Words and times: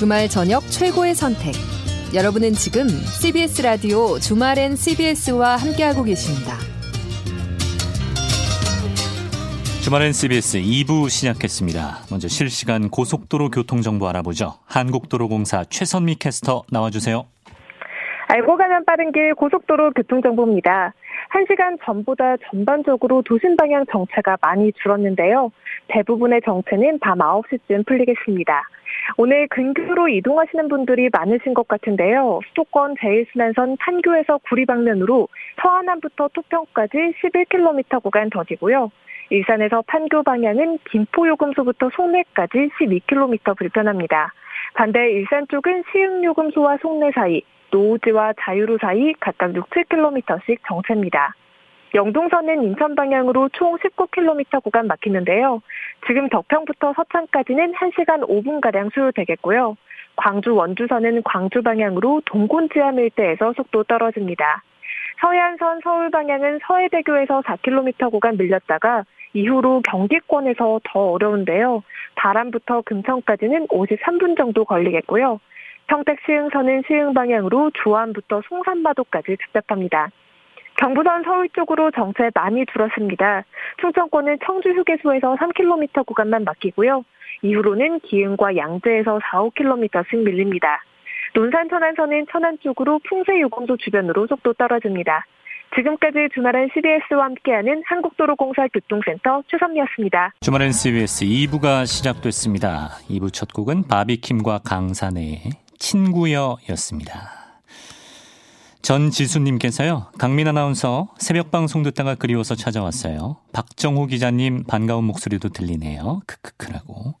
주말 0.00 0.28
저녁 0.28 0.62
최고의 0.62 1.12
선택. 1.14 1.52
여러분은 2.16 2.52
지금 2.52 2.88
CBS 2.88 3.60
라디오 3.60 4.16
주말엔 4.16 4.74
CBS와 4.74 5.56
함께하고 5.56 6.04
계십니다. 6.04 6.56
주말엔 9.84 10.12
CBS 10.12 10.56
2부 10.56 11.10
시작했습니다. 11.10 12.08
먼저 12.10 12.28
실시간 12.28 12.88
고속도로 12.88 13.50
교통정보 13.50 14.08
알아보죠. 14.08 14.54
한국도로공사 14.64 15.64
최선미 15.68 16.14
캐스터 16.14 16.62
나와주세요. 16.72 17.26
알고 18.28 18.56
가면 18.56 18.86
빠른 18.86 19.12
길 19.12 19.34
고속도로 19.34 19.92
교통정보입니다. 19.92 20.94
1시간 21.34 21.76
전보다 21.84 22.36
전반적으로 22.48 23.20
도심 23.20 23.54
방향 23.58 23.84
정체가 23.92 24.38
많이 24.40 24.72
줄었는데요. 24.82 25.52
대부분의 25.88 26.40
정체는 26.46 27.00
밤 27.00 27.18
9시쯤 27.18 27.86
풀리겠습니다. 27.86 28.64
오늘 29.16 29.48
근교로 29.48 30.08
이동하시는 30.08 30.68
분들이 30.68 31.08
많으신 31.12 31.54
것 31.54 31.68
같은데요. 31.68 32.40
수도권 32.48 32.94
제1순환선 32.94 33.78
판교에서 33.78 34.38
구리 34.48 34.66
방면으로 34.66 35.28
서안암부터 35.62 36.28
토평까지 36.32 36.96
11km 37.22 38.02
구간 38.02 38.30
더디고요. 38.30 38.90
일산에서 39.30 39.82
판교 39.86 40.24
방향은 40.24 40.78
김포요금소부터 40.90 41.90
송내까지 41.94 42.70
12km 42.80 43.56
불편합니다. 43.56 44.32
반대 44.74 45.10
일산 45.12 45.46
쪽은 45.48 45.84
시흥요금소와 45.92 46.78
송내 46.82 47.12
사이, 47.12 47.42
노우지와 47.70 48.34
자유로 48.40 48.78
사이 48.80 49.12
각각 49.20 49.54
6, 49.54 49.68
7km씩 49.70 50.58
정체입니다. 50.66 51.34
영동선은 51.94 52.62
인천 52.62 52.94
방향으로 52.94 53.48
총 53.52 53.76
19km 53.78 54.62
구간 54.62 54.86
막히는데요. 54.86 55.60
지금 56.06 56.28
덕평부터 56.28 56.92
서창까지는 56.94 57.72
1시간 57.72 58.28
5분가량 58.28 58.94
소요되겠고요. 58.94 59.76
광주 60.16 60.54
원주선은 60.54 61.22
광주 61.24 61.62
방향으로 61.62 62.22
동곤지암 62.26 62.98
일대에서 62.98 63.52
속도 63.54 63.82
떨어집니다. 63.84 64.62
서해안선 65.20 65.80
서울 65.82 66.10
방향은 66.10 66.60
서해대교에서 66.66 67.42
4km 67.42 68.10
구간 68.10 68.36
밀렸다가 68.36 69.04
이후로 69.32 69.82
경기권에서 69.82 70.80
더 70.84 71.00
어려운데요. 71.12 71.82
바람부터 72.14 72.82
금천까지는 72.82 73.68
53분 73.68 74.36
정도 74.36 74.64
걸리겠고요. 74.64 75.40
평택 75.88 76.18
시흥선은 76.24 76.84
시흥 76.86 77.14
방향으로 77.14 77.70
조안부터 77.82 78.42
송산마도까지 78.48 79.36
답답합니다. 79.52 80.10
경부선 80.80 81.22
서울 81.24 81.48
쪽으로 81.50 81.90
정체 81.90 82.30
많이 82.34 82.64
줄었습니다. 82.72 83.44
충청권은 83.80 84.38
청주 84.44 84.70
휴게소에서 84.70 85.36
3km 85.36 86.06
구간만 86.06 86.44
막히고요. 86.44 87.04
이후로는 87.42 88.00
기흥과 88.00 88.56
양재에서 88.56 89.20
4, 89.30 89.40
5km씩 89.40 90.24
밀립니다. 90.24 90.82
논산 91.34 91.68
천안선은 91.68 92.26
천안 92.32 92.58
쪽으로 92.62 92.98
풍세 93.08 93.40
요금소 93.40 93.76
주변으로 93.76 94.26
속도 94.26 94.54
떨어집니다. 94.54 95.26
지금까지 95.76 96.28
주말엔 96.34 96.70
CBS와 96.74 97.26
함께하는 97.26 97.82
한국도로공사 97.86 98.66
교통센터 98.68 99.42
최선미였습니다. 99.48 100.32
주말엔 100.40 100.72
CBS 100.72 101.24
2부가 101.26 101.86
시작됐습니다. 101.86 102.88
2부 103.08 103.32
첫 103.32 103.52
곡은 103.52 103.86
바비킴과 103.86 104.60
강산의 104.64 105.42
친구여였습니다. 105.78 107.39
전지수님께서요, 108.82 110.06
강민 110.18 110.48
아나운서 110.48 111.08
새벽 111.18 111.50
방송 111.50 111.82
듣다가 111.82 112.14
그리워서 112.14 112.54
찾아왔어요. 112.54 113.36
박정호 113.52 114.06
기자님 114.06 114.64
반가운 114.64 115.04
목소리도 115.04 115.50
들리네요. 115.50 116.22
크크크라고. 116.26 117.14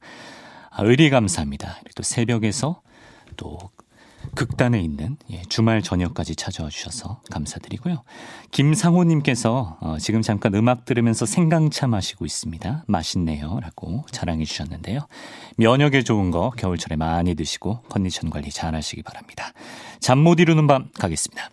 아, 0.70 0.82
의리 0.82 1.10
감사합니다. 1.10 1.80
또 1.94 2.02
새벽에서 2.02 2.80
또 3.36 3.58
극단에 4.34 4.80
있는 4.80 5.16
예, 5.30 5.42
주말 5.48 5.82
저녁까지 5.82 6.36
찾아와 6.36 6.70
주셔서 6.70 7.20
감사드리고요. 7.30 8.02
김상호님께서 8.50 9.78
어, 9.80 9.96
지금 9.98 10.22
잠깐 10.22 10.54
음악 10.54 10.84
들으면서 10.84 11.26
생강차 11.26 11.86
마시고 11.86 12.24
있습니다. 12.24 12.84
맛있네요. 12.86 13.58
라고 13.60 14.04
자랑해 14.10 14.44
주셨는데요. 14.44 15.00
면역에 15.56 16.02
좋은 16.02 16.30
거 16.30 16.50
겨울철에 16.56 16.96
많이 16.96 17.34
드시고 17.34 17.80
컨디션 17.88 18.30
관리 18.30 18.50
잘 18.50 18.74
하시기 18.74 19.02
바랍니다. 19.02 19.52
잠 20.00 20.18
못 20.20 20.38
이루는 20.40 20.66
밤 20.66 20.88
가겠습니다. 20.98 21.50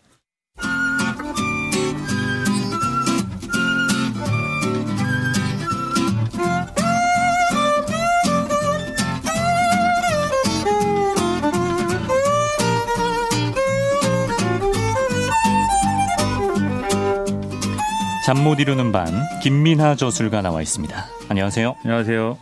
잠 18.28 18.44
못 18.44 18.60
이루는 18.60 18.92
밤 18.92 19.08
김민하 19.42 19.96
저술가 19.96 20.42
나와 20.42 20.62
있습니다. 20.62 21.06
안녕하세요. 21.30 21.76
안녕하세요. 21.86 22.38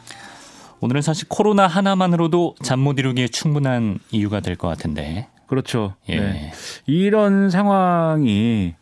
오늘은 0.80 1.04
사실 1.04 1.28
코로나 1.30 1.68
하나만으로도 1.68 2.56
잠 2.64 2.80
못 2.80 2.98
이루기에 2.98 3.28
충분한 3.28 4.00
이유가 4.10 4.40
될 4.40 4.56
것 4.56 4.68
같은데. 4.68 5.28
그렇죠. 5.46 5.94
예. 6.10 6.20
네. 6.20 6.52
이런 6.88 7.52
상황이 7.52 8.74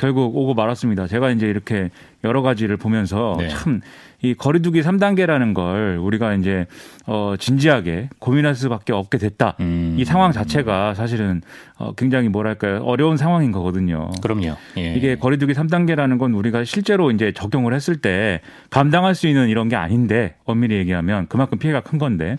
결국 0.00 0.34
오고 0.34 0.54
말았습니다. 0.54 1.06
제가 1.06 1.30
이제 1.30 1.46
이렇게 1.46 1.90
여러 2.24 2.40
가지를 2.40 2.78
보면서 2.78 3.36
네. 3.38 3.48
참이 3.48 4.34
거리두기 4.38 4.80
3단계라는 4.80 5.52
걸 5.52 5.98
우리가 6.00 6.32
이제 6.34 6.66
어 7.06 7.34
진지하게 7.38 8.08
고민할 8.18 8.54
수밖에 8.54 8.94
없게 8.94 9.18
됐다. 9.18 9.56
음. 9.60 9.96
이 9.98 10.06
상황 10.06 10.32
자체가 10.32 10.94
사실은 10.94 11.42
어 11.76 11.92
굉장히 11.92 12.30
뭐랄까요? 12.30 12.78
어려운 12.78 13.18
상황인 13.18 13.52
거거든요. 13.52 14.10
그럼요. 14.22 14.56
예. 14.78 14.94
이게 14.94 15.16
거리두기 15.16 15.52
3단계라는 15.52 16.18
건 16.18 16.32
우리가 16.32 16.64
실제로 16.64 17.10
이제 17.10 17.32
적용을 17.32 17.74
했을 17.74 17.96
때 17.96 18.40
감당할 18.70 19.14
수 19.14 19.28
있는 19.28 19.50
이런 19.50 19.68
게 19.68 19.76
아닌데 19.76 20.34
엄밀히 20.46 20.76
얘기하면 20.76 21.26
그만큼 21.28 21.58
피해가 21.58 21.82
큰 21.82 21.98
건데 21.98 22.38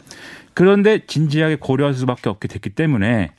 그런데 0.55 1.05
진지하게 1.05 1.57
고려할 1.57 1.93
수밖에 1.93 2.27
없게 2.27 2.47
됐기 2.47 2.71
때문에 2.71 3.29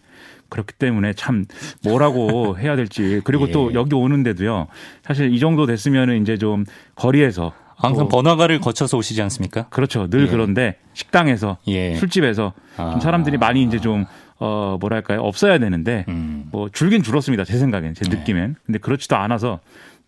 그렇기 0.53 0.75
때문에 0.75 1.15
참 1.15 1.47
뭐라고 1.83 2.59
해야 2.61 2.77
될지 2.77 3.21
그리고 3.25 3.49
예. 3.49 3.53
또 3.53 3.75
여기 3.75 3.95
오는데도요 3.95 4.69
사실 5.03 5.33
이 5.33 5.41
정도 5.41 5.67
됐으면은 5.67 6.21
이제 6.21 6.37
좀 6.37 6.65
거리에서 6.95 7.53
항상 7.75 8.05
또 8.05 8.17
번화가를 8.17 8.61
거쳐서 8.61 8.97
오시지 8.99 9.21
않습니까? 9.23 9.69
그렇죠 9.71 10.09
늘 10.09 10.27
예. 10.27 10.31
그런데 10.31 10.77
식당에서 10.93 11.57
예. 11.67 11.95
술집에서 11.97 12.53
아. 12.77 12.91
좀 12.93 13.01
사람들이 13.01 13.39
많이 13.39 13.63
이제 13.63 13.79
좀 13.79 14.07
어 14.45 14.77
뭐랄까요 14.81 15.21
없어야 15.21 15.59
되는데 15.59 16.05
음. 16.09 16.47
뭐 16.51 16.69
줄긴 16.69 17.05
줄었습니다 17.05 17.45
제 17.45 17.59
생각엔 17.59 17.95
제 17.95 18.05
네. 18.05 18.17
느낌엔 18.17 18.57
근데 18.67 18.81
그렇지도 18.81 19.15
않아서 19.15 19.61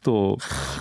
또 0.05 0.37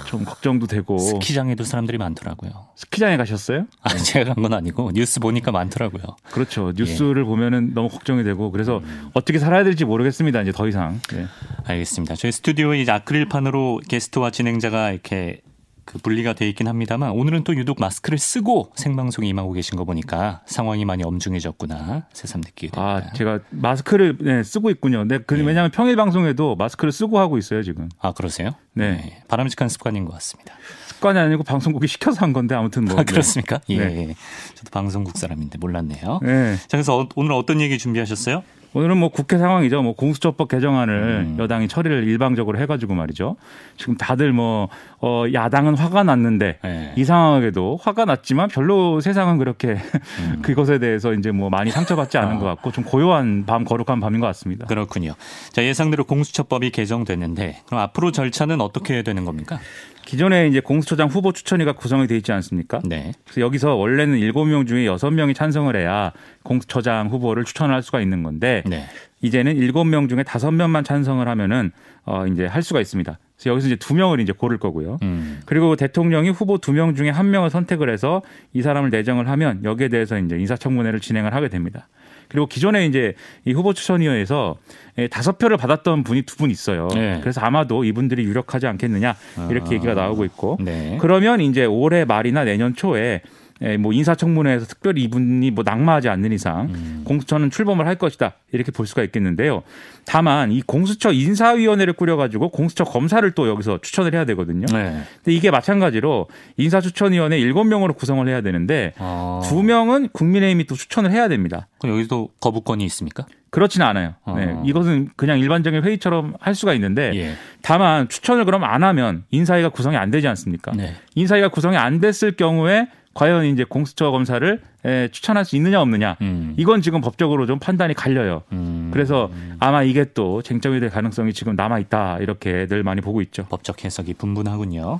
좀 0.05 0.25
걱정도 0.25 0.67
되고 0.67 0.99
스키장에도 0.99 1.63
사람들이 1.63 1.97
많더라고요. 1.97 2.51
스키장에 2.75 3.17
가셨어요? 3.17 3.65
아, 3.81 3.89
제가 3.97 4.35
간 4.35 4.43
건 4.43 4.53
아니고 4.53 4.91
뉴스 4.93 5.19
보니까 5.19 5.51
많더라고요. 5.51 6.03
그렇죠 6.31 6.71
뉴스를 6.75 7.23
보면은 7.25 7.73
너무 7.73 7.89
걱정이 7.89 8.23
되고 8.23 8.51
그래서 8.51 8.81
어떻게 9.13 9.39
살아야 9.39 9.63
될지 9.63 9.85
모르겠습니다 9.85 10.41
이제 10.41 10.51
더 10.51 10.67
이상 10.67 10.99
네. 11.11 11.25
알겠습니다. 11.65 12.13
저희 12.15 12.31
스튜디오에 12.31 12.79
이제 12.81 12.91
아크릴판으로 12.91 13.79
게스트와 13.89 14.29
진행자가 14.29 14.91
이렇게 14.91 15.41
그 15.85 15.97
분리가 15.97 16.33
돼 16.33 16.47
있긴 16.49 16.67
합니다만 16.67 17.11
오늘은 17.11 17.43
또 17.43 17.55
유독 17.55 17.79
마스크를 17.79 18.17
쓰고 18.17 18.71
생방송에 18.75 19.27
임하고 19.27 19.51
계신 19.51 19.77
거 19.77 19.83
보니까 19.83 20.41
상황이 20.45 20.85
많이 20.85 21.03
엄중해졌구나 21.03 22.07
새삼 22.13 22.41
느끼게 22.41 22.71
됩니다. 22.71 22.81
아 22.81 23.13
제가 23.13 23.39
마스크를 23.49 24.17
네, 24.21 24.43
쓰고 24.43 24.69
있군요. 24.69 25.03
네, 25.03 25.19
그, 25.19 25.37
예. 25.37 25.43
왜냐하면 25.43 25.71
평일 25.71 25.95
방송에도 25.95 26.55
마스크를 26.55 26.91
쓰고 26.91 27.19
하고 27.19 27.37
있어요 27.37 27.63
지금. 27.63 27.89
아, 27.99 28.13
그러세요? 28.13 28.51
네. 28.73 29.21
바람직한 29.27 29.69
습관인 29.69 30.05
것 30.05 30.13
같습니다. 30.13 30.53
습관이 30.87 31.19
아니고 31.19 31.43
방송국이 31.43 31.87
시켜서 31.87 32.21
한 32.21 32.31
건데 32.33 32.55
아무튼 32.55 32.85
뭐. 32.85 32.99
아, 32.99 33.03
그렇습니까? 33.03 33.59
예. 33.69 33.77
네. 33.77 34.15
저도 34.55 34.69
방송국 34.71 35.17
사람인데 35.17 35.57
몰랐네요. 35.57 36.19
네. 36.23 36.55
자, 36.55 36.67
그래서 36.71 36.97
어- 36.99 37.09
오늘 37.15 37.33
어떤 37.33 37.59
얘기 37.61 37.77
준비하셨어요? 37.77 38.43
오늘은 38.73 38.97
뭐 38.97 39.09
국회 39.09 39.37
상황이죠. 39.37 39.83
뭐 39.83 39.93
공수처법 39.93 40.47
개정안을 40.47 40.93
음. 41.27 41.35
여당이 41.39 41.67
처리를 41.67 42.05
일방적으로 42.05 42.57
해가지고 42.59 42.95
말이죠. 42.95 43.35
지금 43.77 43.97
다들 43.97 44.33
뭐 44.33 44.69
어, 44.99 45.25
야당은 45.31 45.75
화가 45.75 46.03
났는데 46.03 46.59
네. 46.63 46.93
이상하게도 46.95 47.79
화가 47.81 48.05
났지만 48.05 48.49
별로 48.49 48.99
세상은 48.99 49.37
그렇게 49.37 49.77
음. 50.19 50.41
그것에 50.43 50.79
대해서 50.79 51.13
이제 51.13 51.31
뭐 51.31 51.49
많이 51.49 51.71
상처받지 51.71 52.17
않은 52.17 52.37
아. 52.37 52.39
것 52.39 52.45
같고 52.45 52.71
좀 52.71 52.83
고요한 52.83 53.45
밤 53.45 53.63
거룩한 53.63 53.99
밤인 53.99 54.19
것 54.19 54.27
같습니다. 54.27 54.65
그렇군요. 54.65 55.13
자, 55.51 55.63
예상대로 55.63 56.03
공수처법이 56.03 56.71
개정됐는데 56.71 57.61
그럼 57.65 57.81
앞으로 57.81 58.11
절차는 58.11 58.59
어떻게 58.59 59.03
되는 59.03 59.25
겁니까? 59.25 59.59
기존에 60.05 60.47
이제 60.47 60.59
공수처장 60.59 61.07
후보 61.07 61.31
추천위가 61.31 61.73
구성이 61.73 62.07
돼 62.07 62.15
있지 62.17 62.31
않습니까? 62.31 62.81
네. 62.85 63.13
그래서 63.25 63.41
여기서 63.41 63.75
원래는 63.75 64.19
7명 64.19 64.67
중에 64.67 64.85
6명이 64.85 65.35
찬성을 65.35 65.75
해야 65.75 66.11
공수처장 66.43 67.07
후보를 67.07 67.43
추천을 67.43 67.73
할 67.73 67.81
수가 67.81 68.01
있는 68.01 68.23
건데 68.23 68.63
네. 68.65 68.85
이제는 69.21 69.55
7명 69.55 70.09
중에 70.09 70.23
5명만 70.23 70.85
찬성을 70.85 71.25
하면은 71.27 71.71
어 72.05 72.27
이제 72.27 72.45
할 72.45 72.61
수가 72.61 72.81
있습니다. 72.81 73.17
그래서 73.37 73.49
여기서 73.49 73.67
이제 73.67 73.75
두 73.77 73.95
명을 73.95 74.19
이제 74.19 74.33
고를 74.33 74.57
거고요. 74.57 74.99
음. 75.01 75.41
그리고 75.45 75.75
대통령이 75.75 76.29
후보 76.29 76.57
두명 76.57 76.95
중에 76.95 77.09
한 77.09 77.31
명을 77.31 77.49
선택을 77.49 77.89
해서 77.89 78.21
이 78.53 78.61
사람을 78.61 78.89
내정을 78.89 79.27
하면 79.29 79.63
여기에 79.63 79.87
대해서 79.89 80.17
이제 80.17 80.37
인사청문회를 80.37 80.99
진행을 80.99 81.33
하게 81.33 81.49
됩니다. 81.49 81.87
그리고 82.33 82.47
기존에 82.47 82.85
이제 82.87 83.13
이 83.45 83.53
후보 83.53 83.73
추천위원회에서 83.73 84.55
예, 84.97 85.07
다섯 85.07 85.37
표를 85.37 85.55
받았던 85.55 86.03
분이 86.03 86.23
두 86.23 86.35
분 86.35 86.49
있어요. 86.49 86.87
네. 86.95 87.19
그래서 87.21 87.39
아마도 87.41 87.83
이분들이 87.83 88.23
유력하지 88.23 88.65
않겠느냐 88.65 89.15
이렇게 89.51 89.69
아. 89.69 89.73
얘기가 89.73 89.93
나오고 89.93 90.25
있고 90.25 90.57
네. 90.59 90.97
그러면 90.99 91.41
이제 91.41 91.63
올해 91.65 92.05
말이나 92.05 92.43
내년 92.43 92.75
초에 92.75 93.21
예, 93.61 93.77
뭐 93.77 93.93
인사청문회에서 93.93 94.65
특별히 94.65 95.03
이분이 95.03 95.51
뭐 95.51 95.63
낙마하지 95.65 96.09
않는 96.09 96.31
이상 96.31 96.69
음. 96.73 97.01
공수처는 97.05 97.49
출범을 97.51 97.85
할 97.85 97.95
것이다 97.95 98.33
이렇게 98.51 98.71
볼 98.71 98.87
수가 98.87 99.03
있겠는데요. 99.03 99.63
다만 100.05 100.51
이 100.51 100.61
공수처 100.61 101.11
인사위원회를 101.11 101.93
꾸려가지고 101.93 102.49
공수처 102.49 102.83
검사를 102.83 103.29
또 103.31 103.47
여기서 103.47 103.79
추천을 103.81 104.13
해야 104.13 104.25
되거든요. 104.25 104.65
네. 104.67 105.01
근데 105.23 105.33
이게 105.33 105.51
마찬가지로 105.51 106.27
인사추천위원회 106.57 107.39
일곱 107.39 107.63
명으로 107.65 107.93
구성을 107.93 108.27
해야 108.27 108.41
되는데 108.41 108.93
어. 108.97 109.41
두 109.45 109.63
명은 109.63 110.09
국민의힘이 110.09 110.65
또 110.65 110.75
추천을 110.75 111.11
해야 111.11 111.27
됩니다. 111.29 111.67
그럼 111.79 111.97
여기도 111.97 112.29
거부권이 112.39 112.83
있습니까? 112.85 113.25
그렇지는 113.49 113.85
않아요. 113.85 114.15
어. 114.23 114.35
네, 114.35 114.57
이것은 114.65 115.09
그냥 115.15 115.37
일반적인 115.37 115.83
회의처럼 115.83 116.33
할 116.39 116.55
수가 116.55 116.73
있는데 116.73 117.11
예. 117.13 117.33
다만 117.61 118.09
추천을 118.09 118.45
그럼 118.45 118.63
안 118.63 118.83
하면 118.83 119.25
인사위가 119.29 119.69
구성이 119.69 119.95
안 119.95 120.09
되지 120.09 120.27
않습니까? 120.27 120.71
네. 120.75 120.95
인사위가 121.13 121.49
구성이 121.49 121.77
안 121.77 122.01
됐을 122.01 122.31
경우에 122.31 122.87
과연 123.13 123.45
이제 123.45 123.63
공수처 123.63 124.11
검사를 124.11 124.59
에, 124.85 125.07
추천할 125.09 125.45
수 125.45 125.55
있느냐 125.55 125.81
없느냐 125.81 126.17
음. 126.21 126.53
이건 126.57 126.81
지금 126.81 127.01
법적으로 127.01 127.45
좀 127.45 127.59
판단이 127.59 127.93
갈려요. 127.93 128.43
음. 128.51 128.89
그래서 128.91 129.29
아마 129.59 129.83
이게 129.83 130.05
또 130.13 130.41
쟁점이 130.41 130.79
될 130.79 130.89
가능성이 130.89 131.33
지금 131.33 131.55
남아 131.55 131.79
있다 131.79 132.17
이렇게 132.19 132.67
늘 132.67 132.83
많이 132.83 133.01
보고 133.01 133.21
있죠. 133.21 133.45
법적 133.49 133.85
해석이 133.85 134.15
분분하군요. 134.15 134.99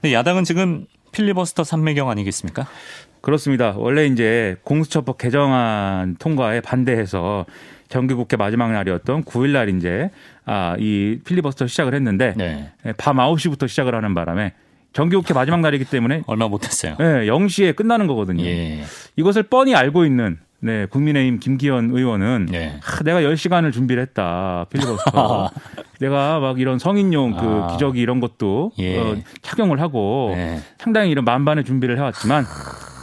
근데 0.00 0.12
야당은 0.12 0.44
지금 0.44 0.86
필리버스터 1.12 1.64
삼매경 1.64 2.10
아니겠습니까? 2.10 2.66
그렇습니다. 3.20 3.72
원래 3.76 4.04
이제 4.04 4.56
공수처법 4.64 5.16
개정안 5.16 6.16
통과에 6.18 6.60
반대해서 6.60 7.46
정기국회 7.88 8.36
마지막 8.36 8.72
날이었던 8.72 9.24
9일 9.24 9.50
날 9.50 9.68
이제 9.70 10.10
아, 10.44 10.76
이 10.78 11.20
필리버스터 11.24 11.66
시작을 11.66 11.94
했는데 11.94 12.34
네. 12.36 12.70
예, 12.84 12.92
밤 12.92 13.16
9시부터 13.16 13.68
시작을 13.68 13.94
하는 13.94 14.14
바람에 14.14 14.52
정기국회 14.94 15.34
마지막 15.34 15.60
날이기 15.60 15.84
때문에 15.84 16.22
얼마 16.26 16.48
못했어요. 16.48 16.96
예, 17.00 17.04
0시에 17.26 17.76
끝나는 17.76 18.06
거거든요. 18.06 18.44
예. 18.44 18.84
이것을 19.16 19.42
뻔히 19.42 19.74
알고 19.74 20.06
있는 20.06 20.38
네, 20.60 20.86
국민의힘 20.86 21.40
김기현 21.40 21.90
의원은 21.92 22.46
네. 22.50 22.80
아, 22.82 23.02
내가 23.02 23.20
10시간을 23.20 23.70
준비를 23.70 24.00
했다. 24.02 24.64
필리버스터. 24.70 25.50
내가 26.00 26.38
막 26.38 26.58
이런 26.58 26.78
성인용 26.78 27.36
그 27.36 27.40
아. 27.40 27.66
기저귀 27.72 28.00
이런 28.00 28.20
것도 28.20 28.72
예. 28.78 28.98
어, 28.98 29.16
착용을 29.42 29.80
하고 29.80 30.32
네. 30.34 30.60
상당히 30.78 31.10
이런 31.10 31.24
만반의 31.24 31.64
준비를 31.64 31.98
해왔지만 31.98 32.46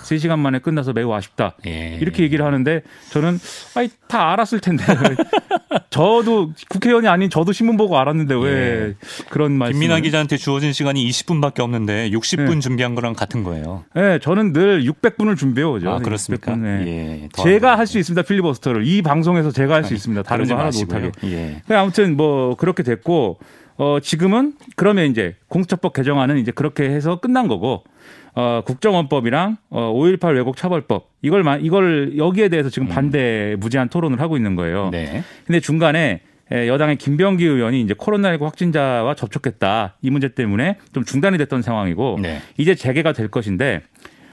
3시간 0.03 0.39
만에 0.39 0.59
끝나서 0.59 0.93
매우 0.93 1.13
아쉽다. 1.13 1.55
예. 1.65 1.97
이렇게 2.01 2.23
얘기를 2.23 2.43
하는데 2.45 2.81
저는 3.11 3.39
아이 3.75 3.89
다 4.07 4.31
알았을 4.33 4.59
텐데 4.59 4.83
저도 5.89 6.51
국회의원이 6.69 7.07
아닌 7.07 7.29
저도 7.29 7.51
신문 7.51 7.77
보고 7.77 7.97
알았는데 7.97 8.35
왜 8.35 8.95
그런 9.29 9.53
말씀? 9.53 9.75
예. 9.75 9.79
김민아 9.79 9.99
기자한테 10.01 10.37
주어진 10.37 10.73
시간이 10.73 11.07
20분밖에 11.09 11.59
없는데 11.59 12.09
60분 12.11 12.55
네. 12.55 12.59
준비한 12.59 12.95
거랑 12.95 13.13
같은 13.13 13.43
거예요. 13.43 13.83
네, 13.95 14.19
저는 14.19 14.53
늘 14.53 14.83
600분을 14.83 15.37
준비해 15.37 15.65
오죠. 15.65 15.89
아, 15.91 15.99
그렇습니까? 15.99 16.53
600분, 16.53 16.59
네. 16.59 16.87
예. 17.23 17.29
더 17.33 17.43
제가 17.43 17.73
안할수 17.73 17.99
있습니다 17.99 18.21
필리버스터를 18.23 18.85
이 18.87 19.01
방송에서 19.01 19.51
제가 19.51 19.75
할 19.75 19.81
수 19.81 19.93
있습니다. 19.95 20.21
다른 20.23 20.45
거 20.45 20.53
하나도 20.53 20.67
마시고요. 20.67 20.99
못하게. 21.05 21.27
예. 21.27 21.61
그 21.67 21.75
아무튼 21.77 22.15
뭐 22.15 22.55
그렇게 22.55 22.83
됐고 22.83 23.39
어 23.77 23.97
지금은 24.01 24.53
그러면 24.75 25.09
이제 25.09 25.35
공수처법 25.47 25.93
개정안은 25.93 26.37
이제 26.37 26.51
그렇게 26.51 26.83
해서 26.83 27.19
끝난 27.19 27.47
거고 27.47 27.83
어 28.33 28.61
국정원법이랑 28.65 29.57
어 29.69 29.93
5.18 29.93 30.35
왜곡 30.35 30.55
처벌법 30.55 31.09
이걸 31.21 31.43
마- 31.43 31.57
이걸 31.57 32.17
여기에 32.17 32.49
대해서 32.49 32.69
지금 32.69 32.87
반대 32.87 33.55
무제한 33.59 33.89
토론을 33.89 34.21
하고 34.21 34.37
있는 34.37 34.55
거예요. 34.55 34.85
음. 34.85 34.91
네. 34.91 35.23
근데 35.45 35.59
중간에 35.59 36.21
에, 36.51 36.67
여당의 36.67 36.97
김병기 36.97 37.45
의원이 37.45 37.81
이제 37.81 37.93
코로나19 37.93 38.41
확진자와 38.41 39.15
접촉했다 39.15 39.97
이 40.01 40.09
문제 40.09 40.29
때문에 40.29 40.77
좀 40.93 41.03
중단이 41.05 41.37
됐던 41.37 41.61
상황이고 41.61 42.19
네. 42.21 42.39
이제 42.57 42.75
재개가 42.75 43.13
될 43.13 43.27
것인데 43.29 43.81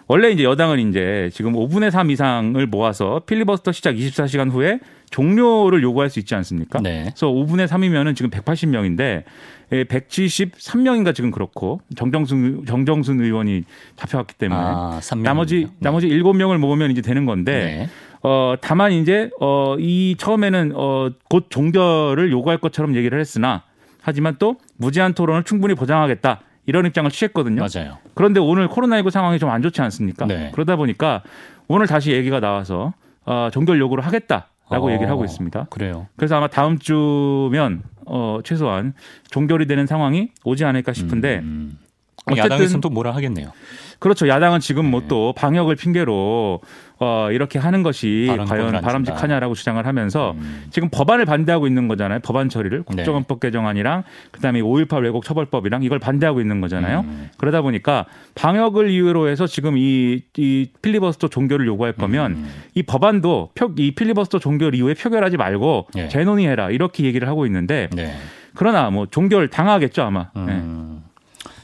원래 0.08 0.30
이제 0.30 0.42
여당은 0.42 0.88
이제 0.88 1.28
지금 1.34 1.52
5분의 1.52 1.90
3 1.90 2.10
이상을 2.10 2.66
모아서 2.66 3.20
필리버스터 3.26 3.72
시작 3.72 3.94
24시간 3.94 4.50
후에 4.50 4.78
종료를 5.10 5.82
요구할 5.82 6.08
수 6.08 6.18
있지 6.18 6.34
않습니까? 6.34 6.80
네. 6.80 7.02
그래서 7.08 7.28
5분의 7.28 7.66
3이면은 7.68 8.16
지금 8.16 8.30
180명인데 8.30 9.24
173명인가 9.70 11.14
지금 11.14 11.30
그렇고 11.30 11.80
정정순 11.96 12.64
정정순 12.66 13.20
의원이 13.20 13.64
잡혀왔기 13.96 14.34
때문에 14.34 14.60
아, 14.60 14.98
3명. 15.00 15.22
나머지 15.22 15.68
나머지 15.78 16.08
7명을 16.08 16.58
모으면 16.58 16.90
이제 16.90 17.02
되는 17.02 17.26
건데 17.26 17.52
네. 17.52 17.88
어 18.22 18.54
다만 18.60 18.92
이제 18.92 19.30
어이 19.40 20.16
처음에는 20.18 20.72
어곧 20.74 21.46
종결을 21.50 22.30
요구할 22.32 22.58
것처럼 22.58 22.96
얘기를 22.96 23.18
했으나 23.20 23.62
하지만 24.00 24.36
또 24.38 24.56
무제한 24.76 25.12
토론을 25.14 25.44
충분히 25.44 25.74
보장하겠다 25.74 26.40
이런 26.66 26.84
입장을 26.86 27.10
취했거든요. 27.10 27.62
맞아요. 27.62 27.98
그런데 28.14 28.40
오늘 28.40 28.68
코로나19 28.68 29.10
상황이 29.10 29.38
좀 29.38 29.48
안 29.50 29.62
좋지 29.62 29.80
않습니까? 29.82 30.26
네. 30.26 30.50
그러다 30.52 30.76
보니까 30.76 31.22
오늘 31.68 31.86
다시 31.86 32.12
얘기가 32.12 32.40
나와서 32.40 32.92
어, 33.24 33.48
종결 33.52 33.78
요구를 33.78 34.04
하겠다라고 34.06 34.88
어, 34.88 34.90
얘기를 34.92 35.10
하고 35.10 35.24
있습니다. 35.24 35.66
그래요. 35.70 36.06
그래서 36.16 36.36
아마 36.36 36.46
다음 36.48 36.78
주면 36.78 37.82
어, 38.08 38.40
최소한 38.44 38.94
종결이 39.30 39.66
되는 39.66 39.86
상황이 39.86 40.30
오지 40.44 40.64
않을까 40.64 40.92
싶은데 40.92 41.38
음. 41.40 41.78
그럼 42.24 42.38
어쨌든- 42.38 42.52
야당에서는 42.56 42.80
또 42.80 42.90
뭐라 42.90 43.14
하겠네요. 43.14 43.52
그렇죠. 43.98 44.28
야당은 44.28 44.60
지금 44.60 44.84
네. 44.84 44.90
뭐또 44.90 45.32
방역을 45.34 45.76
핑계로 45.76 46.60
어, 47.00 47.28
이렇게 47.30 47.58
하는 47.58 47.82
것이 47.82 48.28
과연 48.48 48.74
안 48.74 48.82
바람직하냐라고 48.82 49.54
주장을 49.54 49.84
하면서 49.84 50.34
음. 50.36 50.66
지금 50.70 50.88
법안을 50.90 51.26
반대하고 51.26 51.66
있는 51.66 51.86
거잖아요. 51.88 52.20
법안 52.20 52.48
처리를 52.48 52.78
네. 52.78 52.84
국정원법 52.84 53.40
개정안이랑 53.40 54.02
그다음에 54.32 54.60
5.18 54.60 55.04
왜곡 55.04 55.24
처벌법이랑 55.24 55.82
이걸 55.82 55.98
반대하고 55.98 56.40
있는 56.40 56.60
거잖아요. 56.60 57.00
음. 57.00 57.30
그러다 57.38 57.62
보니까 57.62 58.06
방역을 58.34 58.90
이유로 58.90 59.28
해서 59.28 59.46
지금 59.46 59.76
이, 59.76 60.22
이 60.36 60.70
필리버스터 60.82 61.28
종결을 61.28 61.66
요구할 61.66 61.92
거면 61.92 62.32
음. 62.32 62.50
이 62.74 62.82
법안도 62.82 63.50
표, 63.54 63.72
이 63.76 63.92
필리버스터 63.92 64.38
종결 64.38 64.74
이후에 64.74 64.94
표결하지 64.94 65.36
말고 65.36 65.88
예. 65.96 66.08
재논의해라 66.08 66.70
이렇게 66.70 67.04
얘기를 67.04 67.28
하고 67.28 67.46
있는데 67.46 67.88
네. 67.94 68.14
그러나 68.54 68.90
뭐 68.90 69.06
종결 69.06 69.48
당하겠죠 69.48 70.02
아마. 70.02 70.30
네. 70.34 70.52
음. 70.52 71.04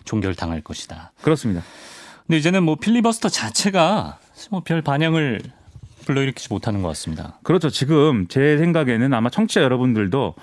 종결 0.05 0.35
당할 0.35 0.61
것이다. 0.61 1.13
그렇습니다. 1.23 1.63
근데 2.27 2.39
이제는 2.39 2.63
뭐 2.63 2.77
필리버스터 2.77 3.29
자체가 3.29 4.19
뭐 4.51 4.61
별 4.61 4.83
반향을 4.83 5.41
불러일으키지 6.07 6.49
못하는 6.51 6.83
것 6.83 6.89
같습니다. 6.89 7.39
그렇죠. 7.43 7.71
지금 7.71 8.27
제 8.29 8.59
생각에는 8.59 9.13
아마 9.15 9.31
청취자 9.31 9.63
여러분들도 9.63 10.35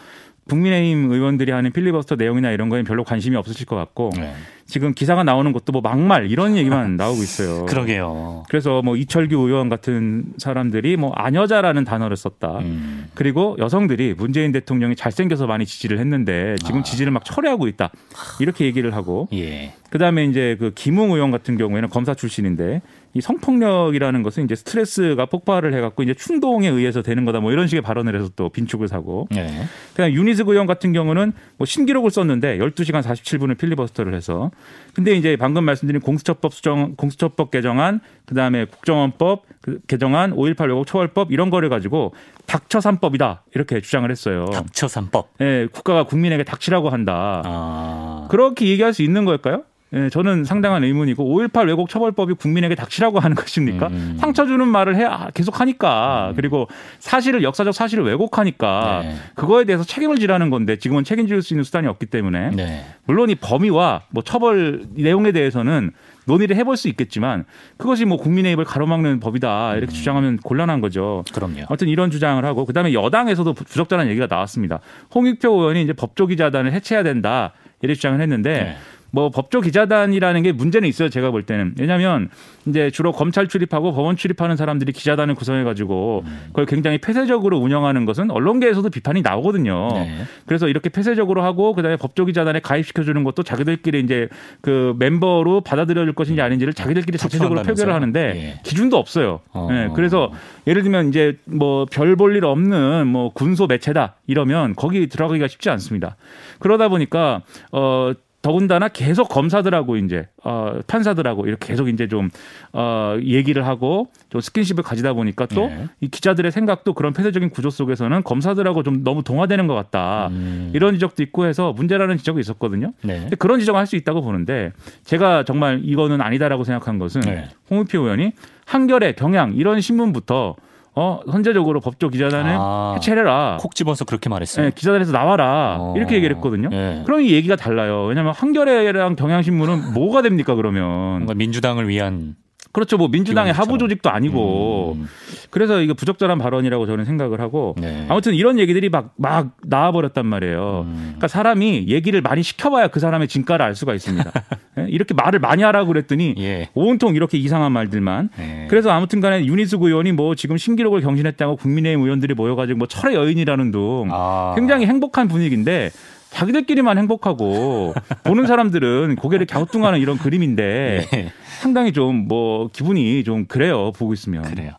국민의힘 0.51 1.09
의원들이 1.11 1.51
하는 1.51 1.71
필리버스터 1.71 2.15
내용이나 2.15 2.51
이런 2.51 2.67
거에 2.67 2.83
별로 2.83 3.05
관심이 3.05 3.37
없으실 3.37 3.65
것 3.65 3.77
같고 3.77 4.11
네. 4.17 4.33
지금 4.65 4.93
기사가 4.93 5.23
나오는 5.23 5.51
것도 5.53 5.71
뭐 5.71 5.81
막말 5.81 6.29
이런 6.29 6.57
얘기만 6.57 6.95
나오고 6.97 7.23
있어요. 7.23 7.65
그러게요. 7.65 8.43
그래서 8.49 8.81
뭐 8.81 8.95
이철규 8.97 9.35
의원 9.35 9.69
같은 9.69 10.25
사람들이 10.37 10.97
뭐 10.97 11.11
아녀자라는 11.13 11.85
단어를 11.85 12.17
썼다. 12.17 12.59
음. 12.59 13.07
그리고 13.13 13.55
여성들이 13.59 14.15
문재인 14.17 14.51
대통령이 14.51 14.95
잘생겨서 14.95 15.47
많이 15.47 15.65
지지를 15.65 15.99
했는데 15.99 16.55
지금 16.65 16.81
아. 16.81 16.83
지지를 16.83 17.11
막 17.11 17.23
철회하고 17.23 17.67
있다. 17.67 17.91
이렇게 18.39 18.65
얘기를 18.65 18.93
하고 18.93 19.27
예. 19.33 19.73
그다음에 19.89 20.25
이제 20.25 20.55
그 20.59 20.71
김웅 20.73 21.11
의원 21.11 21.31
같은 21.31 21.57
경우에는 21.57 21.89
검사 21.89 22.13
출신인데 22.13 22.81
이 23.13 23.21
성폭력이라는 23.21 24.23
것은 24.23 24.45
이제 24.45 24.55
스트레스가 24.55 25.25
폭발을 25.25 25.73
해갖고 25.73 26.03
이제 26.03 26.13
충동에 26.13 26.69
의해서 26.69 27.01
되는 27.01 27.25
거다 27.25 27.39
뭐 27.39 27.51
이런 27.51 27.67
식의 27.67 27.81
발언을 27.81 28.15
해서 28.15 28.29
또 28.35 28.49
빈축을 28.49 28.87
사고 28.87 29.27
네. 29.31 29.65
그다음 29.91 30.13
윤희숙 30.13 30.43
의원 30.47 30.65
같은 30.65 30.93
경우는 30.93 31.33
뭐 31.57 31.65
신기록을 31.65 32.09
썼는데 32.11 32.57
12시간 32.57 33.01
47분을 33.01 33.57
필리버스터를 33.57 34.13
해서 34.13 34.51
근데 34.93 35.13
이제 35.15 35.35
방금 35.35 35.65
말씀드린 35.65 36.01
공수처법 36.01 36.53
수정 36.53 36.95
공수처법 36.95 37.51
개정안 37.51 37.99
그 38.25 38.35
다음에 38.35 38.65
국정원법 38.65 39.43
그 39.61 39.79
개정안 39.87 40.33
5.18 40.35 40.69
왜곡 40.69 40.87
처벌법 40.87 41.31
이런 41.31 41.49
거를 41.49 41.69
가지고 41.69 42.13
닥쳐 42.45 42.81
삼법이다 42.81 43.43
이렇게 43.55 43.81
주장을 43.81 44.09
했어요. 44.09 44.45
닥쳐 44.51 44.87
삼법. 44.87 45.29
예, 45.41 45.67
국가가 45.71 46.03
국민에게 46.03 46.43
닥치라고 46.43 46.89
한다. 46.89 47.41
아. 47.45 48.27
그렇게 48.29 48.67
얘기할 48.67 48.93
수 48.93 49.03
있는 49.03 49.25
걸까요? 49.25 49.63
예, 49.93 50.09
저는 50.09 50.45
상당한 50.45 50.83
의문이고 50.85 51.23
5.18 51.23 51.67
왜곡 51.67 51.89
처벌법이 51.89 52.35
국민에게 52.35 52.75
닥치라고 52.75 53.19
하는 53.19 53.35
것입니까? 53.35 53.87
음. 53.87 54.17
상처 54.19 54.45
주는 54.45 54.65
말을 54.65 54.95
해 54.95 55.03
아, 55.03 55.29
계속 55.33 55.59
하니까 55.59 56.31
그리고 56.37 56.69
사실을 56.99 57.43
역사적 57.43 57.73
사실을 57.73 58.05
왜곡하니까 58.05 59.01
네. 59.03 59.15
그거에 59.35 59.65
대해서 59.65 59.83
책임을 59.83 60.17
지라는 60.19 60.49
건데 60.49 60.77
지금은 60.77 61.03
책임질 61.03 61.41
수 61.41 61.53
있는 61.53 61.65
수단이 61.65 61.87
없기 61.87 62.05
때문에 62.05 62.51
네. 62.51 62.85
물론 63.05 63.29
이 63.29 63.35
범위와 63.35 64.03
뭐 64.11 64.23
처벌 64.23 64.85
내용에 64.93 65.33
대해서는 65.33 65.91
논의를 66.25 66.55
해볼 66.55 66.77
수 66.77 66.87
있겠지만 66.87 67.43
그것이 67.77 68.05
뭐 68.05 68.17
국민의 68.17 68.53
입을 68.53 68.63
가로막는 68.63 69.19
법이다 69.19 69.73
음. 69.73 69.77
이렇게 69.77 69.91
주장하면 69.91 70.37
곤란한 70.37 70.79
거죠. 70.79 71.25
그럼요. 71.33 71.65
아무튼 71.67 71.89
이런 71.89 72.11
주장을 72.11 72.43
하고 72.45 72.65
그다음에 72.65 72.93
여당에서도 72.93 73.51
부적절한 73.53 74.07
얘기가 74.07 74.27
나왔습니다. 74.29 74.79
홍익표 75.13 75.49
의원이 75.51 75.81
이제 75.81 75.91
법조기자단을 75.91 76.71
해체해야 76.71 77.03
된다 77.03 77.51
이렇게 77.81 77.95
주장을 77.95 78.21
했는데 78.21 78.53
네. 78.53 78.77
뭐 79.13 79.29
법조 79.29 79.61
기자단이라는 79.61 80.41
게 80.43 80.51
문제는 80.53 80.87
있어요. 80.87 81.09
제가 81.09 81.31
볼 81.31 81.43
때는. 81.43 81.75
왜냐하면 81.77 82.29
이제 82.65 82.89
주로 82.91 83.11
검찰 83.11 83.47
출입하고 83.47 83.93
법원 83.93 84.15
출입하는 84.15 84.55
사람들이 84.55 84.93
기자단을 84.93 85.35
구성해 85.35 85.63
가지고 85.63 86.23
그걸 86.47 86.65
굉장히 86.65 86.97
폐쇄적으로 86.97 87.57
운영하는 87.59 88.05
것은 88.05 88.31
언론계에서도 88.31 88.89
비판이 88.89 89.21
나오거든요. 89.21 89.89
네. 89.93 90.23
그래서 90.45 90.67
이렇게 90.67 90.89
폐쇄적으로 90.89 91.43
하고 91.43 91.73
그다음에 91.73 91.97
법조 91.97 92.25
기자단에 92.25 92.61
가입시켜 92.61 93.03
주는 93.03 93.23
것도 93.23 93.43
자기들끼리 93.43 93.99
이제 93.99 94.29
그 94.61 94.95
멤버로 94.97 95.61
받아들여 95.61 96.05
줄 96.05 96.13
것인지 96.13 96.41
아닌지를 96.41 96.73
자기들끼리 96.73 97.17
자체적으로 97.17 97.63
표결을 97.63 97.93
하는데 97.93 98.19
예. 98.35 98.59
기준도 98.63 98.97
없어요. 98.97 99.41
어. 99.51 99.67
네. 99.69 99.89
그래서 99.93 100.31
예를 100.67 100.83
들면 100.83 101.09
이제 101.09 101.37
뭐 101.45 101.85
별 101.91 102.15
볼 102.15 102.35
일 102.35 102.45
없는 102.45 103.07
뭐 103.07 103.31
군소 103.33 103.67
매체다 103.67 104.15
이러면 104.27 104.75
거기 104.75 105.07
들어가기가 105.07 105.47
쉽지 105.47 105.69
않습니다. 105.69 106.15
그러다 106.59 106.87
보니까 106.87 107.41
어 107.73 108.13
더군다나 108.41 108.87
계속 108.87 109.29
검사들하고 109.29 109.97
이제 109.97 110.27
어 110.43 110.79
판사들하고 110.87 111.45
이렇게 111.45 111.67
계속 111.67 111.89
이제 111.89 112.07
좀어 112.07 113.19
얘기를 113.23 113.67
하고 113.67 114.07
좀 114.29 114.41
스킨십을 114.41 114.83
가지다 114.83 115.13
보니까 115.13 115.45
또이 115.45 115.67
네. 115.67 116.07
기자들의 116.09 116.51
생각도 116.51 116.93
그런 116.93 117.13
폐쇄적인 117.13 117.51
구조 117.51 117.69
속에서는 117.69 118.23
검사들하고 118.23 118.81
좀 118.81 119.03
너무 119.03 119.23
동화되는 119.23 119.67
것 119.67 119.75
같다 119.75 120.29
음. 120.31 120.71
이런 120.73 120.95
지적도 120.95 121.21
있고 121.21 121.45
해서 121.45 121.71
문제라는 121.73 122.17
지적이 122.17 122.39
있었거든요. 122.39 122.93
네. 123.03 123.19
근데 123.19 123.35
그런 123.35 123.59
지적을 123.59 123.79
할 123.79 123.91
수 123.91 123.97
있다고 123.97 124.21
보는데 124.21 124.71
제가 125.03 125.43
정말 125.43 125.81
이거는 125.83 126.21
아니다라고 126.21 126.63
생각한 126.63 126.97
것은 126.97 127.21
네. 127.21 127.49
홍의표 127.69 127.99
의원이 127.99 128.31
한겨레 128.65 129.13
경향 129.13 129.53
이런 129.53 129.81
신문부터 129.81 130.55
어 130.93 131.21
선제적으로 131.31 131.79
법조 131.79 132.09
기자단을 132.09 132.55
아, 132.57 132.93
해체해라. 132.95 133.57
콕 133.61 133.75
집어서 133.75 134.03
그렇게 134.03 134.27
말했어요. 134.29 134.65
네, 134.65 134.71
기자단에서 134.75 135.13
나와라. 135.13 135.77
어, 135.79 135.93
이렇게 135.95 136.15
얘기를 136.15 136.35
했거든요. 136.35 136.67
네. 136.69 137.03
그럼 137.05 137.21
이 137.21 137.31
얘기가 137.31 137.55
달라요. 137.55 138.03
왜냐하면 138.05 138.33
한겨레랑 138.33 139.15
경향신문은 139.15 139.93
뭐가 139.93 140.21
됩니까 140.21 140.55
그러면? 140.55 140.83
뭔가 140.83 141.33
민주당을 141.33 141.87
위한 141.87 142.35
그렇죠. 142.71 142.97
뭐 142.97 143.07
민주당의 143.07 143.53
하부 143.53 143.77
조직도 143.77 144.09
아니고 144.09 144.97
음. 144.99 145.07
그래서 145.49 145.81
이게 145.81 145.93
부적절한 145.93 146.37
발언이라고 146.37 146.85
저는 146.85 147.05
생각을 147.05 147.39
하고 147.41 147.75
네. 147.77 148.05
아무튼 148.09 148.33
이런 148.33 148.59
얘기들이 148.59 148.89
막 148.89 149.11
막 149.21 149.51
나와 149.65 149.91
버렸단 149.91 150.25
말이에요. 150.25 150.85
음. 150.87 151.01
그러니까 151.03 151.27
사람이 151.27 151.85
얘기를 151.87 152.21
많이 152.21 152.43
시켜봐야 152.43 152.87
그 152.87 152.99
사람의 152.99 153.27
진가를 153.27 153.65
알 153.65 153.75
수가 153.75 153.93
있습니다. 153.93 154.31
예? 154.79 154.85
이렇게 154.89 155.13
말을 155.13 155.39
많이 155.39 155.63
하라고 155.63 155.87
그랬더니 155.87 156.35
예. 156.39 156.69
온통 156.73 157.15
이렇게 157.15 157.37
이상한 157.37 157.71
말들만. 157.71 158.29
예. 158.39 158.67
그래서 158.69 158.89
아무튼간에 158.89 159.45
윤희숙 159.45 159.83
의원이 159.83 160.11
뭐 160.13 160.35
지금 160.35 160.57
신기록을 160.57 161.01
경신했다고 161.01 161.57
국민의힘 161.57 162.03
의원들이 162.03 162.33
모여가지고 162.33 162.79
뭐 162.79 162.87
철의 162.87 163.15
여인이라는 163.15 163.71
둥 163.71 164.09
아. 164.11 164.53
굉장히 164.55 164.85
행복한 164.85 165.27
분위기인데 165.27 165.91
자기들끼리만 166.31 166.97
행복하고 166.97 167.93
보는 168.23 168.47
사람들은 168.47 169.17
고개를 169.17 169.45
갸우뚱하는 169.45 169.99
이런 169.99 170.17
그림인데 170.17 171.07
예. 171.13 171.31
상당히 171.59 171.91
좀 171.93 172.25
뭐 172.27 172.69
기분이 172.71 173.23
좀 173.23 173.45
그래요 173.45 173.91
보고 173.91 174.13
있으면 174.13 174.43
그래요. 174.43 174.71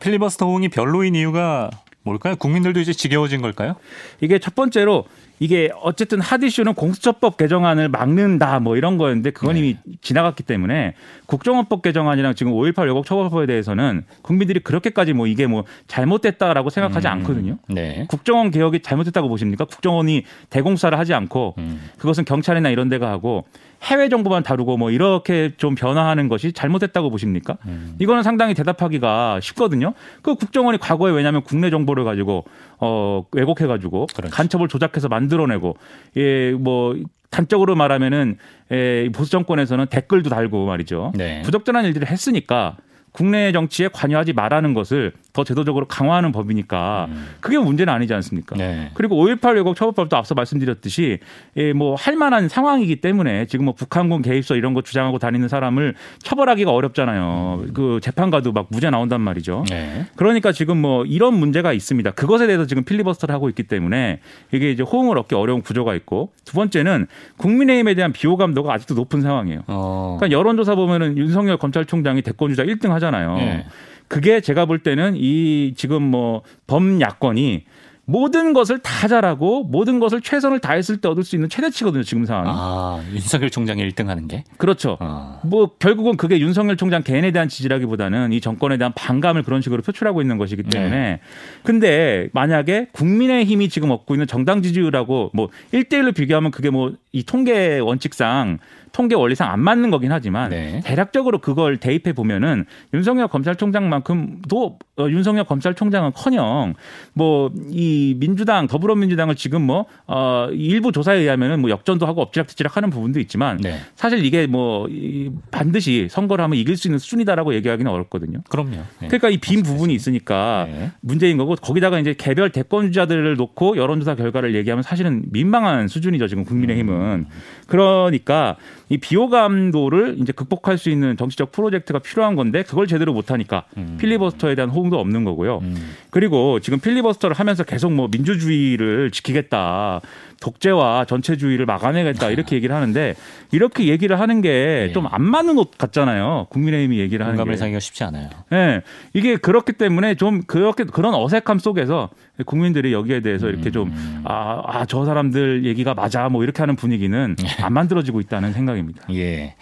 필리버스터 0.00 0.46
호응이 0.46 0.68
별로인 0.68 1.14
이유가 1.14 1.70
뭘까요? 2.02 2.36
국민들도 2.36 2.80
이제 2.80 2.92
지겨워진 2.92 3.40
걸까요? 3.40 3.76
이게 4.20 4.38
첫 4.38 4.54
번째로 4.54 5.04
이게 5.44 5.70
어쨌든 5.82 6.22
하디슈는 6.22 6.72
공수처법 6.72 7.36
개정안을 7.36 7.90
막는다 7.90 8.60
뭐 8.60 8.78
이런 8.78 8.96
거였는데 8.96 9.32
그건 9.32 9.52
네. 9.52 9.60
이미 9.60 9.76
지나갔기 10.00 10.42
때문에 10.42 10.94
국정원법 11.26 11.82
개정안이랑 11.82 12.34
지금 12.34 12.52
5.18 12.52 12.86
왜곡 12.86 13.04
처벌법에 13.04 13.44
대해서는 13.44 14.06
국민들이 14.22 14.60
그렇게까지 14.60 15.12
뭐 15.12 15.26
이게 15.26 15.46
뭐 15.46 15.64
잘못됐다라고 15.86 16.70
생각하지 16.70 17.08
음. 17.08 17.12
않거든요. 17.12 17.58
네. 17.68 18.06
국정원 18.08 18.50
개혁이 18.50 18.80
잘못됐다고 18.80 19.28
보십니까? 19.28 19.66
국정원이 19.66 20.24
대공사를 20.48 20.98
하지 20.98 21.12
않고 21.12 21.56
음. 21.58 21.90
그것은 21.98 22.24
경찰이나 22.24 22.70
이런 22.70 22.88
데가 22.88 23.10
하고 23.10 23.44
해외 23.84 24.08
정보만 24.08 24.42
다루고 24.42 24.76
뭐 24.76 24.90
이렇게 24.90 25.52
좀 25.56 25.74
변화하는 25.74 26.28
것이 26.28 26.52
잘못됐다고 26.52 27.10
보십니까? 27.10 27.58
음. 27.66 27.94
이거는 27.98 28.22
상당히 28.22 28.54
대답하기가 28.54 29.40
쉽거든요. 29.40 29.94
그 30.22 30.34
국정원이 30.34 30.78
과거에 30.78 31.12
왜냐하면 31.12 31.42
국내 31.42 31.70
정보를 31.70 32.04
가지고 32.04 32.44
어 32.78 33.24
왜곡해 33.32 33.66
가지고 33.66 34.06
그렇지. 34.14 34.32
간첩을 34.32 34.68
조작해서 34.68 35.08
만들어내고 35.08 35.76
예뭐 36.16 36.96
단적으로 37.30 37.74
말하면은 37.74 38.38
예, 38.70 39.10
보수 39.12 39.30
정권에서는 39.30 39.86
댓글도 39.86 40.30
달고 40.30 40.66
말이죠. 40.66 41.12
네. 41.16 41.42
부적절한 41.42 41.84
일들을 41.84 42.08
했으니까 42.08 42.76
국내 43.14 43.50
정치에 43.52 43.88
관여하지 43.88 44.34
말라는 44.34 44.74
것을 44.74 45.12
더 45.32 45.42
제도적으로 45.44 45.86
강화하는 45.86 46.32
법이니까 46.32 47.06
음. 47.08 47.26
그게 47.40 47.58
문제는 47.58 47.92
아니지 47.92 48.12
않습니까? 48.14 48.56
네. 48.56 48.90
그리고 48.94 49.16
5.18 49.16 49.54
왜곡 49.56 49.76
처벌법도 49.76 50.16
앞서 50.16 50.34
말씀드렸듯이 50.34 51.20
예, 51.56 51.72
뭐 51.72 51.94
할 52.04 52.16
만한 52.16 52.48
상황이기 52.48 52.96
때문에 52.96 53.46
지금 53.46 53.64
뭐 53.66 53.74
북한군 53.74 54.22
개입서 54.22 54.56
이런 54.56 54.74
거 54.74 54.82
주장하고 54.82 55.18
다니는 55.18 55.48
사람을 55.48 55.94
처벌하기가 56.18 56.70
어렵잖아요. 56.70 57.60
음. 57.62 57.70
그 57.72 58.00
재판 58.02 58.30
가도 58.30 58.52
막 58.52 58.66
무죄 58.70 58.90
나온단 58.90 59.20
말이죠. 59.20 59.64
네. 59.70 60.06
그러니까 60.16 60.52
지금 60.52 60.76
뭐 60.78 61.04
이런 61.04 61.34
문제가 61.34 61.72
있습니다. 61.72 62.10
그것에 62.12 62.46
대해서 62.46 62.66
지금 62.66 62.84
필리버스터를 62.84 63.34
하고 63.34 63.48
있기 63.48 63.62
때문에 63.62 64.20
이게 64.52 64.70
이제 64.70 64.82
호응을 64.82 65.16
얻기 65.18 65.34
어려운 65.34 65.62
구조가 65.62 65.94
있고 65.94 66.32
두 66.44 66.54
번째는 66.54 67.06
국민의힘에 67.38 67.94
대한 67.94 68.12
비호감도가 68.12 68.72
아직도 68.72 68.94
높은 68.94 69.22
상황이에요. 69.22 69.62
어. 69.68 70.16
그러니까 70.18 70.36
여론조사 70.36 70.74
보면은 70.74 71.16
윤석열 71.16 71.56
검찰총장이 71.56 72.22
대권 72.22 72.50
주자 72.50 72.64
1등 72.64 72.88
하자 72.88 73.03
하잖아요. 73.04 73.36
네. 73.36 73.66
그게 74.08 74.40
제가 74.40 74.66
볼 74.66 74.78
때는 74.78 75.14
이 75.16 75.74
지금 75.76 76.02
뭐 76.02 76.42
범야권이 76.66 77.64
모든 78.06 78.52
것을 78.52 78.80
다 78.80 79.08
잘하고 79.08 79.64
모든 79.64 79.98
것을 79.98 80.20
최선을 80.20 80.58
다했을 80.58 80.98
때 80.98 81.08
얻을 81.08 81.24
수 81.24 81.36
있는 81.36 81.48
최대치거든요 81.48 82.02
지금 82.02 82.26
상황. 82.26 82.44
아 82.46 83.02
윤석열 83.12 83.48
총장이 83.48 83.82
1등하는 83.88 84.28
게? 84.28 84.44
그렇죠. 84.58 84.98
아. 85.00 85.40
뭐 85.42 85.70
결국은 85.78 86.16
그게 86.16 86.38
윤석열 86.38 86.76
총장 86.76 87.02
개인에 87.02 87.30
대한 87.30 87.48
지지라기보다는 87.48 88.32
이 88.32 88.40
정권에 88.42 88.76
대한 88.76 88.92
반감을 88.94 89.42
그런 89.42 89.62
식으로 89.62 89.80
표출하고 89.82 90.20
있는 90.20 90.36
것이기 90.36 90.64
때문에. 90.64 90.90
네. 90.90 91.20
근데 91.62 92.28
만약에 92.32 92.88
국민의힘이 92.92 93.70
지금 93.70 93.90
얻고 93.90 94.14
있는 94.14 94.26
정당 94.26 94.60
지지율하고 94.60 95.30
뭐 95.32 95.48
1대1로 95.72 96.14
비교하면 96.14 96.50
그게 96.50 96.70
뭐 96.70 96.92
이 97.14 97.22
통계 97.22 97.78
원칙상 97.78 98.58
통계 98.94 99.14
원리상 99.14 99.50
안 99.50 99.60
맞는 99.60 99.90
거긴 99.90 100.12
하지만 100.12 100.50
네. 100.50 100.80
대략적으로 100.84 101.38
그걸 101.38 101.76
대입해 101.76 102.12
보면은 102.12 102.64
윤석열 102.94 103.28
검찰총장만큼도 103.28 104.78
어, 104.96 105.06
윤석열 105.10 105.44
검찰총장은커녕 105.44 106.74
뭐 107.12 107.50
이 107.70 108.14
민주당 108.18 108.66
더불어민주당을 108.66 109.34
지금 109.34 109.62
뭐 109.62 109.86
어, 110.06 110.48
일부 110.52 110.92
조사에 110.92 111.18
의하면은 111.18 111.60
뭐 111.60 111.70
역전도 111.70 112.06
하고 112.06 112.22
엎치락뒤치락 112.22 112.76
하는 112.76 112.90
부분도 112.90 113.20
있지만 113.20 113.56
네. 113.58 113.78
사실 113.96 114.24
이게 114.24 114.46
뭐 114.46 114.86
이, 114.88 115.30
반드시 115.50 116.08
선거를 116.10 116.44
하면 116.44 116.58
이길 116.58 116.76
수 116.76 116.88
있는 116.88 116.98
수준이다라고 116.98 117.54
얘기하기는 117.54 117.90
어렵거든요. 117.90 118.40
그럼요. 118.48 118.70
네. 119.00 119.08
그러니까 119.08 119.30
이 119.30 119.38
빈 119.38 119.62
부분이 119.62 119.92
있으니까 119.94 120.66
네. 120.70 120.90
문제인 121.00 121.36
거고 121.36 121.54
거기다가 121.56 121.98
이제 121.98 122.14
개별 122.16 122.50
대권 122.50 122.86
주자들을 122.86 123.36
놓고 123.36 123.76
여론조사 123.76 124.14
결과를 124.14 124.54
얘기하면 124.54 124.82
사실은 124.82 125.24
민망한 125.30 125.88
수준이죠 125.88 126.28
지금 126.28 126.44
국민의힘은 126.44 126.94
음. 126.94 127.26
그러니까 127.66 128.56
이 128.88 128.98
비호감도를 128.98 130.16
이제 130.20 130.32
극복할 130.32 130.78
수 130.78 130.90
있는 130.90 131.16
정치적 131.16 131.52
프로젝트가 131.52 131.98
필요한 131.98 132.36
건데 132.36 132.62
그걸 132.62 132.86
제대로 132.86 133.12
못하니까 133.12 133.64
음. 133.76 133.96
필리버스터에 134.00 134.54
대한 134.54 134.70
호응도 134.70 134.98
없는 134.98 135.24
거고요. 135.24 135.58
음. 135.62 135.94
그리고 136.10 136.60
지금 136.60 136.80
필리버스터를 136.80 137.34
하면서 137.36 137.64
계속 137.64 137.92
뭐 137.92 138.08
민주주의를 138.10 139.10
지키겠다. 139.10 140.00
독재와 140.44 141.06
전체주의를 141.06 141.64
막아내겠다 141.64 142.28
이렇게 142.28 142.56
얘기를 142.56 142.76
하는데 142.76 143.14
이렇게 143.50 143.86
얘기를 143.86 144.20
하는 144.20 144.42
게 144.42 144.90
좀안 144.92 145.12
예. 145.14 145.30
맞는 145.30 145.56
옷 145.56 145.78
같잖아요. 145.78 146.48
국민의힘이 146.50 146.98
얘기를 146.98 147.24
하는 147.24 147.36
게. 147.36 147.38
공감을 147.38 147.56
사기가 147.56 147.80
쉽지 147.80 148.04
않아요. 148.04 148.28
네. 148.50 148.82
이게 149.14 149.36
그렇기 149.36 149.72
때문에 149.72 150.16
좀 150.16 150.42
그렇게 150.42 150.84
그런 150.84 151.14
어색함 151.14 151.58
속에서 151.58 152.10
국민들이 152.44 152.92
여기에 152.92 153.20
대해서 153.20 153.48
이렇게 153.48 153.70
좀 153.70 153.90
아, 154.24 154.62
아, 154.66 154.84
저 154.84 155.06
사람들 155.06 155.64
얘기가 155.64 155.94
맞아 155.94 156.28
뭐 156.28 156.44
이렇게 156.44 156.60
하는 156.60 156.76
분위기는 156.76 157.36
예. 157.42 157.62
안 157.62 157.72
만들어지고 157.72 158.20
있다는 158.20 158.52
생각입니다. 158.52 159.06
예. 159.14 159.54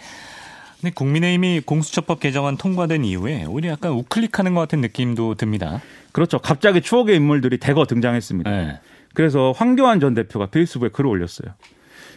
근데 0.81 0.93
국민의힘이 0.93 1.61
공수처법 1.61 2.19
개정안 2.19 2.57
통과된 2.57 3.05
이후에 3.05 3.45
오히려 3.45 3.69
약간 3.69 3.93
우클릭하는 3.93 4.53
것 4.53 4.59
같은 4.59 4.81
느낌도 4.81 5.35
듭니다. 5.35 5.79
그렇죠. 6.13 6.39
갑자기 6.39 6.79
추억의 6.81 7.17
인물들이 7.17 7.57
대거 7.57 7.85
등장했습니다. 7.85 8.49
네. 8.49 8.79
그래서 9.13 9.51
황교안 9.51 9.99
전 9.99 10.13
대표가 10.13 10.45
페이스북에 10.47 10.89
글을 10.89 11.09
올렸어요. 11.09 11.53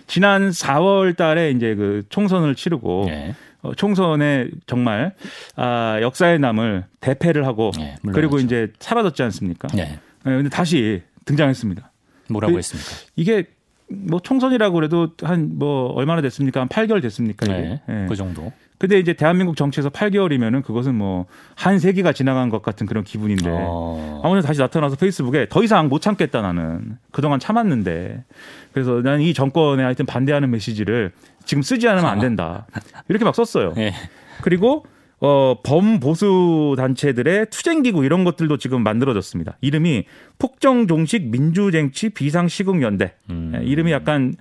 지난 0.07 0.51
4월 0.51 1.17
달에 1.17 1.51
이제 1.51 1.75
그 1.75 2.05
총선을 2.09 2.55
치르고 2.55 3.07
네. 3.09 3.35
어, 3.63 3.75
총선에 3.75 4.49
정말 4.67 5.13
아, 5.57 5.99
역사에 6.01 6.39
남을 6.39 6.85
대패를 7.01 7.45
하고 7.47 7.73
네, 7.77 7.97
그리고 8.13 8.39
이제 8.39 8.73
사라졌지 8.79 9.23
않습니까? 9.25 9.67
네. 9.75 9.85
네. 9.85 9.99
근데 10.23 10.49
다시 10.49 11.03
등장했습니다. 11.25 11.91
뭐라고 12.29 12.53
그, 12.53 12.59
했습니까? 12.59 12.91
이게 13.17 13.47
뭐 13.89 14.21
총선이라고 14.21 14.75
그래도 14.75 15.11
한 15.23 15.53
뭐 15.59 15.93
얼마나 15.93 16.21
됐습니까? 16.23 16.61
한 16.61 16.69
8개월 16.69 17.03
됐습니까? 17.03 17.47
이게. 17.47 17.57
네, 17.57 17.83
예. 17.89 18.07
그 18.09 18.15
정도. 18.15 18.53
근데 18.79 18.99
이제 18.99 19.13
대한민국 19.15 19.57
정치에서 19.57 19.89
8개월이면은 19.91 20.63
그것은 20.65 20.95
뭐 20.95 21.27
한 21.55 21.79
세기가 21.79 22.13
지나간 22.13 22.51
것 22.51 22.63
같은 22.63 22.87
그런 22.87 23.03
기분인데 23.03 23.49
어. 23.51 24.21
아무튼 24.23 24.43
다시 24.43 24.61
나타나서 24.61 24.97
페이스북에 24.97 25.47
더 25.49 25.63
이상 25.63 25.89
못 25.89 26.01
참겠다 26.03 26.43
나는 26.43 26.99
그동안 27.11 27.41
참았는데 27.41 28.25
그래서 28.73 29.01
난 29.03 29.21
이 29.21 29.33
정권에 29.35 29.83
하여튼 29.83 30.05
반대하는 30.07 30.51
메시지를 30.51 31.13
지금 31.45 31.63
쓰지 31.63 31.89
않으면 31.89 32.09
안 32.11 32.19
된다 32.21 32.67
이렇게 33.09 33.25
막 33.25 33.35
썼어요. 33.35 33.73
예. 33.79 33.95
그리고 34.43 34.85
어, 35.19 35.57
범보수 35.65 36.75
단체들의 36.77 37.47
투쟁기구 37.51 38.05
이런 38.05 38.25
것들도 38.25 38.59
지금 38.59 38.83
만들어졌습니다. 38.83 39.57
이름이 39.63 40.05
폭정종식 40.39 41.29
민주쟁취 41.31 42.11
비상시국연대. 42.11 43.15
음. 43.31 43.53
예, 43.57 43.65
이름이 43.65 43.93
약간 43.93 44.35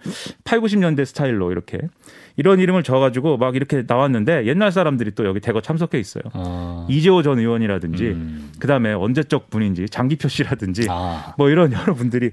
8, 0.43 0.59
90년대 0.59 1.05
스타일로 1.05 1.51
이렇게 1.51 1.79
이런 2.37 2.59
이름을 2.59 2.83
줘가지고 2.83 3.37
막 3.37 3.55
이렇게 3.55 3.83
나왔는데 3.87 4.45
옛날 4.45 4.71
사람들이 4.71 5.11
또 5.15 5.25
여기 5.25 5.39
대거 5.39 5.61
참석해 5.61 5.97
있어요. 5.99 6.23
어. 6.33 6.85
이재호 6.89 7.23
전 7.23 7.39
의원이라든지 7.39 8.03
음. 8.03 8.51
그다음에 8.59 8.93
언제적 8.93 9.49
분인지 9.49 9.87
장기표 9.89 10.27
씨라든지 10.27 10.87
아. 10.89 11.33
뭐 11.37 11.49
이런 11.49 11.71
여러분들이 11.73 12.31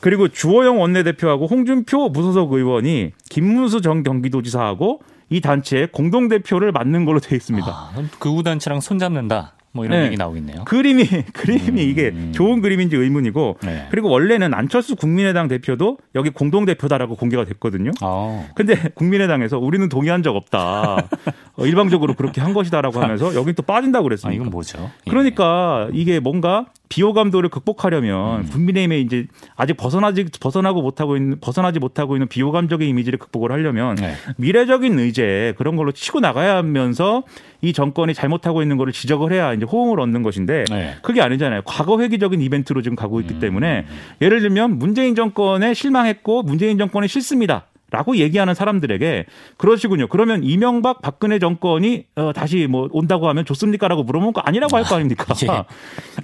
그리고 0.00 0.28
주호영 0.28 0.80
원내대표하고 0.80 1.46
홍준표 1.46 2.08
무소속 2.08 2.52
의원이 2.52 3.12
김문수 3.30 3.80
전 3.80 4.02
경기도지사하고 4.02 5.00
이 5.30 5.40
단체의 5.40 5.88
공동 5.92 6.28
대표를 6.28 6.72
맡는 6.72 7.04
걸로 7.04 7.20
돼 7.20 7.34
있습니다. 7.36 7.66
아, 7.66 7.90
그럼 7.92 8.10
극우 8.18 8.42
단체랑 8.42 8.80
손잡는다. 8.80 9.54
뭐 9.74 9.84
이런 9.84 9.98
네. 9.98 10.06
얘기 10.06 10.16
나오겠네요. 10.16 10.64
그림이 10.64 11.04
그림이 11.34 11.68
음. 11.68 11.78
이게 11.78 12.14
좋은 12.30 12.60
그림인지 12.60 12.94
의문이고 12.96 13.58
네. 13.64 13.88
그리고 13.90 14.08
원래는 14.08 14.54
안철수 14.54 14.94
국민의당 14.94 15.48
대표도 15.48 15.98
여기 16.14 16.30
공동 16.30 16.64
대표다라고 16.64 17.16
공개가 17.16 17.44
됐거든요. 17.44 17.90
어. 18.00 18.48
근데 18.54 18.76
국민의당에서 18.94 19.58
우리는 19.58 19.88
동의한 19.88 20.22
적 20.22 20.36
없다. 20.36 21.08
어, 21.56 21.66
일방적으로 21.66 22.14
그렇게 22.14 22.40
한 22.40 22.54
것이다라고 22.54 23.00
하면서 23.02 23.34
여긴 23.34 23.54
또 23.56 23.64
빠진다고 23.64 24.04
아, 24.04 24.08
그랬습니다. 24.08 24.34
이건 24.36 24.50
뭐죠? 24.50 24.90
예. 25.06 25.10
그러니까 25.10 25.88
이게 25.92 26.20
뭔가 26.20 26.66
비호감도를 26.94 27.48
극복하려면 27.48 28.42
음. 28.42 28.48
국민의힘의 28.50 29.02
이제 29.02 29.26
아직 29.56 29.76
벗어나지 29.76 30.26
벗어나고 30.40 30.80
못하고 30.80 31.16
있는 31.16 31.40
벗어나지 31.40 31.80
못하고 31.80 32.14
있는 32.14 32.28
비호감적인 32.28 32.88
이미지를 32.88 33.18
극복을 33.18 33.50
하려면 33.50 33.96
네. 33.96 34.14
미래적인 34.36 34.96
의제 35.00 35.54
그런 35.58 35.74
걸로 35.74 35.90
치고 35.90 36.20
나가야 36.20 36.54
하면서 36.54 37.24
이 37.62 37.72
정권이 37.72 38.14
잘못하고 38.14 38.62
있는 38.62 38.76
거를 38.76 38.92
지적을 38.92 39.32
해야 39.32 39.52
이제 39.54 39.64
호응을 39.64 39.98
얻는 39.98 40.22
것인데 40.22 40.66
네. 40.70 40.94
그게 41.02 41.20
아니잖아요. 41.20 41.62
과거 41.64 42.00
회기적인 42.00 42.40
이벤트로 42.40 42.80
지금 42.80 42.94
가고 42.94 43.20
있기 43.20 43.34
음. 43.34 43.40
때문에 43.40 43.86
예를 44.22 44.40
들면 44.40 44.78
문재인 44.78 45.16
정권에 45.16 45.74
실망했고 45.74 46.44
문재인 46.44 46.78
정권이 46.78 47.08
싫습니다. 47.08 47.66
라고 47.94 48.16
얘기하는 48.16 48.54
사람들에게 48.54 49.26
그러시군요. 49.56 50.08
그러면 50.08 50.42
이명박 50.42 51.00
박근혜 51.00 51.38
정권이 51.38 52.06
어, 52.16 52.32
다시 52.34 52.66
뭐 52.68 52.88
온다고 52.90 53.28
하면 53.28 53.44
좋습니까라고 53.44 54.02
물어보면 54.02 54.32
그거 54.32 54.42
아니라고 54.44 54.76
할 54.76 54.84
거 54.84 54.96
아닙니까? 54.96 55.24
예. 55.44 55.64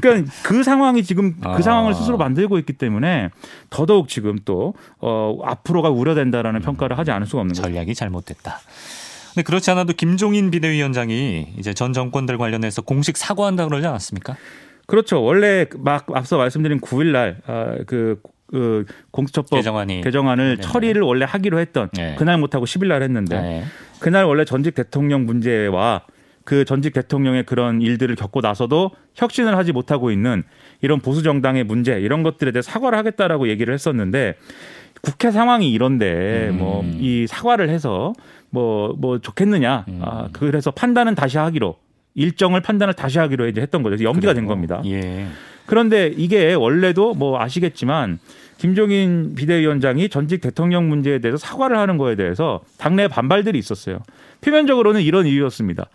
그러니까 0.01 0.33
그 0.43 0.65
상황이 0.65 1.05
지금 1.05 1.37
그 1.41 1.49
아. 1.49 1.63
상황을 1.63 1.95
스스로 1.95 2.19
만들고 2.19 2.59
있기 2.59 2.73
때문에 2.73 3.31
더더욱 3.71 4.09
지금 4.09 4.39
또 4.45 4.75
어, 4.99 5.39
앞으로가 5.45 5.91
우려된다라는 5.91 6.61
평가를 6.61 6.99
하지 6.99 7.13
않을 7.13 7.27
수가 7.27 7.41
없는 7.43 7.55
거죠. 7.55 7.63
전략이 7.63 7.95
잘못됐다. 7.95 8.59
근데 9.33 9.43
그렇지 9.45 9.71
않아도 9.71 9.93
김종인 9.93 10.51
비대위원장이 10.51 11.55
이제 11.57 11.73
전 11.73 11.93
정권들 11.93 12.37
관련해서 12.37 12.83
공식 12.83 13.17
사과한다 13.17 13.67
그러지 13.67 13.87
않았습니까? 13.87 14.37
그렇죠. 14.87 15.23
원래 15.23 15.67
막 15.79 16.07
앞서 16.15 16.37
말씀드린 16.37 16.81
9일날 16.81 17.37
아, 17.47 17.77
그, 17.87 18.21
그 18.51 18.85
공수처법 19.13 19.59
개정안이 19.59 20.01
개정안을 20.03 20.57
네네. 20.57 20.61
처리를 20.61 21.03
원래 21.03 21.25
하기로 21.25 21.61
했던 21.61 21.89
네. 21.93 22.17
그날 22.19 22.39
못하고 22.39 22.65
10일 22.65 22.89
날 22.89 23.03
했는데 23.03 23.41
네. 23.41 23.65
그날 24.01 24.25
원래 24.25 24.45
전직 24.45 24.75
대통령 24.75 25.25
문제와 25.25 26.03
그 26.45 26.65
전직 26.65 26.93
대통령의 26.93 27.45
그런 27.45 27.81
일들을 27.81 28.17
겪고 28.17 28.41
나서도 28.41 28.91
혁신을 29.15 29.57
하지 29.57 29.73
못하고 29.73 30.11
있는 30.11 30.43
이런 30.81 31.01
보수 31.01 31.23
정당의 31.23 31.65
문제 31.65 32.01
이런 32.01 32.23
것들에 32.23 32.51
대해 32.51 32.63
사과를 32.63 32.99
하겠다라고 32.99 33.49
얘기를 33.49 33.73
했었는데 33.73 34.35
국회 35.03 35.31
상황이 35.31 35.71
이런데 35.71 36.49
음. 36.51 36.59
뭐이 36.59 37.27
사과를 37.29 37.69
해서 37.69 38.13
뭐뭐 38.51 39.21
좋겠느냐 39.21 39.85
음. 39.89 40.01
아, 40.03 40.29
그래서 40.33 40.73
판단은 40.73 41.15
다시 41.15 41.39
하기로 41.39 41.77
일정을 42.15 42.61
판단을 42.63 42.95
다시 42.95 43.19
하기로 43.21 43.47
이제 43.47 43.61
했던 43.61 43.83
거죠. 43.85 44.03
연기가 44.03 44.35
된 44.35 44.45
그래요. 44.45 44.49
겁니다. 44.49 44.83
예. 44.87 45.27
그런데 45.71 46.13
이게 46.17 46.53
원래도 46.55 47.15
뭐 47.15 47.41
아시겠지만 47.41 48.19
김종인 48.59 49.37
비대위원장이 49.37 50.09
전직 50.09 50.41
대통령 50.41 50.89
문제에 50.89 51.21
대해서 51.21 51.37
사과를 51.37 51.79
하는 51.79 51.97
거에 51.97 52.17
대해서 52.17 52.61
당내 52.77 53.07
반발들이 53.07 53.57
있었어요. 53.57 54.01
표면적으로는 54.41 55.01
이런 55.03 55.27
이유였습니다. 55.27 55.87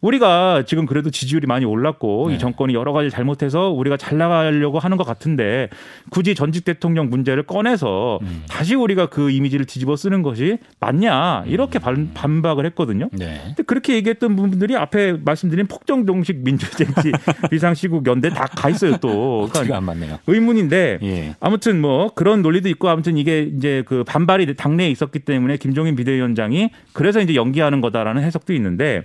우리가 0.00 0.64
지금 0.66 0.86
그래도 0.86 1.10
지지율이 1.10 1.46
많이 1.46 1.64
올랐고 1.64 2.28
네. 2.28 2.34
이 2.36 2.38
정권이 2.38 2.74
여러 2.74 2.92
가지 2.92 3.10
잘못해서 3.10 3.70
우리가 3.70 3.96
잘 3.96 4.18
나가려고 4.18 4.78
하는 4.78 4.96
것 4.96 5.04
같은데 5.04 5.68
굳이 6.10 6.34
전직 6.34 6.64
대통령 6.64 7.10
문제를 7.10 7.42
꺼내서 7.42 8.18
음. 8.22 8.44
다시 8.48 8.74
우리가 8.74 9.06
그 9.06 9.30
이미지를 9.30 9.66
뒤집어 9.66 9.96
쓰는 9.96 10.22
것이 10.22 10.58
맞냐 10.78 11.44
이렇게 11.46 11.78
반, 11.78 12.12
반박을 12.14 12.66
했거든요. 12.66 13.08
네. 13.12 13.40
근데 13.46 13.62
그렇게 13.64 13.94
얘기했던 13.94 14.36
분들이 14.36 14.76
앞에 14.76 15.14
말씀드린 15.24 15.66
폭정종식 15.66 16.38
민주정치 16.44 17.12
비상시국 17.50 18.06
연대 18.06 18.30
다 18.30 18.46
가 18.50 18.68
있어요 18.68 18.96
또. 18.98 19.42
어떻게 19.42 19.52
그러니까 19.66 19.76
안 19.78 19.84
맞네요. 19.84 20.18
의문인데 20.26 20.98
예. 21.02 21.34
아무튼 21.40 21.80
뭐 21.80 22.12
그런 22.14 22.42
논리도 22.42 22.68
있고 22.70 22.88
아무튼 22.88 23.16
이게 23.16 23.42
이제 23.42 23.82
그 23.86 24.04
반발이 24.04 24.54
당내에 24.54 24.90
있었기 24.90 25.20
때문에 25.20 25.56
김종인 25.56 25.94
비대위원장이 25.96 26.70
그래서 26.92 27.20
이제 27.20 27.34
연기하는 27.34 27.80
거다라는 27.80 28.22
해석도 28.22 28.52
있는데 28.54 29.04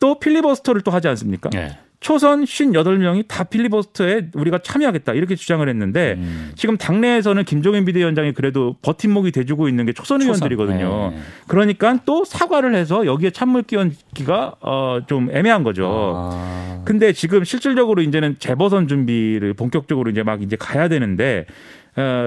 또 0.00 0.18
필리버스터를 0.18 0.80
또 0.80 0.90
하지 0.90 1.06
않습니까? 1.08 1.50
예. 1.54 1.78
초선 2.00 2.44
58명이 2.44 3.28
다 3.28 3.44
필리버스터에 3.44 4.30
우리가 4.32 4.58
참여하겠다 4.58 5.12
이렇게 5.12 5.36
주장을 5.36 5.68
했는데 5.68 6.14
음. 6.16 6.52
지금 6.56 6.78
당내에서는 6.78 7.44
김종인 7.44 7.84
비대위원장이 7.84 8.32
그래도 8.32 8.76
버팀목이 8.80 9.32
돼주고 9.32 9.68
있는 9.68 9.84
게 9.84 9.92
초선 9.92 10.22
의원들이거든요. 10.22 11.12
네. 11.14 11.20
그러니까 11.46 11.98
또 12.06 12.24
사과를 12.24 12.74
해서 12.74 13.04
여기에 13.04 13.30
찬물 13.30 13.62
끼얹기가 13.64 14.56
어, 14.60 15.00
좀 15.06 15.28
애매한 15.30 15.62
거죠. 15.62 16.14
아. 16.16 16.82
근데 16.86 17.12
지금 17.12 17.44
실질적으로 17.44 18.00
이제는 18.00 18.36
재보선 18.38 18.88
준비를 18.88 19.52
본격적으로 19.52 20.10
이제 20.10 20.22
막 20.22 20.42
이제 20.42 20.56
가야 20.56 20.88
되는데 20.88 21.44
어, 21.44 21.44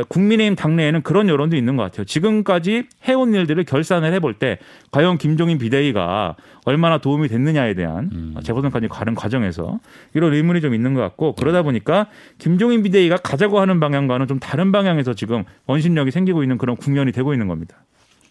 국민의힘 0.08 0.56
당내에는 0.56 1.02
그런 1.04 1.30
여론도 1.30 1.56
있는 1.56 1.76
것 1.76 1.84
같아요. 1.84 2.06
지금까지 2.06 2.84
해온 3.08 3.34
일들을 3.34 3.64
결산을 3.64 4.14
해볼 4.14 4.36
때 4.36 4.58
과연 4.92 5.18
김종인 5.18 5.58
비대위가 5.58 6.36
얼마나 6.66 6.98
도움이 6.98 7.28
됐느냐에 7.28 7.74
대한 7.74 8.10
음. 8.14 8.36
재보선까지 8.44 8.88
가는 8.88 9.16
과정에서 9.16 9.80
이런 10.14 10.34
의문이 10.34 10.62
좀 10.62 10.74
있는 10.74 10.94
것 10.94 11.02
같고 11.02 11.36
그러다 11.36 11.62
보니까 11.62 12.08
김종인 12.38 12.84
비대위가 12.84 13.18
가자고 13.18 13.60
하는 13.60 13.80
방향과는 13.80 14.28
좀 14.28 14.40
다른 14.40 14.72
방향에서 14.72 15.14
지금 15.14 15.44
원심력이 15.68 16.12
생기고 16.12 16.44
있는 16.44 16.58
그런 16.58 16.76
국면이 16.76 17.12
되고 17.12 17.34
있는 17.34 17.48
겁니다. 17.48 17.78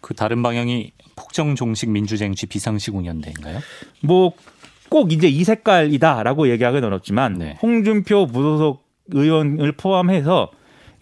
그 0.01 0.13
다른 0.13 0.43
방향이 0.43 0.91
폭정 1.15 1.55
종식 1.55 1.89
민주쟁취 1.89 2.45
비상시국연대인가요? 2.45 3.59
뭐꼭 4.01 5.11
이제 5.11 5.27
이 5.27 5.43
색깔이다라고 5.43 6.49
얘기하기는 6.49 6.83
어렵지만 6.83 7.33
네. 7.35 7.57
홍준표 7.61 8.25
무소속 8.25 8.83
의원을 9.07 9.71
포함해서 9.73 10.51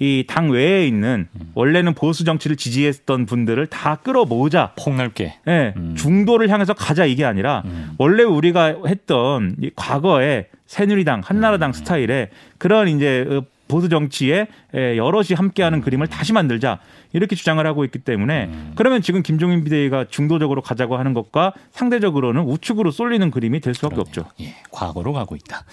이 0.01 0.25
당 0.27 0.49
외에 0.49 0.87
있는 0.87 1.27
음. 1.35 1.51
원래는 1.53 1.93
보수 1.93 2.23
정치를 2.23 2.55
지지했던 2.57 3.27
분들을 3.27 3.67
다 3.67 3.97
끌어모으자. 3.97 4.73
폭넓게. 4.75 5.35
예, 5.47 5.73
음. 5.77 5.93
중도를 5.95 6.49
향해서 6.49 6.73
가자 6.73 7.05
이게 7.05 7.23
아니라 7.23 7.61
음. 7.65 7.91
원래 7.99 8.23
우리가 8.23 8.77
했던 8.87 9.55
이 9.61 9.69
과거에 9.75 10.47
새누리당, 10.65 11.21
한나라당 11.23 11.69
음. 11.69 11.73
스타일의 11.73 12.29
그런 12.57 12.87
이제 12.87 13.27
어, 13.29 13.43
보수 13.67 13.89
정치에 13.89 14.47
에, 14.73 14.97
여럿이 14.97 15.35
함께하는 15.35 15.81
그림을 15.81 16.07
다시 16.07 16.33
만들자 16.33 16.79
이렇게 17.13 17.35
주장을 17.35 17.63
하고 17.65 17.85
있기 17.85 17.99
때문에 17.99 18.45
음. 18.45 18.71
그러면 18.75 19.03
지금 19.03 19.21
김종인 19.21 19.63
비대위가 19.63 20.05
중도적으로 20.09 20.61
가자고 20.63 20.97
하는 20.97 21.13
것과 21.13 21.53
상대적으로는 21.71 22.41
우측으로 22.41 22.89
쏠리는 22.89 23.29
그림이 23.29 23.59
될 23.59 23.75
수밖에 23.75 23.95
그러네요. 23.97 24.01
없죠. 24.25 24.25
예, 24.41 24.55
과거로 24.71 25.13
가고 25.13 25.35
있다. 25.35 25.63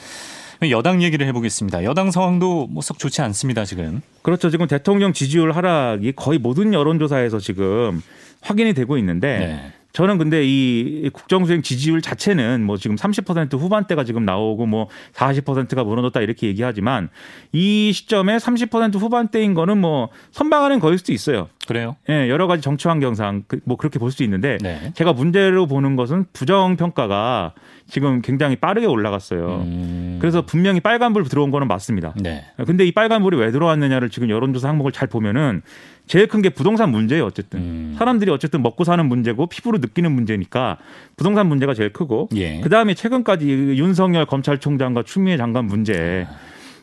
여당 0.71 1.03
얘기를 1.03 1.27
해보겠습니다. 1.29 1.85
여당 1.85 2.11
상황도 2.11 2.66
뭐 2.68 2.83
썩 2.83 2.99
좋지 2.99 3.23
않습니다 3.23 3.64
지금. 3.64 4.01
그렇죠. 4.23 4.51
지금 4.51 4.66
대통령 4.66 5.12
지지율 5.12 5.53
하락이 5.53 6.12
거의 6.12 6.38
모든 6.38 6.75
여론조사에서 6.75 7.38
지금 7.38 8.03
확인이 8.40 8.73
되고 8.73 8.97
있는데 8.99 9.38
네. 9.38 9.73
저는 9.92 10.18
근데 10.18 10.42
이 10.44 11.11
국정수행 11.12 11.62
지지율 11.62 12.03
자체는 12.03 12.62
뭐 12.64 12.77
지금 12.77 12.97
30% 12.97 13.59
후반대가 13.59 14.05
지금 14.05 14.25
나오고 14.25 14.66
뭐 14.66 14.88
40%가 15.14 15.83
무너졌다 15.83 16.21
이렇게 16.21 16.47
얘기하지만 16.49 17.09
이 17.53 17.92
시점에 17.92 18.37
30% 18.37 18.97
후반대인 18.97 19.55
거는 19.55 19.79
뭐 19.79 20.11
선방하는 20.33 20.79
거일 20.79 20.99
수도 20.99 21.12
있어요. 21.12 21.49
그래요? 21.68 21.96
예, 22.09 22.31
여러 22.31 22.46
가지 22.46 22.62
정치 22.62 22.88
환경상 22.88 23.44
그- 23.46 23.61
뭐 23.64 23.76
그렇게 23.76 23.98
볼 23.98 24.11
수 24.11 24.22
있는데 24.24 24.57
네. 24.62 24.90
제가 24.94 25.12
문제로 25.12 25.66
보는 25.66 25.94
것은 25.96 26.24
부정 26.33 26.76
평가가 26.76 27.52
지금 27.87 28.22
굉장히 28.22 28.57
빠르게 28.57 28.87
올라갔어요. 28.87 29.62
음. 29.66 30.16
그래서 30.18 30.46
분명히 30.46 30.81
빨간불 30.81 31.24
들어온 31.28 31.50
거는 31.50 31.68
맞습니다. 31.68 32.14
네. 32.16 32.44
근데 32.66 32.87
이 32.87 32.92
빨간불이 32.92 33.37
왜 33.37 33.50
들어왔느냐를 33.50 34.09
지금 34.09 34.31
여론조사 34.31 34.66
항목을 34.68 34.92
잘 34.92 35.09
보면은 35.09 35.61
제일 36.07 36.26
큰 36.26 36.40
게 36.40 36.48
부동산 36.48 36.90
문제예요, 36.90 37.26
어쨌든. 37.26 37.59
음. 37.61 37.94
사람들이 37.98 38.31
어쨌든 38.31 38.62
먹고 38.62 38.85
사는 38.85 39.04
문제고 39.07 39.46
피부로 39.46 39.76
느끼는 39.76 40.11
문제니까 40.12 40.78
부동산 41.16 41.48
문제가 41.48 41.74
제일 41.74 41.92
크고 41.92 42.31
예. 42.37 42.61
그 42.62 42.70
다음에 42.70 42.94
최근까지 42.94 43.46
윤석열 43.46 44.24
검찰총장과 44.24 45.02
추미애 45.02 45.37
장관 45.37 45.66
문제 45.66 46.26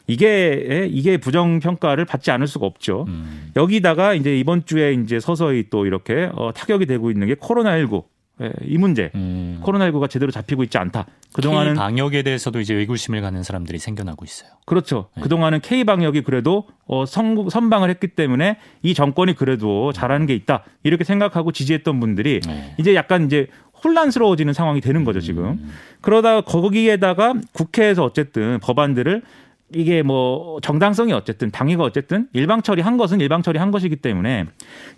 이게 0.07 0.87
이게 0.91 1.17
부정 1.17 1.59
평가를 1.59 2.05
받지 2.05 2.31
않을 2.31 2.47
수가 2.47 2.65
없죠. 2.65 3.05
음. 3.07 3.51
여기다가 3.55 4.13
이제 4.13 4.37
이번 4.37 4.65
주에 4.65 4.93
이제 4.93 5.19
서서히 5.19 5.65
또 5.69 5.85
이렇게 5.85 6.29
어, 6.33 6.51
타격이 6.53 6.85
되고 6.85 7.11
있는 7.11 7.27
게 7.27 7.35
코로나19 7.35 8.03
예, 8.41 8.51
이 8.63 8.77
문제. 8.77 9.11
음. 9.15 9.61
코로나19가 9.63 10.09
제대로 10.09 10.31
잡히고 10.31 10.63
있지 10.63 10.77
않다. 10.77 11.05
그동안은 11.33 11.73
K 11.73 11.75
방역에 11.75 12.21
대해서도 12.21 12.59
이제 12.59 12.73
의구심을 12.73 13.21
갖는 13.21 13.43
사람들이 13.43 13.77
생겨나고 13.77 14.25
있어요. 14.25 14.49
그렇죠. 14.65 15.09
네. 15.15 15.23
그동안은 15.23 15.61
K 15.61 15.85
방역이 15.85 16.21
그래도 16.21 16.67
어, 16.85 17.05
선, 17.05 17.49
선방을 17.49 17.89
했기 17.89 18.07
때문에 18.09 18.57
이 18.83 18.93
정권이 18.93 19.35
그래도 19.35 19.93
잘하는 19.93 20.25
게 20.25 20.35
있다. 20.35 20.63
이렇게 20.83 21.03
생각하고 21.03 21.51
지지했던 21.51 21.99
분들이 21.99 22.41
네. 22.45 22.75
이제 22.77 22.93
약간 22.93 23.25
이제 23.25 23.47
혼란스러워지는 23.83 24.53
상황이 24.53 24.81
되는 24.81 25.03
거죠, 25.05 25.21
지금. 25.21 25.45
음. 25.45 25.71
그러다 26.01 26.41
거기에다가 26.41 27.35
국회에서 27.53 28.03
어쨌든 28.03 28.59
법안들을 28.59 29.21
이게 29.73 30.03
뭐 30.03 30.59
정당성이 30.61 31.11
어쨌든 31.13 31.49
당위가 31.49 31.83
어쨌든 31.83 32.27
일방 32.33 32.61
처리한 32.61 32.97
것은 32.97 33.19
일방 33.19 33.41
처리한 33.41 33.71
것이기 33.71 33.95
때문에 33.95 34.45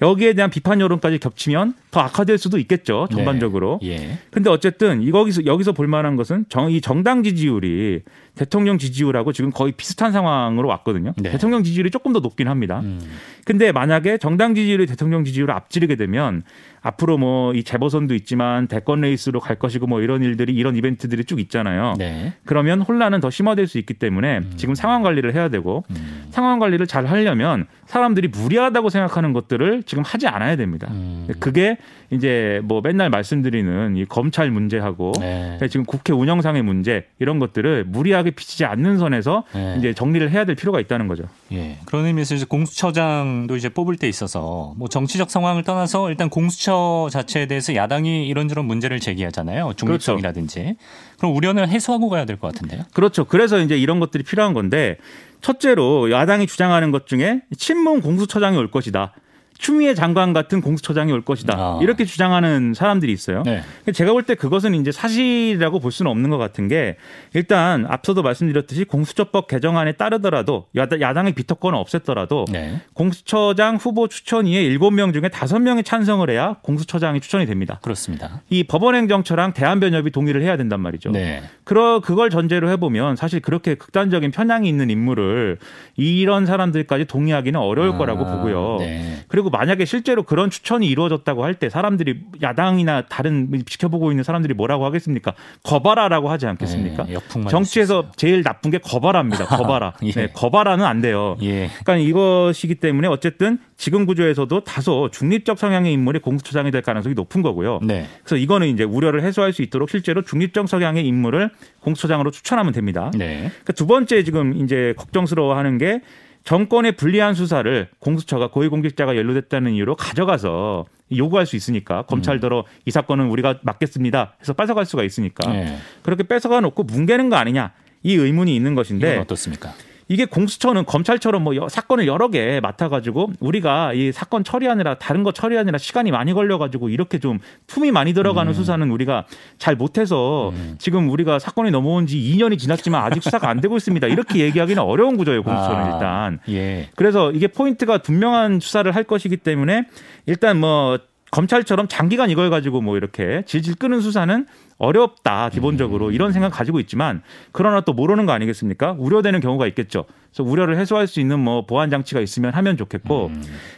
여기에 0.01 0.33
대한 0.33 0.51
비판 0.51 0.81
여론까지 0.81 1.19
겹치면 1.19 1.73
더 1.89 2.01
악화될 2.01 2.37
수도 2.37 2.57
있겠죠 2.57 3.07
전반적으로. 3.09 3.79
예. 3.83 4.17
근데 4.29 4.49
어쨌든 4.49 5.01
이 5.01 5.11
거기서 5.11 5.45
여기서 5.45 5.71
볼 5.71 5.87
만한 5.87 6.17
것은 6.17 6.45
정, 6.49 6.69
이 6.69 6.81
정당 6.81 7.23
지지율이 7.23 8.01
대통령 8.37 8.77
지지율하고 8.77 9.33
지금 9.33 9.51
거의 9.51 9.73
비슷한 9.73 10.11
상황으로 10.11 10.69
왔거든요. 10.69 11.13
네. 11.17 11.31
대통령 11.31 11.63
지지율이 11.63 11.91
조금 11.91 12.13
더 12.13 12.19
높긴 12.19 12.47
합니다. 12.47 12.79
음. 12.83 13.01
근데 13.45 13.71
만약에 13.71 14.17
정당 14.17 14.55
지지율이 14.55 14.85
대통령 14.85 15.25
지지율을 15.25 15.53
앞지르게 15.53 15.95
되면 15.95 16.43
앞으로 16.81 17.17
뭐 17.17 17.57
이 17.57 17.63
재보선도 17.63 18.13
있지만 18.15 18.67
대권 18.67 19.01
레이스로 19.01 19.39
갈 19.39 19.57
것이고 19.57 19.87
뭐 19.87 20.01
이런 20.01 20.21
일들이 20.21 20.53
이런 20.53 20.75
이벤트들이 20.75 21.25
쭉 21.25 21.39
있잖아요. 21.39 21.95
네. 21.97 22.33
그러면 22.45 22.81
혼란은 22.81 23.19
더 23.19 23.29
심화될 23.29 23.67
수 23.67 23.77
있기 23.79 23.95
때문에 23.95 24.41
지금 24.57 24.75
상황 24.75 25.01
관리를 25.01 25.33
해야 25.33 25.49
되고 25.49 25.83
음. 25.89 26.27
상황 26.29 26.59
관리를 26.59 26.87
잘 26.87 27.05
하려면 27.05 27.65
사람들이 27.87 28.27
무리하다고 28.27 28.89
생각하는 28.89 29.33
것들을 29.33 29.83
지금 29.83 30.03
하지 30.03 30.27
않아야 30.27 30.55
됩니다. 30.55 30.87
음. 30.91 31.27
그게 31.39 31.77
이제 32.09 32.61
뭐 32.63 32.81
맨날 32.81 33.09
말씀드리는 33.09 33.95
이 33.95 34.05
검찰 34.05 34.51
문제하고 34.51 35.13
네. 35.19 35.57
지금 35.69 35.85
국회 35.85 36.13
운영상의 36.13 36.61
문제 36.63 37.05
이런 37.19 37.39
것들을 37.39 37.85
무리하게 37.85 38.31
비치지 38.31 38.65
않는 38.65 38.97
선에서 38.97 39.43
네. 39.53 39.75
이제 39.79 39.93
정리를 39.93 40.29
해야 40.31 40.45
될 40.45 40.55
필요가 40.55 40.79
있다는 40.79 41.07
거죠. 41.07 41.23
예. 41.51 41.77
그런 41.85 42.05
의미에서 42.05 42.35
이제 42.35 42.45
공수처장도 42.47 43.55
이제 43.55 43.69
뽑을 43.69 43.95
때 43.97 44.07
있어서 44.07 44.73
뭐 44.77 44.87
정치적 44.87 45.31
상황을 45.31 45.63
떠나서 45.63 46.09
일단 46.09 46.29
공수처 46.29 47.07
자체에 47.11 47.45
대해서 47.47 47.73
야당이 47.75 48.27
이런저런 48.27 48.65
문제를 48.65 48.99
제기하잖아요. 48.99 49.73
중립성이라든지. 49.75 50.75
그럼 51.17 51.35
우려는 51.35 51.67
해소하고 51.67 52.09
가야 52.09 52.25
될 52.25 52.37
것 52.37 52.53
같은데요. 52.53 52.83
그렇죠. 52.93 53.25
그래서 53.25 53.59
이제 53.59 53.75
이런 53.77 53.99
것들이 53.99 54.23
필요한 54.23 54.53
건데 54.53 54.97
첫째로 55.41 56.11
야당이 56.11 56.47
주장하는 56.47 56.91
것 56.91 57.07
중에 57.07 57.41
친문 57.57 58.01
공수처장이 58.01 58.57
올 58.57 58.69
것이다. 58.69 59.13
추미애 59.57 59.93
장관 59.93 60.33
같은 60.33 60.61
공수처장이 60.61 61.11
올 61.11 61.21
것이다. 61.21 61.53
아. 61.57 61.79
이렇게 61.81 62.05
주장하는 62.05 62.73
사람들이 62.73 63.11
있어요. 63.11 63.43
네. 63.43 63.63
제가 63.93 64.11
볼 64.11 64.27
때 64.27 64.35
그것은 64.35 64.75
이제 64.75 64.91
사실이라고 64.91 65.79
볼 65.79 65.91
수는 65.91 66.11
없는 66.11 66.29
것 66.29 66.37
같은 66.37 66.67
게 66.67 66.97
일단 67.33 67.85
앞서도 67.87 68.23
말씀드렸듯이 68.23 68.83
공수처법 68.83 69.47
개정안에 69.47 69.93
따르더라도 69.93 70.65
야당, 70.75 70.99
야당의 70.99 71.33
비토권을 71.33 71.79
없앴더라도 71.79 72.51
네. 72.51 72.81
공수처장 72.93 73.77
후보 73.77 74.07
추천위에 74.09 74.63
7명 74.77 75.13
중에 75.13 75.29
5명이 75.29 75.85
찬성을 75.85 76.29
해야 76.29 76.57
공수처장이 76.61 77.21
추천이 77.21 77.45
됩니다. 77.45 77.79
그렇습니다. 77.81 78.41
이 78.49 78.63
법원행정처랑 78.65 79.53
대한변협이 79.53 80.11
동의를 80.11 80.41
해야 80.41 80.57
된단 80.57 80.81
말이죠. 80.81 81.11
네. 81.11 81.41
그러 81.63 82.01
그걸 82.01 82.29
전제로 82.29 82.69
해보면 82.71 83.15
사실 83.15 83.39
그렇게 83.39 83.75
극단적인 83.75 84.31
편향이 84.31 84.67
있는 84.67 84.89
인물을 84.89 85.57
이런 85.95 86.45
사람들까지 86.45 87.05
동의하기는 87.05 87.59
어려울 87.59 87.91
아, 87.93 87.97
거라고 87.97 88.25
보고요. 88.25 88.77
네. 88.79 89.23
그리고 89.47 89.57
만약에 89.57 89.85
실제로 89.85 90.23
그런 90.23 90.49
추천이 90.49 90.87
이루어졌다고 90.87 91.43
할 91.43 91.57
때 91.57 91.69
사람들이 91.69 92.19
야당이나 92.43 93.03
다른 93.07 93.63
지켜보고 93.65 94.11
있는 94.11 94.23
사람들이 94.23 94.53
뭐라고 94.53 94.85
하겠습니까? 94.85 95.33
거봐라라고 95.63 96.29
하지 96.29 96.45
않겠습니까? 96.45 97.05
네, 97.05 97.15
정치에서. 97.49 98.11
제일 98.15 98.43
나쁜 98.43 98.69
게 98.69 98.77
거봐라입니다. 98.77 99.45
거봐라. 99.57 99.93
예. 100.03 100.11
네, 100.11 100.27
거봐라는 100.33 100.85
안 100.85 101.01
돼요. 101.01 101.35
예. 101.41 101.69
그러니까 101.83 101.95
이것이기 101.97 102.75
때문에 102.75 103.07
어쨌든 103.07 103.57
지금 103.75 104.05
구조에서도 104.05 104.63
다소 104.65 105.09
중립적 105.11 105.57
성향의 105.57 105.93
인물이 105.93 106.19
공수처장이 106.19 106.69
될 106.69 106.81
가능성이 106.83 107.15
높은 107.15 107.41
거고요. 107.41 107.79
네. 107.81 108.05
그래서 108.23 108.35
이거는 108.37 108.67
이제 108.67 108.83
우려를 108.83 109.23
해소할 109.23 109.53
수 109.53 109.63
있도록 109.63 109.89
실제로 109.89 110.21
중립적 110.21 110.67
성향의 110.69 111.07
인물을 111.07 111.49
공수처장으로 111.79 112.29
추천하면 112.29 112.73
됩니다. 112.73 113.09
네. 113.15 113.49
그러니까 113.49 113.73
두 113.73 113.87
번째 113.87 114.23
지금 114.23 114.53
이제 114.63 114.93
걱정스러워하는 114.97 115.77
게 115.79 116.01
정권의 116.47 116.93
불리한 116.93 117.33
수사를 117.33 117.89
공수처가 117.99 118.51
고위공직자가 118.51 119.17
연루됐다는 119.17 119.73
이유로 119.73 119.97
가져가서 119.97 120.85
요구할 121.13 121.45
수 121.45 121.57
있으니까 121.57 122.03
검찰더러 122.03 122.63
이 122.85 122.91
사건은 122.91 123.27
우리가 123.27 123.59
맡겠습니다 123.63 124.35
해서 124.39 124.53
뺏어갈 124.53 124.85
수가 124.85 125.03
있으니까 125.03 125.51
네. 125.51 125.77
그렇게 126.03 126.23
뺏어가 126.23 126.61
놓고 126.61 126.83
뭉개는 126.83 127.29
거 127.29 127.35
아니냐 127.35 127.73
이 128.01 128.15
의문이 128.15 128.55
있는 128.55 128.75
것인데 128.75 129.17
어떻습니까? 129.17 129.73
이게 130.09 130.25
공수처는 130.25 130.85
검찰처럼 130.85 131.43
뭐 131.43 131.55
여- 131.55 131.67
사건을 131.67 132.07
여러 132.07 132.29
개 132.29 132.59
맡아가지고 132.61 133.31
우리가 133.39 133.93
이 133.93 134.11
사건 134.11 134.43
처리하느라 134.43 134.95
다른 134.95 135.23
거 135.23 135.31
처리하느라 135.31 135.77
시간이 135.77 136.11
많이 136.11 136.33
걸려가지고 136.33 136.89
이렇게 136.89 137.19
좀 137.19 137.39
품이 137.67 137.91
많이 137.91 138.13
들어가는 138.13 138.53
수사는 138.53 138.89
우리가 138.89 139.25
잘 139.57 139.75
못해서 139.75 140.53
지금 140.77 141.09
우리가 141.09 141.39
사건이 141.39 141.71
넘어온 141.71 142.07
지 142.07 142.17
2년이 142.17 142.57
지났지만 142.57 143.03
아직 143.03 143.21
수사가 143.21 143.49
안 143.49 143.59
되고 143.59 143.75
있습니다. 143.75 144.07
이렇게 144.07 144.39
얘기하기는 144.39 144.81
어려운 144.81 145.17
구조예요 145.17 145.43
공수처는 145.43 145.83
아, 145.83 145.93
일단. 145.93 146.39
예. 146.49 146.89
그래서 146.95 147.31
이게 147.31 147.47
포인트가 147.47 147.97
분명한 147.97 148.59
수사를 148.61 148.89
할 148.95 149.03
것이기 149.03 149.37
때문에 149.37 149.83
일단 150.25 150.59
뭐 150.59 150.97
검찰처럼 151.31 151.89
장기간 151.89 152.29
이걸 152.29 152.49
가지고 152.49 152.79
뭐 152.81 152.95
이렇게 152.95 153.43
질질 153.45 153.75
끄는 153.75 153.99
수사는 153.99 154.45
어렵다 154.77 155.49
기본적으로 155.49 156.11
이런 156.11 156.31
생각 156.31 156.49
가지고 156.49 156.79
있지만 156.79 157.21
그러나 157.51 157.81
또 157.81 157.93
모르는 157.93 158.25
거 158.25 158.31
아니겠습니까? 158.33 158.95
우려되는 158.97 159.39
경우가 159.39 159.67
있겠죠. 159.67 160.05
그래서 160.31 160.43
우려를 160.49 160.77
해소할 160.77 161.07
수 161.07 161.19
있는 161.19 161.39
뭐 161.39 161.65
보안 161.65 161.89
장치가 161.89 162.21
있으면 162.21 162.53
하면 162.53 162.77
좋겠고 162.77 163.31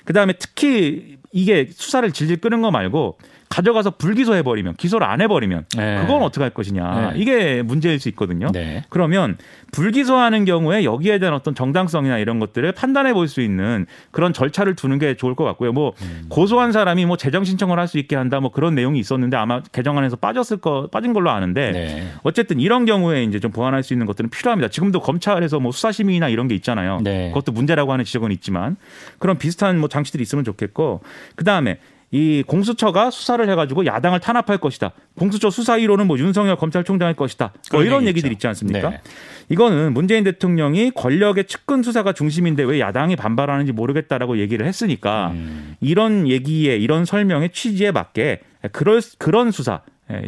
그다음에 0.05 0.33
특히 0.33 1.17
이게 1.31 1.67
수사를 1.71 2.11
질질 2.11 2.37
끄는 2.37 2.61
거 2.61 2.71
말고 2.71 3.17
가져가서 3.49 3.91
불기소해 3.97 4.43
버리면 4.43 4.75
기소를 4.75 5.07
안 5.07 5.21
해버리면 5.21 5.65
네. 5.75 5.97
그건 6.01 6.21
어떻게 6.21 6.43
할 6.43 6.51
것이냐 6.51 7.11
네. 7.13 7.19
이게 7.19 7.63
문제일 7.63 7.99
수 7.99 8.07
있거든요. 8.09 8.47
네. 8.53 8.83
그러면 8.89 9.37
불기소하는 9.71 10.45
경우에 10.45 10.83
여기에 10.83 11.17
대한 11.19 11.33
어떤 11.33 11.55
정당성이나 11.55 12.19
이런 12.19 12.39
것들을 12.39 12.71
판단해 12.73 13.13
볼 13.13 13.27
수 13.27 13.41
있는 13.41 13.85
그런 14.11 14.33
절차를 14.33 14.75
두는 14.75 14.97
게 14.97 15.15
좋을 15.15 15.35
것 15.35 15.43
같고요. 15.43 15.71
뭐 15.71 15.93
음. 16.01 16.25
고소한 16.29 16.71
사람이 16.71 17.05
뭐 17.05 17.15
재정 17.17 17.43
신청을 17.43 17.77
할 17.77 17.87
수 17.87 17.97
있게 17.97 18.15
한다 18.15 18.39
뭐 18.39 18.51
그런 18.51 18.75
내용이 18.75 18.99
있었는데 18.99 19.35
아마 19.35 19.61
개정안에서 19.71 20.15
빠졌을 20.15 20.57
거 20.57 20.87
빠진 20.91 21.11
걸로 21.13 21.31
아는데 21.31 21.71
네. 21.71 22.07
어쨌든 22.23 22.59
이런 22.59 22.85
경우에 22.85 23.23
이제 23.23 23.39
좀 23.39 23.51
보완할 23.51 23.81
수 23.83 23.93
있는 23.93 24.05
것들은 24.05 24.29
필요합니다. 24.29 24.69
지금도 24.69 24.99
검찰에서 24.99 25.59
뭐 25.59 25.71
수사 25.71 25.91
심의나 25.91 26.29
이런 26.29 26.47
게 26.47 26.55
있잖아요. 26.55 26.99
네. 27.03 27.29
그것도 27.29 27.51
문제라고 27.51 27.91
하는 27.91 28.05
지적은 28.05 28.31
있지만 28.33 28.77
그런 29.17 29.37
비슷한 29.39 29.79
뭐 29.79 29.89
장치들이 29.89 30.21
있으면 30.21 30.43
좋겠고 30.43 31.01
그 31.35 31.43
다음에 31.43 31.79
이 32.11 32.43
공수처가 32.45 33.11
수사를 33.11 33.47
해가지고 33.49 33.85
야당을 33.85 34.19
탄압할 34.19 34.57
것이다. 34.57 34.91
공수처 35.17 35.49
수사 35.49 35.77
1호는 35.77 36.05
뭐 36.05 36.17
윤석열 36.17 36.55
검찰총장일 36.55 37.15
것이다. 37.15 37.53
뭐 37.71 37.83
이런 37.83 38.01
얘기 38.01 38.09
얘기들. 38.09 38.31
있지 38.31 38.47
않습니까? 38.47 38.89
네. 38.89 39.01
이거는 39.49 39.93
문재인 39.93 40.23
대통령이 40.23 40.91
권력의 40.91 41.45
측근 41.45 41.83
수사가 41.83 42.13
중심인데 42.13 42.63
왜 42.63 42.79
야당이 42.79 43.15
반발하는지 43.15 43.71
모르겠다라고 43.71 44.39
얘기를 44.39 44.65
했으니까 44.65 45.31
음. 45.33 45.75
이런 45.81 46.27
얘기에 46.27 46.77
이런 46.77 47.05
설명의 47.05 47.49
취지에 47.51 47.91
맞게 47.91 48.41
그럴 48.71 49.01
그런 49.17 49.51
수사 49.51 49.81
예, 49.81 49.81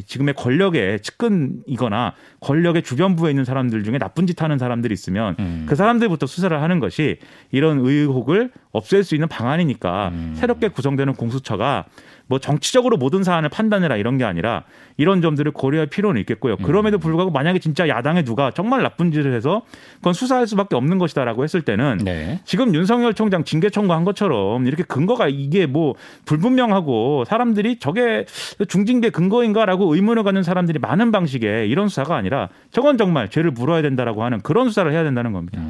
지금의 0.05 0.35
권력의 0.35 1.01
측근이거나 1.01 2.13
권력의 2.39 2.83
주변부에 2.83 3.31
있는 3.31 3.45
사람들 3.45 3.83
중에 3.83 3.97
나쁜 3.97 4.27
짓 4.27 4.41
하는 4.41 4.57
사람들이 4.57 4.93
있으면 4.93 5.35
음. 5.39 5.65
그 5.67 5.75
사람들부터 5.75 6.27
수사를 6.27 6.61
하는 6.61 6.79
것이 6.79 7.17
이런 7.51 7.79
의혹을 7.79 8.51
없앨 8.71 9.03
수 9.03 9.15
있는 9.15 9.27
방안이니까 9.27 10.09
음. 10.09 10.33
새롭게 10.35 10.67
구성되는 10.69 11.13
공수처가 11.13 11.85
뭐 12.31 12.39
정치적으로 12.39 12.95
모든 12.95 13.23
사안을 13.25 13.49
판단해라 13.49 13.97
이런 13.97 14.17
게 14.17 14.23
아니라 14.23 14.63
이런 14.95 15.21
점들을 15.21 15.51
고려할 15.51 15.87
필요는 15.87 16.21
있겠고요. 16.21 16.55
그럼에도 16.55 16.97
불구하고 16.97 17.29
만약에 17.29 17.59
진짜 17.59 17.89
야당에 17.89 18.23
누가 18.23 18.51
정말 18.51 18.83
나쁜 18.83 19.11
짓을 19.11 19.33
해서 19.33 19.63
그건 19.97 20.13
수사할 20.13 20.47
수밖에 20.47 20.77
없는 20.77 20.97
것이다라고 20.97 21.43
했을 21.43 21.61
때는 21.61 21.97
네. 22.05 22.39
지금 22.45 22.73
윤석열 22.73 23.13
총장 23.15 23.43
징계 23.43 23.69
청구한 23.69 24.05
것처럼 24.05 24.65
이렇게 24.65 24.83
근거가 24.83 25.27
이게 25.27 25.65
뭐 25.65 25.95
불분명하고 26.23 27.25
사람들이 27.25 27.79
저게 27.79 28.25
중징계 28.65 29.09
근거인가라고 29.09 29.93
의문을 29.93 30.23
갖는 30.23 30.43
사람들이 30.43 30.79
많은 30.79 31.11
방식의 31.11 31.69
이런 31.69 31.89
수사가 31.89 32.15
아니라 32.15 32.47
저건 32.71 32.97
정말 32.97 33.27
죄를 33.27 33.51
물어야 33.51 33.81
된다라고 33.81 34.23
하는 34.23 34.39
그런 34.39 34.69
수사를 34.69 34.89
해야 34.89 35.03
된다는 35.03 35.33
겁니다. 35.33 35.61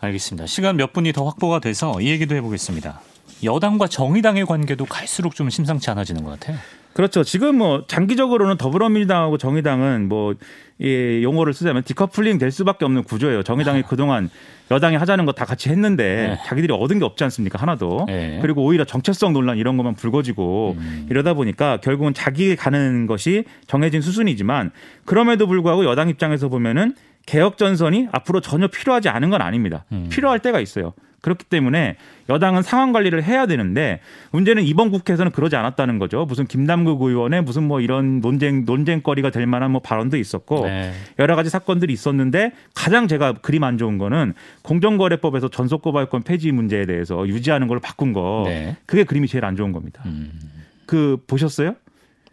알겠습니다. 0.00 0.46
시간 0.46 0.78
몇 0.78 0.94
분이 0.94 1.12
더 1.12 1.26
확보가 1.26 1.58
돼서 1.58 2.00
이 2.00 2.08
얘기도 2.08 2.34
해보겠습니다. 2.36 3.11
여당과 3.44 3.86
정의당의 3.88 4.46
관계도 4.46 4.84
갈수록 4.86 5.34
좀 5.34 5.50
심상치 5.50 5.90
않아지는 5.90 6.24
것 6.24 6.38
같아요. 6.38 6.56
그렇죠. 6.92 7.24
지금 7.24 7.56
뭐 7.56 7.84
장기적으로는 7.86 8.58
더불어민주당하고 8.58 9.38
정의당은 9.38 10.10
뭐이 10.10 11.22
용어를 11.22 11.54
쓰자면 11.54 11.82
디커플링 11.84 12.36
될 12.36 12.50
수밖에 12.50 12.84
없는 12.84 13.04
구조예요. 13.04 13.42
정의당이 13.42 13.82
그동안 13.84 14.28
여당이 14.70 14.96
하자는 14.96 15.24
거 15.24 15.32
다 15.32 15.46
같이 15.46 15.70
했는데 15.70 16.36
네. 16.36 16.38
자기들이 16.46 16.72
얻은 16.74 16.98
게 16.98 17.04
없지 17.06 17.24
않습니까? 17.24 17.58
하나도. 17.60 18.04
네. 18.08 18.38
그리고 18.42 18.62
오히려 18.62 18.84
정체성 18.84 19.32
논란 19.32 19.56
이런 19.56 19.78
것만 19.78 19.94
불거지고 19.94 20.76
음. 20.78 21.06
이러다 21.10 21.32
보니까 21.32 21.78
결국은 21.78 22.12
자기 22.12 22.56
가는 22.56 23.06
것이 23.06 23.44
정해진 23.66 24.02
수순이지만 24.02 24.70
그럼에도 25.06 25.46
불구하고 25.46 25.86
여당 25.86 26.10
입장에서 26.10 26.48
보면은 26.50 26.94
개혁 27.24 27.56
전선이 27.56 28.08
앞으로 28.12 28.40
전혀 28.42 28.66
필요하지 28.68 29.08
않은 29.08 29.30
건 29.30 29.40
아닙니다. 29.40 29.84
음. 29.92 30.08
필요할 30.10 30.40
때가 30.40 30.60
있어요. 30.60 30.92
그렇기 31.22 31.44
때문에 31.44 31.96
여당은 32.28 32.62
상황 32.62 32.92
관리를 32.92 33.22
해야 33.22 33.46
되는데 33.46 34.00
문제는 34.32 34.64
이번 34.64 34.90
국회에서는 34.90 35.32
그러지 35.32 35.56
않았다는 35.56 35.98
거죠. 35.98 36.26
무슨 36.26 36.46
김남국 36.46 37.00
의원의 37.00 37.42
무슨 37.42 37.62
뭐 37.62 37.80
이런 37.80 38.20
논쟁 38.20 38.64
논쟁거리가 38.64 39.30
될 39.30 39.46
만한 39.46 39.70
뭐 39.70 39.80
발언도 39.80 40.16
있었고 40.18 40.66
네. 40.66 40.92
여러 41.20 41.36
가지 41.36 41.48
사건들이 41.48 41.92
있었는데 41.92 42.52
가장 42.74 43.08
제가 43.08 43.34
그림 43.34 43.62
안 43.62 43.78
좋은 43.78 43.98
거는 43.98 44.34
공정거래법에서 44.62 45.48
전속고발권 45.48 46.24
폐지 46.24 46.50
문제에 46.50 46.86
대해서 46.86 47.26
유지하는 47.26 47.68
걸로 47.68 47.80
바꾼 47.80 48.12
거 48.12 48.42
네. 48.46 48.76
그게 48.84 49.04
그림이 49.04 49.28
제일 49.28 49.44
안 49.44 49.54
좋은 49.54 49.70
겁니다. 49.70 50.02
음, 50.06 50.32
그 50.86 51.18
보셨어요? 51.28 51.76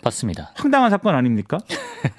봤습니다. 0.03 0.51
황당한 0.55 0.89
사건 0.89 1.15
아닙니까? 1.15 1.57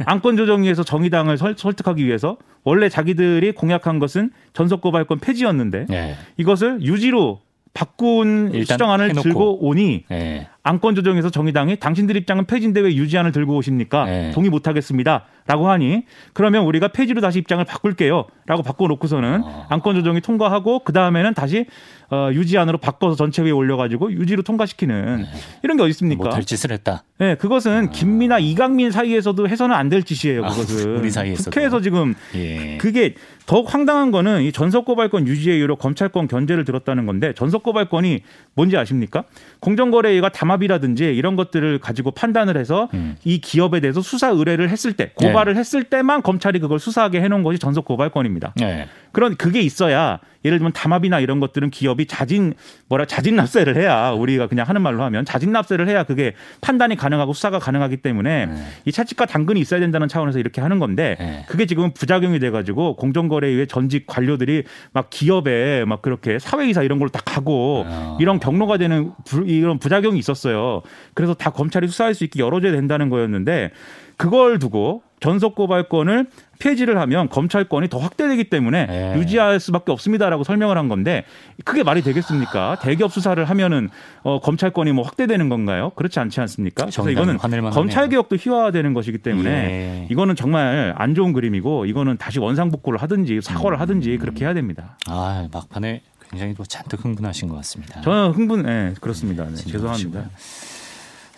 안건 0.04 0.36
조정위에서 0.36 0.82
정의당을 0.84 1.38
설, 1.38 1.54
설득하기 1.56 2.04
위해서 2.04 2.36
원래 2.64 2.88
자기들이 2.88 3.52
공약한 3.52 3.98
것은 3.98 4.30
전속고발권 4.52 5.20
폐지였는데 5.20 5.86
네. 5.88 6.16
이것을 6.36 6.82
유지로 6.82 7.40
바꾼 7.72 8.50
일단 8.52 8.74
수정안을 8.74 9.10
해놓고. 9.10 9.22
들고 9.22 9.66
오니 9.66 10.04
네. 10.08 10.48
안건 10.62 10.94
조정에서 10.94 11.30
정의당이 11.30 11.76
당신들 11.80 12.16
입장은 12.16 12.44
폐지인데 12.46 12.80
왜 12.80 12.94
유지안을 12.94 13.32
들고 13.32 13.56
오십니까? 13.56 14.04
네. 14.04 14.30
동의 14.32 14.50
못 14.50 14.66
하겠습니다. 14.68 15.24
라고 15.46 15.68
하니 15.68 16.04
그러면 16.32 16.64
우리가 16.66 16.88
폐지로 16.88 17.20
다시 17.20 17.38
입장을 17.38 17.64
바꿀게요. 17.64 18.26
라고 18.46 18.62
바꿔놓고서는 18.62 19.40
어. 19.42 19.66
안건 19.70 19.96
조정이 19.96 20.20
통과하고 20.20 20.80
그 20.84 20.92
다음에는 20.92 21.34
다시 21.34 21.66
어, 22.10 22.28
유지안으로 22.32 22.78
바꿔서 22.78 23.16
전체회에 23.16 23.50
올려가지고 23.52 24.12
유지로 24.12 24.42
통과시키는 24.42 25.24
이런 25.62 25.76
게 25.76 25.82
어디 25.82 25.90
있습니까? 25.90 26.24
못할 26.24 26.44
짓을 26.44 26.72
했다. 26.72 27.04
네, 27.18 27.36
그것은 27.36 27.90
김미나 27.90 28.38
이강민 28.38 28.90
사이에서도 28.90 29.48
해서는 29.48 29.74
안 29.74 29.90
될 29.90 30.04
짓이에요. 30.04 30.44
아, 30.44 30.48
그것은 30.50 30.94
우리 30.98 31.10
사이에서도. 31.10 31.50
국회에서 31.50 31.80
지금 31.80 32.14
예. 32.36 32.76
그게 32.78 33.14
더욱 33.46 33.72
황당한 33.72 34.12
거는 34.12 34.42
이 34.42 34.52
전속고발권 34.52 35.26
유지의 35.26 35.58
이유로 35.58 35.76
검찰권 35.76 36.28
견제를 36.28 36.64
들었다는 36.64 37.06
건데 37.06 37.32
전속고발권이 37.34 38.20
뭔지 38.54 38.76
아십니까? 38.76 39.24
공정거래위가 39.60 40.28
담 40.28 40.49
합이라든지 40.50 41.04
이런 41.04 41.36
것들을 41.36 41.78
가지고 41.78 42.10
판단을 42.10 42.56
해서 42.56 42.88
음. 42.94 43.16
이 43.24 43.40
기업에 43.40 43.80
대해서 43.80 44.00
수사 44.00 44.28
의뢰를 44.28 44.68
했을 44.68 44.92
때 44.92 45.12
고발을 45.14 45.56
했을 45.56 45.84
때만 45.84 46.22
검찰이 46.22 46.58
그걸 46.58 46.78
수사하게 46.78 47.20
해놓은 47.22 47.42
것이 47.42 47.58
전속 47.58 47.84
고발권입니다. 47.84 48.54
네. 48.56 48.88
그런 49.12 49.36
그게 49.36 49.60
있어야 49.60 50.20
예를 50.44 50.58
들면 50.58 50.72
담합이나 50.72 51.20
이런 51.20 51.38
것들은 51.40 51.70
기업이 51.70 52.06
자진 52.06 52.54
뭐라 52.88 53.04
자진 53.04 53.36
납세를 53.36 53.76
해야 53.76 54.10
우리가 54.10 54.46
그냥 54.46 54.66
하는 54.68 54.80
말로 54.82 55.02
하면 55.04 55.24
자진 55.24 55.52
납세를 55.52 55.86
해야 55.88 56.04
그게 56.04 56.34
판단이 56.60 56.96
가능하고 56.96 57.32
수사가 57.32 57.58
가능하기 57.58 57.98
때문에 57.98 58.46
네. 58.46 58.54
이 58.86 58.92
차치과 58.92 59.26
당근이 59.26 59.60
있어야 59.60 59.80
된다는 59.80 60.08
차원에서 60.08 60.38
이렇게 60.38 60.60
하는 60.60 60.78
건데 60.78 61.16
네. 61.18 61.44
그게 61.48 61.66
지금 61.66 61.92
부작용이 61.92 62.38
돼가지고 62.38 62.96
공정거래위의 62.96 63.66
전직 63.66 64.06
관료들이 64.06 64.64
막 64.92 65.10
기업에 65.10 65.84
막 65.84 66.00
그렇게 66.02 66.38
사회이사 66.38 66.82
이런 66.82 66.98
걸로 66.98 67.10
다 67.10 67.20
가고 67.24 67.84
아. 67.86 68.16
이런 68.20 68.40
경로가 68.40 68.78
되는 68.78 69.12
부- 69.26 69.44
이런 69.46 69.78
부작용이 69.78 70.18
있었어요. 70.18 70.82
그래서 71.14 71.34
다 71.34 71.50
검찰이 71.50 71.86
수사할 71.88 72.14
수 72.14 72.24
있게 72.24 72.40
열어줘야 72.40 72.72
된다는 72.72 73.10
거였는데 73.10 73.72
그걸 74.16 74.58
두고 74.58 75.02
전속 75.20 75.54
고발권을 75.54 76.26
폐지를 76.58 76.98
하면 76.98 77.28
검찰권이 77.28 77.88
더 77.88 77.98
확대되기 77.98 78.44
때문에 78.44 78.86
네. 78.86 79.14
유지할 79.16 79.60
수밖에 79.60 79.92
없습니다라고 79.92 80.44
설명을 80.44 80.76
한 80.76 80.88
건데 80.88 81.24
그게 81.64 81.82
말이 81.82 82.02
되겠습니까? 82.02 82.78
대기업 82.82 83.12
수사를 83.12 83.42
하면은 83.42 83.88
어, 84.22 84.40
검찰권이 84.40 84.92
뭐 84.92 85.04
확대되는 85.04 85.48
건가요? 85.48 85.90
그렇지 85.94 86.20
않지 86.20 86.40
않습니까? 86.40 86.84
그래서 86.84 87.10
이거는 87.10 87.38
검찰. 87.38 88.10
개혁도 88.10 88.36
희화화되는 88.36 88.92
것이기 88.94 89.18
때문에 89.18 89.50
예. 89.50 90.06
이거는 90.10 90.34
정말 90.34 90.94
안 90.96 91.14
좋은 91.14 91.32
그림이고 91.32 91.86
이거는 91.86 92.16
다시 92.16 92.40
원상복구를 92.40 93.00
하든지 93.00 93.40
사과를 93.42 93.76
음. 93.76 93.80
하든지 93.80 94.16
그렇게 94.18 94.44
해야 94.44 94.54
됩니다. 94.54 94.96
아 95.06 95.46
막판에 95.52 96.02
굉장히 96.30 96.54
또 96.54 96.64
잔뜩 96.64 97.04
흥분하신 97.04 97.48
것 97.48 97.56
같습니다. 97.56 98.00
저는 98.00 98.30
흥분, 98.32 98.62
네, 98.62 98.94
그렇습니다. 99.00 99.44
네. 99.44 99.54
죄송합니다. 99.56 100.30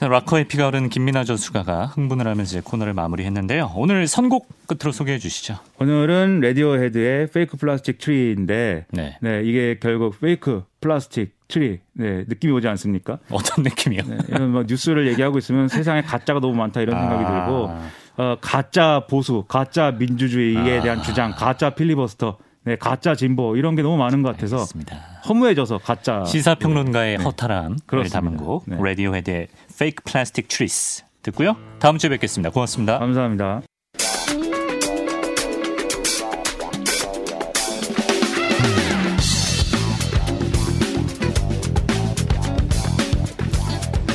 자, 0.03 0.09
락커의 0.09 0.49
피가 0.49 0.67
흐른 0.67 0.88
김민아 0.88 1.23
저수가가 1.23 1.87
흥분을 1.87 2.27
하면서 2.27 2.61
코너를 2.61 2.93
마무리했는데요. 2.93 3.71
오늘 3.77 4.09
선곡 4.09 4.49
끝으로 4.67 4.91
소개해 4.91 5.21
주시죠. 5.21 5.61
오늘은 5.79 6.41
Radiohead의 6.40 7.29
Fake 7.29 7.57
Plastic 7.57 7.99
Tree인데 7.99 8.87
네. 8.91 9.17
네, 9.21 9.43
이게 9.45 9.79
결국 9.81 10.21
Fake 10.21 10.64
Plastic 10.81 11.37
Tree 11.47 11.79
네, 11.93 12.25
느낌이 12.27 12.53
오지 12.53 12.67
않습니까? 12.67 13.21
어떤 13.31 13.62
느낌이요? 13.62 14.03
네, 14.09 14.19
이런 14.27 14.51
뭐 14.51 14.65
뉴스를 14.67 15.07
얘기하고 15.07 15.38
있으면 15.38 15.69
세상에 15.69 16.03
가짜가 16.03 16.41
너무 16.41 16.57
많다 16.57 16.81
이런 16.81 16.99
생각이 16.99 17.25
아. 17.25 17.47
들고 17.47 17.71
어, 18.17 18.37
가짜 18.41 19.07
보수, 19.09 19.45
가짜 19.47 19.93
민주주의에 19.93 20.81
아. 20.81 20.83
대한 20.83 21.03
주장, 21.05 21.31
가짜 21.31 21.71
필리버스터, 21.71 22.38
네, 22.65 22.77
가짜 22.77 23.15
진보 23.15 23.57
이런 23.57 23.75
게 23.75 23.83
너무 23.83 23.97
많은 23.97 24.23
것 24.23 24.31
같아서 24.33 24.57
알겠습니다. 24.57 24.97
허무해져서 25.29 25.79
가짜 25.79 26.25
시사평론가의 26.25 27.19
네. 27.19 27.25
허탈함을 27.25 27.77
그렇습니다. 27.87 28.21
담은 28.21 28.37
곡 28.37 28.65
네. 28.67 28.77
Radiohead의 28.81 29.49
Fake 29.83 30.05
Plastic 30.05 30.47
Trees 30.47 31.05
듣고요. 31.23 31.57
다음 31.81 31.99
주에 31.99 32.09
뵙겠습니다. 32.11 32.51
고맙습니다. 32.51 33.01
감사합니다. 33.01 33.62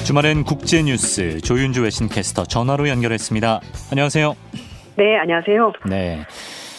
주말엔 0.06 0.46
국제 0.46 0.82
뉴스 0.84 1.42
조윤주 1.42 1.84
외신캐스터 1.84 2.46
전화로 2.46 2.88
연결했습니다. 2.88 3.60
안녕하세요. 3.92 4.36
네, 4.96 5.18
안녕하세요. 5.18 5.74
네. 5.90 6.26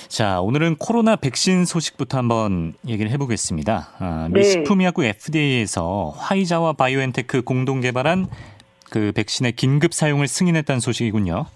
자, 0.09 0.41
오늘은 0.41 0.77
코로나 0.77 1.17
백신 1.17 1.67
소식부터 1.67 2.17
한번 2.17 2.73
얘기를 2.87 3.11
해보겠습니다. 3.11 3.89
아, 3.99 4.29
미 4.31 4.41
네. 4.41 4.45
식품의약국 4.45 5.05
FDA에서 5.05 6.15
화이자와 6.17 6.73
바이오엔테크 6.73 7.43
공동 7.43 7.83
개발한 7.83 8.29
그 8.91 9.13
백신의 9.15 9.53
긴급 9.53 9.93
사용을 9.93 10.27
승인했다는 10.27 10.81
소식이군요. 10.81 11.47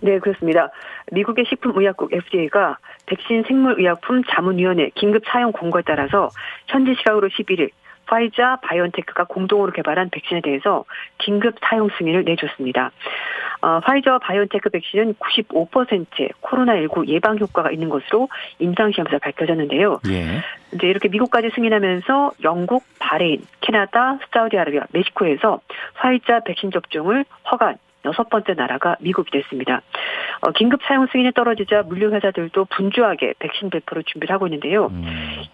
네, 0.00 0.18
그렇습니다. 0.18 0.70
미국의 1.12 1.46
식품의약국 1.48 2.12
FDA가 2.12 2.78
백신 3.06 3.44
생물의약품 3.46 4.22
자문위원회 4.24 4.90
긴급 4.94 5.22
사용 5.26 5.52
공고에 5.52 5.82
따라서 5.86 6.30
현지 6.66 6.94
시각으로 6.94 7.28
11일 7.28 7.70
파이자 8.06 8.56
바이온테크가 8.62 9.24
공동으로 9.24 9.72
개발한 9.72 10.10
백신에 10.10 10.40
대해서 10.40 10.84
긴급 11.18 11.56
사용 11.62 11.88
승인을 11.98 12.24
내줬습니다. 12.24 12.90
어, 13.60 13.80
파이자와 13.80 14.18
바이온테크 14.18 14.68
백신은 14.68 15.14
95%의 15.14 16.30
코로나19 16.42 17.08
예방 17.08 17.38
효과가 17.38 17.70
있는 17.70 17.88
것으로 17.88 18.28
임상시험에서 18.58 19.18
밝혀졌는데요. 19.18 20.00
예. 20.08 20.42
이제 20.74 20.86
이렇게 20.86 21.08
미국까지 21.08 21.50
승인하면서 21.54 22.32
영국, 22.42 22.84
바레인, 22.98 23.42
캐나다, 23.62 24.18
사우디아라비아, 24.32 24.84
멕시코에서 24.92 25.60
화이자 25.94 26.40
백신 26.40 26.72
접종을 26.72 27.24
허가한 27.50 27.78
여섯 28.04 28.28
번째 28.28 28.52
나라가 28.52 28.96
미국이 29.00 29.30
됐습니다. 29.30 29.80
어, 30.44 30.50
긴급 30.52 30.80
사용 30.84 31.06
승인이 31.06 31.32
떨어지자 31.32 31.84
물류 31.84 32.12
회사들도 32.12 32.66
분주하게 32.66 33.34
백신 33.38 33.70
배포를 33.70 34.04
준비를 34.04 34.34
하고 34.34 34.46
있는데요. 34.46 34.88
음, 34.88 35.04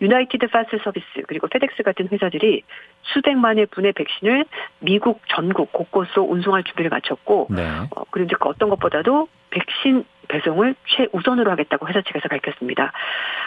United 0.00 0.48
Parcel 0.48 0.78
Service 0.82 1.06
그리고 1.28 1.46
페덱스 1.46 1.84
같은 1.84 2.08
회사들이 2.10 2.62
수백만의 3.02 3.66
분의 3.66 3.92
백신을 3.92 4.46
미국 4.80 5.20
전국 5.28 5.72
곳곳으로 5.72 6.24
운송할 6.24 6.64
준비를 6.64 6.90
마쳤고 6.90 7.48
네. 7.50 7.62
어, 7.94 8.02
그리고 8.10 8.26
이제 8.26 8.36
그 8.40 8.48
어떤 8.48 8.68
것보다도 8.70 9.28
백신 9.50 10.04
배송을 10.26 10.74
최우선으로 10.86 11.50
하겠다고 11.50 11.88
회사 11.88 12.00
측에서 12.02 12.28
밝혔습니다. 12.28 12.92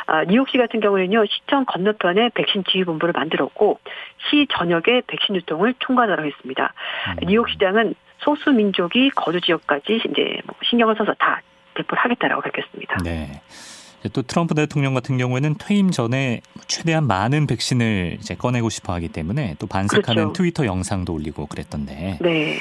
아, 0.05 0.25
뉴욕시 0.25 0.57
같은 0.57 0.81
경우에는요, 0.81 1.25
시청 1.27 1.65
건너편에 1.65 2.29
백신 2.33 2.65
지휘본부를 2.65 3.13
만들었고, 3.13 3.79
시 4.29 4.47
전역에 4.49 5.03
백신 5.07 5.35
유통을 5.37 5.75
총괄하라고 5.79 6.27
했습니다. 6.27 6.73
음. 7.21 7.27
뉴욕시장은 7.27 7.95
소수 8.23 8.51
민족이 8.51 9.11
거주 9.11 9.41
지역까지 9.41 10.01
이제 10.09 10.41
뭐 10.45 10.55
신경을 10.63 10.95
써서 10.95 11.13
다 11.19 11.41
배포를 11.75 12.03
하겠다라고 12.03 12.41
밝혔습니다. 12.41 12.97
네. 13.03 13.41
또 14.11 14.21
트럼프 14.21 14.53
대통령 14.53 14.93
같은 14.93 15.17
경우에는 15.17 15.55
퇴임 15.59 15.89
전에 15.89 16.41
최대한 16.67 17.07
많은 17.07 17.47
백신을 17.47 18.17
이제 18.19 18.35
꺼내고 18.35 18.69
싶어 18.69 18.93
하기 18.93 19.09
때문에 19.09 19.55
또 19.59 19.67
반색하는 19.67 20.23
그렇죠. 20.23 20.33
트위터 20.33 20.65
영상도 20.65 21.13
올리고 21.13 21.45
그랬던데. 21.47 22.17
네. 22.21 22.57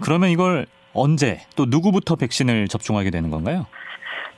그러면 0.00 0.30
이걸 0.30 0.66
언제 0.92 1.40
또 1.56 1.66
누구부터 1.66 2.16
백신을 2.16 2.68
접종하게 2.68 3.10
되는 3.10 3.30
건가요? 3.30 3.66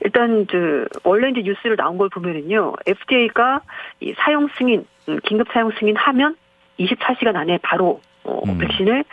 일단 0.03 0.47
그 0.47 0.87
원래 1.03 1.29
이제 1.29 1.41
뉴스를 1.41 1.75
나온 1.75 1.97
걸 1.97 2.09
보면은요. 2.09 2.73
FDA가 2.87 3.61
이 3.99 4.13
사용 4.17 4.47
승인 4.57 4.85
음, 5.09 5.19
긴급 5.23 5.47
사용 5.53 5.71
승인 5.79 5.95
하면 5.95 6.35
24시간 6.79 7.35
안에 7.35 7.59
바로 7.61 8.01
어, 8.23 8.41
음. 8.45 8.57
백신을 8.57 9.01
어, 9.01 9.03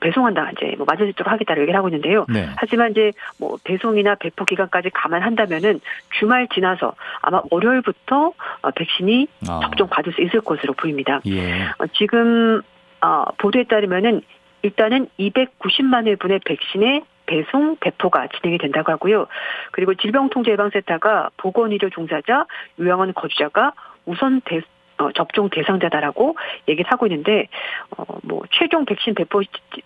배송한다 0.00 0.50
이제 0.52 0.74
뭐 0.76 0.86
맞을 0.88 1.06
수 1.06 1.10
있도록 1.10 1.32
하겠다를 1.32 1.62
얘기를 1.62 1.76
하고 1.78 1.88
있는데요. 1.88 2.26
네. 2.28 2.48
하지만 2.56 2.90
이제 2.90 3.12
뭐 3.38 3.56
배송이나 3.64 4.16
배포 4.16 4.44
기간까지 4.44 4.90
감안한다면은 4.90 5.80
주말 6.18 6.48
지나서 6.52 6.94
아마 7.22 7.40
월요일부터 7.50 8.32
어, 8.62 8.70
백신이 8.70 9.28
어. 9.48 9.60
접종 9.60 9.88
받을 9.88 10.12
수 10.12 10.22
있을 10.22 10.40
것으로 10.40 10.72
보입니다. 10.74 11.20
예. 11.26 11.64
어, 11.78 11.86
지금 11.94 12.62
어, 13.00 13.24
보도에 13.38 13.64
따르면은 13.64 14.22
일단은 14.62 15.08
290만 15.18 16.06
회분의 16.06 16.40
백신의 16.44 17.02
배송 17.26 17.76
배포가 17.80 18.28
진행이 18.28 18.58
된다고 18.58 18.92
하고요. 18.92 19.26
그리고 19.72 19.94
질병통제예방센터가 19.94 21.30
보건의료 21.36 21.90
종사자, 21.90 22.46
요양원 22.80 23.14
거주자가 23.14 23.72
우선 24.04 24.40
대, 24.44 24.60
어, 24.98 25.12
접종 25.12 25.50
대상자다라고 25.50 26.36
얘기를 26.68 26.90
하고 26.90 27.06
있는데 27.06 27.48
어, 27.96 28.04
뭐 28.22 28.42
최종 28.50 28.84
백신 28.84 29.14
배포 29.14 29.42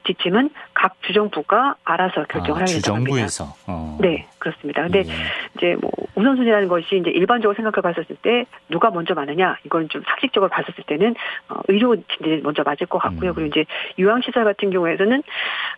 지침은 0.07 0.51
각 0.75 0.95
주정부가 1.03 1.77
알아서 1.85 2.25
결정을 2.25 2.63
아, 2.63 2.65
하겠다고 2.65 2.97
합니다. 2.97 3.11
주정부에서. 3.11 3.45
어. 3.67 3.99
네, 4.01 4.27
그렇습니다. 4.39 4.83
근데 4.83 5.01
예. 5.01 5.13
이제 5.57 5.77
뭐 5.81 5.91
우선순위라는 6.15 6.69
것이 6.69 6.97
이제 6.97 7.11
일반적으로 7.11 7.55
생각해 7.55 7.81
봤었을 7.83 8.17
때 8.23 8.45
누가 8.69 8.91
먼저 8.91 9.15
맞느냐 9.15 9.57
이건 9.65 9.89
좀 9.89 10.03
상식적으로 10.07 10.49
봤었을 10.49 10.85
때는 10.87 11.15
어, 11.49 11.57
의료진들이 11.69 12.43
먼저 12.43 12.63
맞을 12.63 12.87
것 12.87 12.99
같고요. 12.99 13.31
음. 13.31 13.35
그리고 13.35 13.49
이제 13.49 13.65
유황시설 13.99 14.45
같은 14.45 14.71
경우에서는 14.71 15.23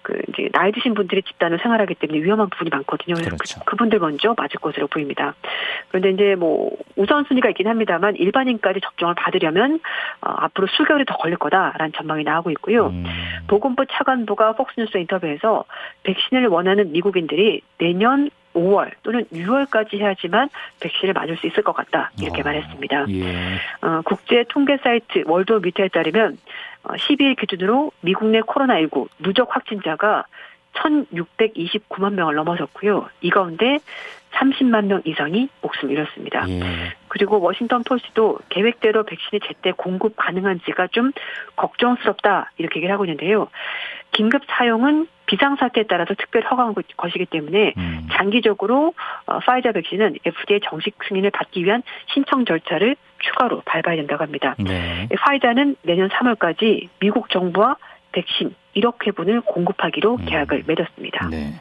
그 0.03 0.21
이제 0.29 0.49
나이 0.53 0.73
드신 0.73 0.95
분들이 0.95 1.23
집단을 1.23 1.59
생활하기 1.63 1.95
때문에 1.95 2.23
위험한 2.23 2.51
부분이 2.51 2.71
많거든요. 2.71 3.15
그래서 3.15 3.31
그렇죠. 3.31 3.61
그, 3.61 3.73
그분들 3.73 3.99
먼저 3.99 4.35
맞을 4.37 4.61
것으로 4.61 4.87
보입니다. 4.89 5.35
그런데 5.89 6.11
이제 6.11 6.35
뭐 6.35 6.71
우선순위가 6.97 7.49
있긴 7.51 7.69
합니다만 7.69 8.17
일반인까지 8.17 8.81
접종을 8.81 9.15
받으려면 9.23 9.81
어, 10.21 10.31
앞으로 10.31 10.67
수개월이 10.69 11.05
더 11.05 11.17
걸릴 11.17 11.37
거다라는 11.37 11.93
전망이 11.93 12.25
나오고 12.25 12.51
있고요. 12.53 12.89
음. 12.89 13.05
보건부 13.47 13.87
차관부가 13.87 14.53
폭스뉴스 14.53 14.99
인터뷰에서 14.99 15.65
백신을 16.03 16.49
원하는 16.49 16.93
미국인들이 16.93 17.63
내년 17.79 18.31
5월 18.55 18.91
또는 19.03 19.25
6월까지 19.33 19.99
해야지만 19.99 20.51
백신을 20.81 21.15
맞을 21.15 21.37
수 21.39 21.47
있을 21.47 21.63
것 21.63 21.73
같다 21.73 22.11
이렇게 22.21 22.43
어, 22.43 22.45
말했습니다. 22.45 23.07
예. 23.09 23.55
어, 23.81 24.03
국제 24.05 24.45
통계 24.49 24.77
사이트 24.79 25.25
월드미터에 25.27 25.89
따르면 25.89 26.39
어, 26.85 26.93
12일 26.95 27.39
기준으로 27.39 27.93
미국 28.01 28.27
내 28.27 28.41
코로나19 28.41 29.09
누적 29.21 29.55
확진자가 29.55 30.25
1,629만 30.75 32.15
명을 32.15 32.35
넘어섰고요. 32.35 33.09
이 33.21 33.31
가운데 33.31 33.79
30만 34.35 34.87
명 34.87 35.03
이상이 35.05 35.49
목숨을 35.61 35.95
잃었습니다. 35.95 36.49
예. 36.49 36.61
그리고 37.09 37.41
워싱턴 37.41 37.85
포스트도 37.85 38.39
계획대로 38.49 39.05
백신이 39.05 39.41
제때 39.47 39.73
공급 39.77 40.15
가능한지가 40.17 40.89
좀 40.89 41.13
걱정스럽다 41.57 42.51
이렇게 42.59 42.79
얘기를 42.79 42.93
하고 42.93 43.05
있는데요. 43.05 43.49
긴급 44.13 44.43
사용은 44.49 45.09
비상 45.27 45.57
사태에 45.57 45.85
따라서 45.89 46.15
특별 46.15 46.45
허가한 46.45 46.75
것이기 46.97 47.27
때문에 47.27 47.73
음. 47.77 48.09
장기적으로 48.13 48.93
어, 49.27 49.39
파이자 49.39 49.73
백신은 49.73 50.17
FDA 50.27 50.61
정식 50.65 50.95
승인을 51.09 51.31
받기 51.31 51.65
위한 51.65 51.83
신청 52.13 52.45
절차를 52.45 52.97
추가로 53.21 53.63
밟아야 53.65 53.97
된다고 53.97 54.23
합니다. 54.23 54.55
네. 54.59 55.09
파이자는 55.17 55.77
내년 55.83 56.09
3월까지 56.11 56.89
미국 56.99 57.31
정부와 57.31 57.77
백신 58.13 58.55
1억 58.77 59.07
회분을 59.07 59.41
공급하기로 59.43 60.17
음. 60.17 60.25
계약을 60.27 60.65
맺었습니다. 60.67 61.29
네. 61.29 61.55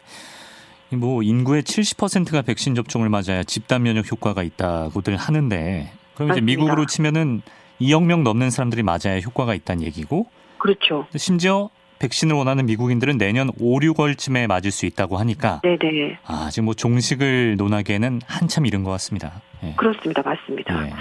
뭐 0.94 1.24
인구의 1.24 1.64
70%가 1.64 2.42
백신 2.42 2.76
접종을 2.76 3.10
맞아야 3.10 3.44
집단 3.44 3.84
면역 3.84 4.12
효과가 4.12 4.44
있다고들 4.44 5.16
하는데 5.16 5.92
그럼 6.16 6.30
이제 6.30 6.42
맞습니다. 6.42 6.46
미국으로 6.46 6.86
치면은 6.86 7.42
2억 7.80 8.04
명 8.04 8.24
넘는 8.24 8.50
사람들이 8.50 8.84
맞아야 8.84 9.20
효과가 9.20 9.56
있다는 9.56 9.84
얘기고 9.84 10.28
그렇죠. 10.58 11.08
심지어 11.16 11.70
백신을 12.00 12.36
원하는 12.36 12.66
미국인들은 12.66 13.18
내년 13.18 13.50
5, 13.60 13.80
6월쯤에 13.80 14.48
맞을 14.48 14.72
수 14.72 14.86
있다고 14.86 15.18
하니까 15.18 15.62
네네. 15.64 16.18
아 16.26 16.50
지금 16.52 16.66
뭐 16.66 16.74
종식을 16.74 17.58
논하기에는 17.58 18.22
한참 18.26 18.66
이른 18.66 18.84
것 18.84 18.92
같습니다. 18.92 19.42
네. 19.62 19.76
그렇습니다, 19.78 20.22
맞습니다. 20.24 20.82
네. 20.82 20.94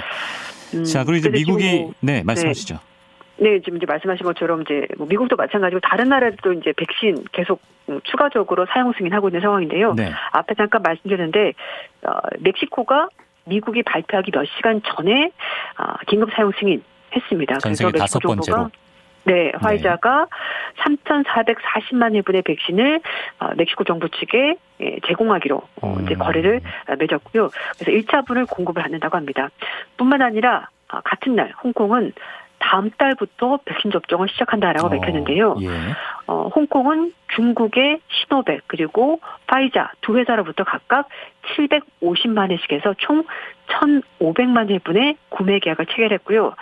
음, 0.75 0.85
자 0.85 1.05
그리고 1.05 1.19
이제 1.19 1.29
미국이 1.31 1.81
뭐, 1.81 1.93
네 2.01 2.23
말씀하시죠. 2.23 2.75
네. 2.75 2.81
네, 3.41 3.59
지금 3.61 3.79
이제 3.79 3.87
말씀하신 3.87 4.25
것처럼 4.25 4.63
이제 4.63 4.87
뭐 4.99 5.07
미국도 5.09 5.37
마찬가지고 5.37 5.81
다른 5.81 6.11
나라들도 6.11 6.53
이제 6.55 6.73
백신 6.77 7.25
계속 7.33 7.61
음, 7.89 8.01
추가적으로 8.05 8.67
사용 8.67 8.93
승인하고 8.93 9.29
있는 9.29 9.41
상황인데요. 9.41 9.95
네. 9.95 10.13
앞에 10.33 10.55
잠깐 10.55 10.83
말씀드렸는데 10.83 11.55
어, 12.07 12.11
멕시코가 12.41 13.09
미국이 13.47 13.83
발표하기 13.83 14.31
몇 14.33 14.45
시간 14.57 14.83
전에 14.85 15.33
어, 15.79 15.95
긴급 16.07 16.31
사용 16.35 16.53
승인 16.61 16.83
했습니다. 17.17 17.59
그래서 17.63 17.91
멕시코 17.91 18.21
정부가 18.21 18.71
네, 19.25 19.53
화이자가 19.55 20.27
네. 20.77 20.97
3,440만 21.13 22.15
회분의 22.17 22.43
백신을 22.43 23.01
어, 23.39 23.55
멕시코 23.57 23.85
정부 23.85 24.09
측에 24.11 24.57
예, 24.83 24.97
제공하기로 25.07 25.63
어, 25.83 25.97
이제 26.03 26.15
음. 26.15 26.19
거래를 26.19 26.61
맺었고요. 26.99 27.51
그래서 27.79 27.91
1차분을 27.91 28.49
공급을 28.49 28.83
받는다고 28.83 29.17
합니다. 29.17 29.51
뿐만 29.97 30.21
아니라 30.23 30.69
아, 30.89 31.01
같은 31.03 31.37
날 31.37 31.53
홍콩은 31.63 32.13
다음 32.61 32.91
달부터 32.91 33.61
백신 33.65 33.91
접종을 33.91 34.29
시작한다라고 34.29 34.87
어, 34.87 34.91
밝혔는데요. 34.91 35.57
예. 35.63 35.69
어, 36.27 36.49
홍콩은 36.55 37.13
중국의 37.35 38.01
시노백 38.09 38.63
그리고 38.69 39.21
파이자 39.47 39.91
두 40.03 40.17
회사로부터 40.17 40.63
각각 40.65 41.09
750만 41.57 42.53
회씩에서 42.53 42.95
총 42.99 43.25
1,500만 43.69 44.71
회분의 44.71 45.17
구매 45.31 45.59
계약을 45.59 45.87
체결했고요. 45.87 46.55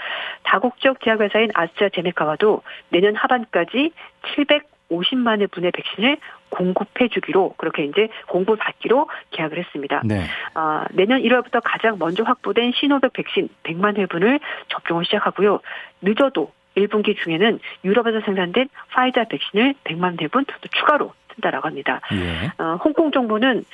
다국적 0.44 1.00
제약회사인 1.02 1.50
아스트라제네카와도 1.54 2.62
내년 2.90 3.14
하반까지 3.14 3.92
700 4.34 4.78
50만 4.90 5.40
회분의 5.42 5.70
백신을 5.72 6.16
공급해 6.50 7.08
주기로 7.08 7.54
그렇게 7.56 7.84
이제 7.84 8.08
공급 8.26 8.58
받기로 8.58 9.08
계약을 9.30 9.58
했습니다. 9.58 10.02
네. 10.04 10.24
아, 10.54 10.86
내년 10.92 11.20
1월부터 11.22 11.60
가장 11.64 11.98
먼저 11.98 12.22
확보된 12.22 12.72
시노백 12.74 13.12
백신 13.12 13.48
100만 13.64 13.98
회분을 13.98 14.40
접종을 14.68 15.04
시작하고요. 15.04 15.60
늦어도 16.02 16.52
1분기 16.76 17.16
중에는 17.22 17.58
유럽에서 17.84 18.20
생산된 18.24 18.68
파이자 18.90 19.24
백신을 19.24 19.74
100만 19.84 20.20
회분 20.20 20.44
또 20.44 20.68
추가로 20.68 21.12
쓴다라고 21.34 21.66
합니다. 21.66 22.00
예. 22.12 22.62
어, 22.62 22.76
홍콩 22.84 23.10
정부는 23.10 23.64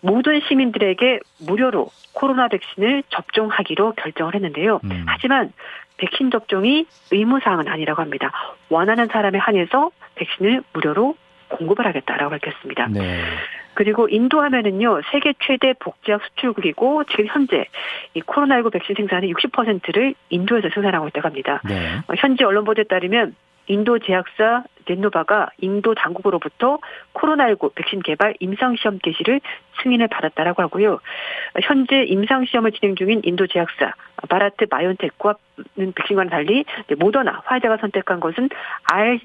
모든 0.00 0.40
시민들에게 0.40 1.20
무료로 1.46 1.88
코로나 2.12 2.48
백신을 2.48 3.02
접종하기로 3.10 3.92
결정을 3.92 4.34
했는데요. 4.34 4.80
음. 4.84 5.04
하지만 5.06 5.52
백신 5.98 6.30
접종이 6.30 6.86
의무사항은 7.10 7.68
아니라고 7.68 8.00
합니다. 8.00 8.32
원하는 8.70 9.08
사람에 9.08 9.38
한해서 9.38 9.90
백신을 10.14 10.62
무료로 10.72 11.14
공급을 11.50 11.86
하겠다라고 11.86 12.30
밝혔습니다. 12.30 12.88
네. 12.88 13.22
그리고 13.74 14.08
인도 14.08 14.40
하면은요 14.40 15.00
세계 15.10 15.32
최대 15.40 15.74
복제약 15.78 16.22
수출국이고 16.24 17.04
지금 17.04 17.26
현재 17.26 17.64
이 18.14 18.20
코로나19 18.20 18.72
백신 18.72 18.94
생산의 18.96 19.32
60%를 19.32 20.14
인도에서 20.28 20.68
생산하고 20.74 21.08
있다고 21.08 21.28
합니다. 21.28 21.60
네. 21.64 21.98
어, 22.08 22.14
현지 22.16 22.44
언론 22.44 22.64
보도에 22.64 22.84
따르면 22.84 23.34
인도 23.66 23.98
제약사 24.00 24.64
젠노바가 24.86 25.50
인도 25.58 25.94
당국으로부터 25.94 26.78
코로나19 27.14 27.74
백신 27.74 28.02
개발 28.02 28.34
임상시험 28.40 28.98
개시를 28.98 29.40
승인을 29.82 30.08
받았다라고 30.08 30.62
하고요. 30.62 30.98
현재 31.62 32.02
임상시험을 32.02 32.72
진행 32.72 32.96
중인 32.96 33.20
인도 33.24 33.46
제약사 33.46 33.94
바라트 34.28 34.66
바이온테크와는 34.66 35.92
백신과는 35.94 36.30
달리 36.30 36.64
모더나 36.98 37.42
화이자가 37.44 37.76
선택한 37.76 38.18
것은 38.18 38.48
R 38.84 39.20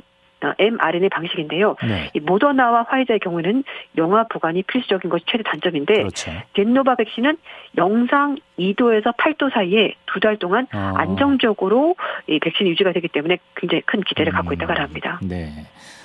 mRNA 0.60 1.10
방식인데요. 1.10 1.76
네. 1.88 2.10
이 2.14 2.20
모더나와 2.20 2.86
화이자의 2.90 3.20
경우는 3.20 3.64
영화 3.98 4.24
보관이 4.28 4.64
필수적인 4.64 5.10
것이 5.10 5.24
최대 5.28 5.44
단점인데 5.44 5.94
그렇죠. 5.96 6.32
겐노바 6.54 6.96
백신은 6.96 7.38
영상 7.78 8.38
2도에서 8.60 9.16
8도 9.18 9.52
사이에 9.54 9.96
두 10.06 10.20
달 10.20 10.38
동안 10.38 10.66
어. 10.74 10.94
안정적으로 10.98 11.96
이 12.28 12.40
백신이 12.40 12.70
유지가 12.70 12.94
되기 12.94 13.08
때문에 13.08 13.38
굉장히 13.56 13.82
큰 13.86 14.02
기대를 14.02 14.32
갖고 14.32 14.50
음. 14.50 14.54
있다고 14.54 14.74
합니다. 14.74 15.20
네. 15.22 15.52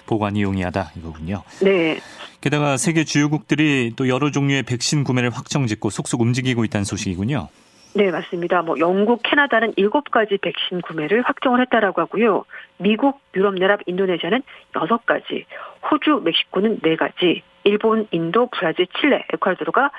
보관이 0.06 0.42
용이하다 0.42 0.90
이거군요. 0.96 1.42
네. 1.62 1.98
게다가 2.40 2.76
세계 2.76 3.04
주요국들이 3.04 3.92
또 3.96 4.08
여러 4.08 4.30
종류의 4.30 4.64
백신 4.64 5.04
구매를 5.04 5.30
확정짓고 5.30 5.90
속속 5.90 6.20
움직이고 6.22 6.64
있다는 6.64 6.84
소식이군요. 6.84 7.48
네, 7.94 8.10
맞습니다. 8.10 8.62
뭐 8.62 8.78
영국, 8.78 9.20
캐나다는 9.22 9.72
일곱 9.76 10.10
가지 10.10 10.38
백신 10.38 10.80
구매를 10.80 11.22
확정을 11.22 11.60
했다라고 11.62 12.00
하고요. 12.02 12.44
미국, 12.78 13.20
유럽 13.34 13.60
연합, 13.60 13.80
인도네시아는 13.86 14.42
여섯 14.76 15.04
가지, 15.06 15.46
호주, 15.90 16.22
멕시코는 16.24 16.80
네 16.82 16.96
가지, 16.96 17.42
일본, 17.64 18.06
인도, 18.10 18.48
브라질, 18.50 18.86
칠레, 18.98 19.24
에콰도르가 19.32 19.90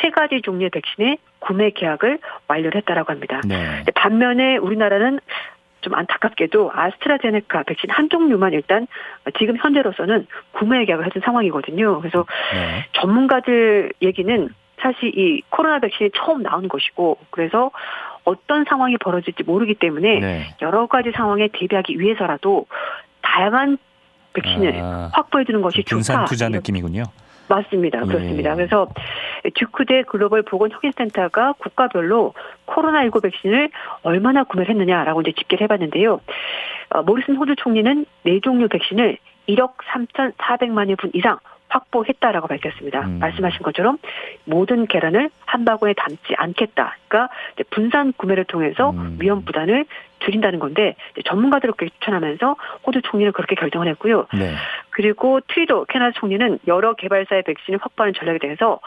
세 0.00 0.10
가지 0.10 0.42
종류의 0.42 0.70
백신의 0.70 1.18
구매 1.38 1.70
계약을 1.70 2.18
완료를 2.48 2.76
했다라고 2.80 3.12
합니다. 3.12 3.40
네. 3.46 3.84
반면에 3.94 4.56
우리나라는 4.56 5.20
좀 5.80 5.94
안타깝게도 5.94 6.72
아스트라제네카 6.74 7.62
백신 7.62 7.90
한 7.90 8.08
종류만 8.10 8.52
일단 8.52 8.88
지금 9.38 9.56
현재로서는 9.56 10.26
구매 10.52 10.84
계약을 10.84 11.06
해둔 11.06 11.22
상황이거든요. 11.24 12.00
그래서 12.00 12.26
네. 12.52 12.86
전문가들 12.92 13.92
얘기는 14.02 14.48
사실 14.80 15.16
이 15.18 15.42
코로나 15.50 15.78
백신이 15.78 16.10
처음 16.14 16.42
나온 16.42 16.68
것이고 16.68 17.18
그래서 17.30 17.70
어떤 18.24 18.64
상황이 18.64 18.96
벌어질지 18.98 19.44
모르기 19.44 19.74
때문에 19.74 20.20
네. 20.20 20.54
여러 20.62 20.86
가지 20.86 21.12
상황에 21.12 21.48
대비하기 21.52 21.98
위해서라도 21.98 22.66
다양한 23.22 23.78
백신을 24.34 24.74
아, 24.80 25.10
확보해 25.14 25.44
두는 25.44 25.62
것이 25.62 25.82
분산 25.82 26.16
좋다. 26.16 26.24
투자 26.26 26.48
느낌이군요. 26.48 27.04
맞습니다. 27.48 28.00
예. 28.02 28.06
그렇습니다. 28.06 28.54
그래서 28.54 28.88
듀크대 29.54 30.02
글로벌 30.02 30.42
보건혁신센터가 30.42 31.54
국가별로 31.58 32.34
코로나19 32.66 33.22
백신을 33.22 33.70
얼마나 34.02 34.44
구매를 34.44 34.70
했느냐라고 34.74 35.20
이제 35.22 35.32
집계를 35.32 35.64
해봤는데요. 35.64 36.20
어, 36.90 37.02
모리슨 37.02 37.36
호주 37.36 37.54
총리는 37.56 38.04
네 38.24 38.40
종류 38.40 38.68
백신을 38.68 39.18
1억 39.48 39.74
3,400만여 39.92 40.98
분 40.98 41.10
이상 41.14 41.38
확보했다라고 41.76 42.48
밝혔습니다. 42.48 43.00
음. 43.00 43.18
말씀하신 43.18 43.60
것처럼 43.62 43.98
모든 44.44 44.86
계란을 44.86 45.30
한 45.44 45.64
바구니에 45.64 45.94
담지 45.94 46.34
않겠다. 46.36 46.96
그러니까 47.08 47.34
분산 47.70 48.12
구매를 48.12 48.44
통해서 48.44 48.90
음. 48.90 49.18
위험 49.20 49.44
부담을 49.44 49.84
줄인다는 50.20 50.58
건데 50.58 50.96
이제 51.12 51.22
전문가들을 51.26 51.74
그렇게 51.74 51.92
추천하면서 51.98 52.56
호주 52.86 53.02
총리는 53.02 53.32
그렇게 53.32 53.54
결정을 53.54 53.88
했고요. 53.88 54.26
네. 54.34 54.54
그리고 54.90 55.40
트리도 55.48 55.86
캐나다 55.86 56.18
총리는 56.18 56.58
여러 56.66 56.94
개발사의 56.94 57.42
백신을 57.42 57.78
확보하는 57.82 58.14
전략에 58.14 58.38
대해서 58.38 58.80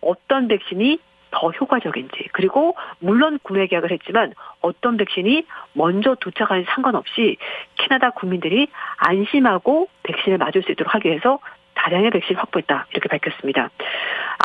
어떤 0.00 0.48
백신이 0.48 0.98
더 1.34 1.50
효과적인지 1.50 2.28
그리고 2.32 2.76
물론 3.00 3.38
구매 3.42 3.66
계약을 3.66 3.90
했지만 3.90 4.34
어떤 4.60 4.96
백신이 4.96 5.44
먼저 5.72 6.14
도착하는 6.20 6.64
상관없이 6.68 7.36
캐나다 7.76 8.10
국민들이 8.10 8.68
안심하고 8.98 9.88
백신을 10.04 10.38
맞을 10.38 10.62
수 10.62 10.70
있도록 10.72 10.94
하기 10.94 11.08
위해서 11.08 11.40
다량의 11.74 12.10
백신을 12.10 12.40
확보했다 12.40 12.86
이렇게 12.92 13.08
밝혔습니다. 13.08 13.70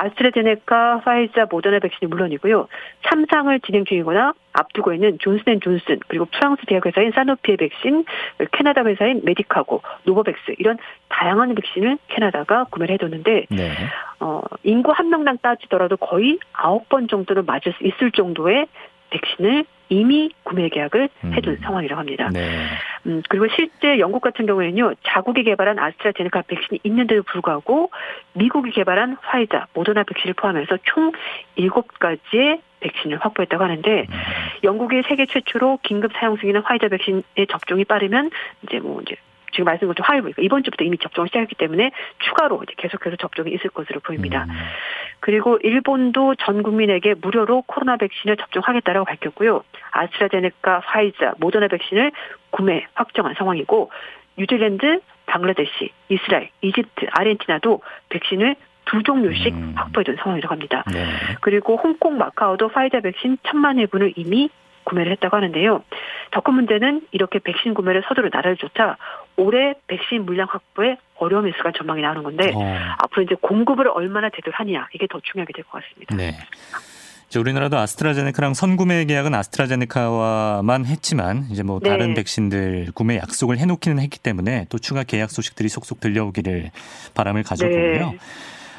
아스트라제네카, 0.02 1.02
파이자, 1.04 1.48
모더나 1.50 1.80
백신이 1.80 2.10
물론이고요. 2.10 2.68
3상을 3.04 3.64
진행 3.64 3.86
중이거나 3.86 4.34
앞두고 4.54 4.94
있는 4.94 5.18
존슨앤존슨 5.20 6.00
그리고 6.08 6.26
프랑스 6.26 6.66
제약 6.68 6.86
회사인 6.86 7.12
사노피의 7.12 7.58
백신, 7.58 8.06
캐나다 8.52 8.84
회사인 8.84 9.22
메디카고, 9.24 9.82
노보백스 10.04 10.56
이런 10.58 10.78
다양한 11.10 11.56
백신을 11.56 11.98
캐나다가 12.08 12.66
구매를 12.66 12.94
해뒀는데 12.96 13.46
네. 13.50 13.72
어, 14.20 14.42
인구 14.64 14.92
한 14.92 15.10
명당 15.10 15.38
따지더라도 15.42 15.98
거의 15.98 16.40
아홉 16.54 16.90
번 16.90 17.08
정도는 17.08 17.46
맞을 17.46 17.74
수 17.74 17.86
있을 17.86 18.12
정도의 18.12 18.68
백신을 19.10 19.66
이미 19.90 20.32
구매 20.44 20.70
계약을 20.70 21.10
해둔 21.34 21.54
음. 21.54 21.58
상황이라고 21.58 22.00
합니다. 22.00 22.30
네. 22.32 22.66
음, 23.06 23.22
그리고 23.28 23.48
실제 23.56 24.00
영국 24.00 24.22
같은 24.22 24.46
경우에는요, 24.46 24.94
자국이 25.04 25.44
개발한 25.44 25.80
아스트라제네카 25.80 26.44
백신이 26.44 26.80
있는데도 26.84 27.24
불구하고 27.24 27.92
미국이 28.34 28.72
개발한 28.72 29.18
화이자, 29.22 29.68
모더나 29.74 30.04
백신을 30.04 30.34
포함해서 30.36 30.78
총 30.84 31.12
일곱 31.56 31.88
가지의 32.00 32.62
백신을 32.80 33.18
확보했다고 33.20 33.64
하는데 33.64 34.02
음. 34.02 34.16
영국이 34.64 35.02
세계 35.08 35.26
최초로 35.26 35.80
긴급 35.84 36.14
사용 36.14 36.38
중이는 36.38 36.62
화이자 36.62 36.88
백신의 36.88 37.48
접종이 37.50 37.84
빠르면 37.84 38.30
이제 38.64 38.80
뭐 38.80 39.02
이제 39.02 39.16
지금 39.52 39.66
말씀드린 39.66 39.94
것처럼 39.94 40.22
화요일 40.22 40.34
이번 40.40 40.64
주부터 40.64 40.84
이미 40.84 40.98
접종을 40.98 41.28
시작했기 41.30 41.56
때문에 41.56 41.92
추가로 42.20 42.62
이제 42.64 42.74
계속해서 42.78 43.16
접종이 43.18 43.52
있을 43.52 43.70
것으로 43.70 44.00
보입니다. 44.00 44.46
음. 44.50 44.56
그리고 45.20 45.58
일본도 45.62 46.36
전 46.36 46.64
국민에게 46.64 47.16
무료로 47.16 47.64
코로나 47.64 47.98
백신을 47.98 48.38
접종하겠다라고 48.38 49.06
밝혔고요. 49.06 49.64
아스트라제네카, 49.92 50.82
화이자, 50.86 51.34
모더나 51.40 51.68
백신을 51.68 52.12
구매 52.52 52.86
확정한 52.94 53.36
상황이고 53.36 53.92
뉴질랜드, 54.38 55.02
방글라데시, 55.26 55.92
이스라엘, 56.10 56.50
이집트, 56.62 57.08
아르헨티나도 57.12 57.82
백신을 58.10 58.56
두 58.86 59.04
종류씩 59.04 59.54
음. 59.54 59.74
확보해둔 59.76 60.16
상황이라고 60.16 60.52
합니다. 60.52 60.84
네. 60.92 61.06
그리고 61.42 61.76
홍콩, 61.76 62.18
마카오도 62.18 62.70
파이자 62.70 63.02
백신 63.02 63.38
천만 63.44 63.78
회분을 63.78 64.14
이미 64.16 64.50
구매를 64.86 65.12
했다고 65.12 65.36
하는데요. 65.38 65.84
더 66.32 66.42
큰 66.42 66.54
문제는 66.56 67.02
이렇게 67.12 67.40
백신 67.40 67.74
구매를 67.76 68.04
서두르 68.08 68.30
나라들조차 68.32 68.98
올해 69.40 69.74
백신 69.88 70.26
물량 70.26 70.48
확보에 70.50 70.98
어려움이 71.16 71.50
있을 71.52 71.64
까 71.64 71.72
전망이 71.72 72.02
나오는 72.02 72.24
건데 72.24 72.52
어. 72.54 72.78
앞으로 73.04 73.24
이제 73.24 73.36
공급을 73.42 73.88
얼마나 73.88 74.30
제대로 74.30 74.54
하느냐 74.56 74.88
이게 74.94 75.08
더 75.10 75.20
중요하게 75.24 75.54
될 75.54 75.64
것 75.64 75.82
같습니다. 75.82 76.16
네. 76.16 76.38
이제 77.28 77.40
우리나라도 77.40 77.78
아스트라제네카랑 77.78 78.54
선구매 78.56 79.06
계약은 79.06 79.36
아스트라제네카와만 79.36 80.86
했지만 80.86 81.46
이제 81.52 81.62
뭐 81.64 81.80
네. 81.80 81.90
다른 81.90 82.14
백신들 82.16 82.88
구매 82.96 83.18
약속을 83.18 83.60
해놓기는 83.60 84.00
했기 84.00 84.20
때문에 84.20 84.66
또 84.70 84.80
추가 84.80 85.04
계약 85.04 85.30
소식들이 85.30 85.70
속속 85.70 86.00
들려오기를 86.00 86.72
바람을 87.14 87.44
가져보고요. 87.44 88.12
네. 88.12 88.18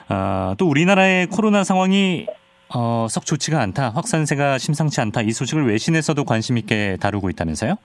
아, 0.09 0.57
또 0.59 0.69
우리나라의 0.69 1.29
코로나 1.29 1.63
상황이 1.63 2.27
어, 2.75 3.07
썩 3.09 3.25
좋지가 3.25 3.61
않다, 3.61 3.91
확산세가 3.91 4.59
심상치 4.59 5.01
않다 5.01 5.23
이 5.23 5.31
소식을 5.31 5.67
외신에서도 5.69 6.23
관심 6.25 6.59
있게 6.59 6.97
다루고 7.01 7.31
있다면서요? 7.31 7.77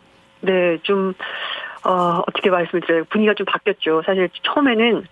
네, 0.42 0.78
좀 0.84 1.14
어, 1.86 2.24
어떻게 2.28 2.50
말씀드려요? 2.50 3.06
분위기가 3.06 3.36
좀 3.36 3.46
바뀌었죠. 3.46 4.02
사실 4.06 4.30
처음에는 4.42 5.06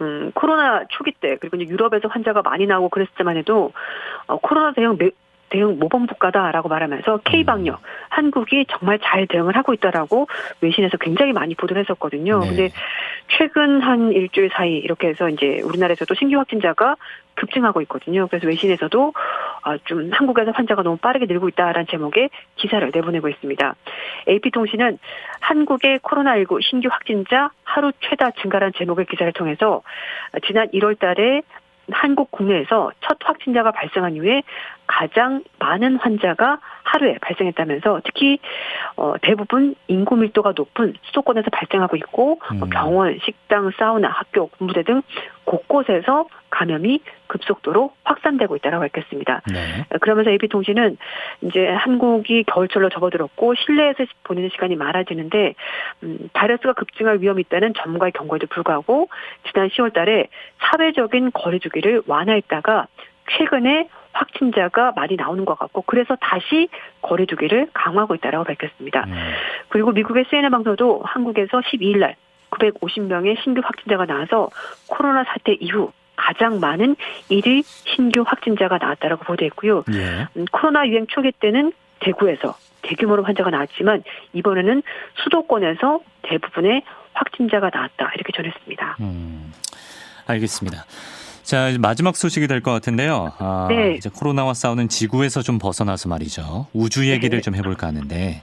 음, 0.00 0.30
코로나 0.34 0.84
초기 0.90 1.12
때 1.12 1.36
그리고 1.40 1.56
이제 1.56 1.70
유럽에서 1.72 2.08
환자가 2.08 2.42
많이 2.42 2.66
나오고 2.66 2.90
그랬을 2.90 3.10
때만 3.16 3.36
해도 3.38 3.72
어, 4.26 4.36
코로나 4.38 4.72
대응 4.72 4.96
매- 4.98 5.10
대응 5.50 5.78
모범 5.78 6.06
국가다라고 6.06 6.68
말하면서 6.68 7.20
K 7.24 7.44
방역 7.44 7.80
한국이 8.08 8.66
정말 8.68 8.98
잘 9.02 9.26
대응을 9.26 9.56
하고 9.56 9.72
있다라고 9.72 10.28
외신에서 10.60 10.96
굉장히 10.98 11.32
많이 11.32 11.54
보도를 11.54 11.82
했었거든요. 11.82 12.40
네. 12.40 12.48
근데 12.48 12.70
최근 13.36 13.80
한 13.80 14.12
일주일 14.12 14.50
사이 14.52 14.78
이렇게 14.78 15.08
해서 15.08 15.28
이제 15.28 15.60
우리나라에서도 15.62 16.14
신규 16.14 16.38
확진자가 16.38 16.96
급증하고 17.34 17.80
있거든요. 17.82 18.26
그래서 18.26 18.46
외신에서도 18.46 19.12
아, 19.62 19.78
좀 19.84 20.10
한국에서 20.12 20.50
환자가 20.50 20.82
너무 20.82 20.96
빠르게 20.96 21.26
늘고 21.26 21.48
있다라는 21.48 21.86
제목의 21.88 22.30
기사를 22.56 22.90
내보내고 22.92 23.28
있습니다. 23.28 23.74
AP통신은 24.28 24.98
한국의 25.40 26.00
코로나19 26.00 26.62
신규 26.62 26.88
확진자 26.90 27.50
하루 27.62 27.92
최다 28.00 28.32
증가라는 28.42 28.72
제목의 28.76 29.06
기사를 29.06 29.32
통해서 29.32 29.82
지난 30.46 30.68
1월 30.68 30.98
달에 30.98 31.42
한국 31.90 32.30
국내에서 32.30 32.90
첫 33.00 33.16
확진자가 33.24 33.70
발생한 33.70 34.14
이후에 34.16 34.42
가장 34.88 35.44
많은 35.58 35.96
환자가 35.96 36.58
하루에 36.82 37.18
발생했다면서 37.20 38.00
특히 38.04 38.38
어, 38.96 39.14
대부분 39.22 39.76
인구 39.86 40.16
밀도가 40.16 40.54
높은 40.56 40.94
수도권에서 41.02 41.50
발생하고 41.50 41.96
있고 41.96 42.40
뭐 42.54 42.66
음. 42.66 42.70
병원, 42.70 43.18
식당, 43.22 43.70
사우나, 43.78 44.08
학교, 44.08 44.48
군부대 44.48 44.82
등 44.82 45.02
곳곳에서 45.44 46.26
감염이 46.50 47.00
급속도로 47.26 47.92
확산되고 48.04 48.56
있다고 48.56 48.78
밝혔습니다. 48.80 49.42
네. 49.52 49.84
그러면서 50.00 50.30
AP통신은 50.30 50.96
이제 51.42 51.68
한국이 51.68 52.44
겨울철로 52.44 52.88
접어들었고 52.88 53.54
실내에서 53.54 54.04
보내는 54.24 54.48
시간이 54.50 54.76
많아지는데 54.76 55.54
음, 56.02 56.30
바이러스가 56.32 56.72
급증할 56.72 57.20
위험이 57.20 57.42
있다는 57.42 57.74
전문가의 57.74 58.12
경고에도 58.12 58.46
불구하고 58.46 59.08
지난 59.52 59.68
10월 59.68 59.92
달에 59.92 60.28
사회적인 60.58 61.32
거리두기를 61.32 62.02
완화했다가 62.06 62.86
최근에 63.36 63.88
확진자가 64.12 64.92
많이 64.96 65.16
나오는 65.16 65.44
것 65.44 65.58
같고 65.58 65.82
그래서 65.82 66.16
다시 66.20 66.68
거리 67.02 67.26
두기를 67.26 67.68
강화하고 67.72 68.14
있다고 68.16 68.44
밝혔습니다. 68.44 69.04
음. 69.06 69.14
그리고 69.68 69.92
미국의 69.92 70.26
CNN 70.30 70.50
방송도 70.50 71.02
한국에서 71.04 71.60
12일 71.60 71.98
날 71.98 72.16
950명의 72.50 73.42
신규 73.42 73.60
확진자가 73.62 74.06
나와서 74.06 74.48
코로나 74.86 75.24
사태 75.24 75.52
이후 75.60 75.92
가장 76.16 76.58
많은 76.60 76.96
일일 77.28 77.62
신규 77.64 78.24
확진자가 78.26 78.78
나왔다라고 78.78 79.24
보도했고요. 79.24 79.84
예. 79.92 80.26
음, 80.36 80.44
코로나 80.50 80.86
유행 80.88 81.06
초기 81.06 81.30
때는 81.32 81.72
대구에서 82.00 82.56
대규모로 82.82 83.22
환자가 83.24 83.50
나왔지만 83.50 84.02
이번에는 84.32 84.82
수도권에서 85.22 86.00
대부분의 86.22 86.82
확진자가 87.12 87.70
나왔다 87.72 88.12
이렇게 88.14 88.32
전했습니다. 88.32 88.96
음, 89.00 89.52
알겠습니다. 90.26 90.84
자, 91.48 91.72
마지막 91.80 92.14
소식이 92.14 92.46
될 92.46 92.60
것 92.60 92.72
같은데요. 92.72 93.32
아, 93.38 93.68
네. 93.70 93.94
이제 93.94 94.10
코로나와 94.14 94.52
싸우는 94.52 94.90
지구에서 94.90 95.40
좀 95.40 95.58
벗어나서 95.58 96.10
말이죠. 96.10 96.66
우주 96.74 97.08
얘기를 97.08 97.38
네. 97.38 97.40
좀 97.40 97.54
해볼까 97.54 97.86
하는데, 97.86 98.42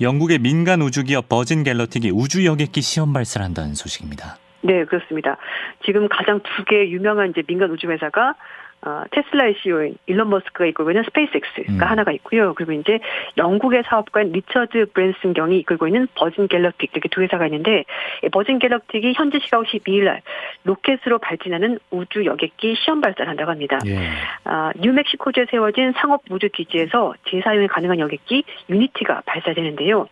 영국의 0.00 0.38
민간 0.38 0.80
우주기업 0.80 1.28
버진 1.28 1.64
갤러틱이 1.64 2.10
우주 2.10 2.44
여객기 2.46 2.82
시험 2.82 3.12
발사를 3.12 3.44
한다는 3.44 3.74
소식입니다. 3.74 4.38
네, 4.62 4.84
그렇습니다. 4.84 5.38
지금 5.84 6.06
가장 6.08 6.38
두 6.44 6.64
개 6.66 6.88
유명한 6.88 7.30
이제 7.30 7.42
민간 7.48 7.68
우주 7.72 7.90
회사가 7.90 8.36
어, 8.82 9.02
테슬라의 9.10 9.56
CEO인 9.62 9.96
일론 10.06 10.30
머스크가 10.30 10.64
이끌고 10.66 10.90
있는 10.90 11.02
스페이스X가 11.04 11.62
음. 11.68 11.90
하나가 11.90 12.12
있고요. 12.12 12.54
그리고 12.54 12.72
이제 12.72 12.98
영국의 13.36 13.82
사업가인 13.86 14.32
리처드 14.32 14.92
브랜슨 14.92 15.34
경이 15.34 15.58
이끌고 15.58 15.86
있는 15.86 16.08
버진 16.14 16.48
갤럭틱 16.48 16.90
이렇게 16.92 17.08
두 17.10 17.20
회사가 17.20 17.46
있는데 17.46 17.84
이 18.24 18.28
버진 18.30 18.58
갤럭틱이 18.58 19.12
현지 19.14 19.38
시각 19.42 19.64
12일 19.64 20.04
날 20.04 20.22
로켓으로 20.64 21.18
발진하는 21.18 21.78
우주 21.90 22.24
여객기 22.24 22.74
시험 22.76 23.02
발사를 23.02 23.28
한다고 23.28 23.50
합니다. 23.50 23.78
예. 23.86 23.98
아, 24.44 24.72
뉴멕시코주에 24.76 25.46
세워진 25.50 25.92
상업 25.96 26.22
우주 26.30 26.48
기지에서 26.48 27.12
재사용이 27.28 27.66
가능한 27.68 27.98
여객기 27.98 28.44
유니티가 28.70 29.22
발사되는데요. 29.26 30.06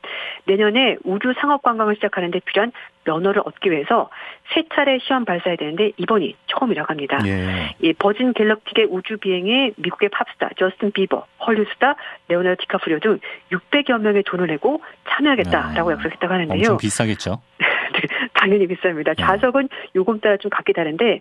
내년에 0.45 0.97
우주 1.05 1.33
상업 1.41 1.63
관광을 1.63 1.95
시작하는데 1.95 2.39
필요한 2.41 2.73
면허를 3.09 3.43
얻기 3.45 3.71
위해서 3.71 4.11
세 4.53 4.65
차례 4.75 4.99
시험 4.99 5.25
발사해야 5.25 5.57
되는데 5.57 5.93
이번이 5.97 6.37
처음이라고 6.47 6.91
합니다. 6.91 7.19
예. 7.27 7.75
이 7.81 7.95
버진 7.95 8.35
갤럭틱의 8.35 8.89
우주 8.91 9.17
비행에 9.17 9.73
미국의 9.77 10.11
팝스타 10.11 10.51
저스틴 10.59 10.93
비버, 10.93 11.27
헐리우드 11.47 11.71
스타 11.73 11.97
레오나르도 12.29 12.63
디카프리오 12.63 12.99
등 13.01 13.19
600여 13.51 13.99
명의 13.99 14.23
돈을 14.25 14.47
내고 14.47 14.83
참여하겠다라고 15.09 15.91
아, 15.91 15.93
약속했다고 15.95 16.33
하는데요. 16.33 16.59
엄청 16.59 16.77
비싸겠죠? 16.77 17.41
네, 17.59 18.29
당연히 18.35 18.67
비쌉니다. 18.67 19.17
네. 19.17 19.23
좌석은 19.23 19.69
요금 19.97 20.21
따라 20.21 20.37
좀 20.37 20.51
각기 20.51 20.73
다른데 20.73 21.21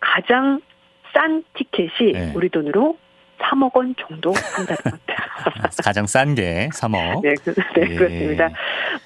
가장 0.00 0.60
싼 1.14 1.44
티켓이 1.54 2.12
네. 2.12 2.32
우리 2.34 2.48
돈으로 2.48 2.98
3억 3.38 3.76
원 3.76 3.94
정도 3.96 4.32
한다는 4.32 4.76
겁니다. 4.82 5.26
가장 5.84 6.06
싼 6.06 6.34
게 6.34 6.68
3억. 6.72 7.22
네, 7.22 7.34
그, 7.44 7.54
네 7.74 7.90
예. 7.90 7.96
그렇습니다. 7.96 8.48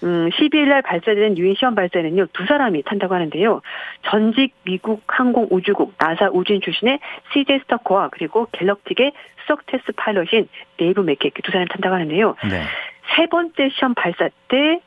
음, 0.03 0.31
12일 0.31 0.69
날 0.69 0.83
발사된 0.83 1.37
유인 1.39 1.55
시험 1.59 1.75
발사는요, 1.75 2.27
두 2.33 2.47
사람이 2.47 2.83
탄다고 2.85 3.15
하는데요. 3.15 3.61
전직 4.09 4.55
미국 4.65 5.03
항공우주국 5.07 5.95
나사 5.99 6.31
우주인 6.33 6.61
출신의 6.61 7.01
CJ 7.33 7.61
스터코와 7.61 8.09
그리고 8.13 8.47
갤럭틱의 8.53 9.13
수석 9.43 9.67
테스트 9.67 9.93
파일럿인 9.93 10.49
데이브 10.79 11.01
맥케이 11.01 11.31
두 11.43 11.51
사람이 11.51 11.69
탄다고 11.69 11.95
하는데요. 11.95 12.37
네. 12.49 12.63
세 13.17 13.27
번째 13.27 13.71
시험 13.71 13.95
발사 13.95 14.29
때, 14.49 14.81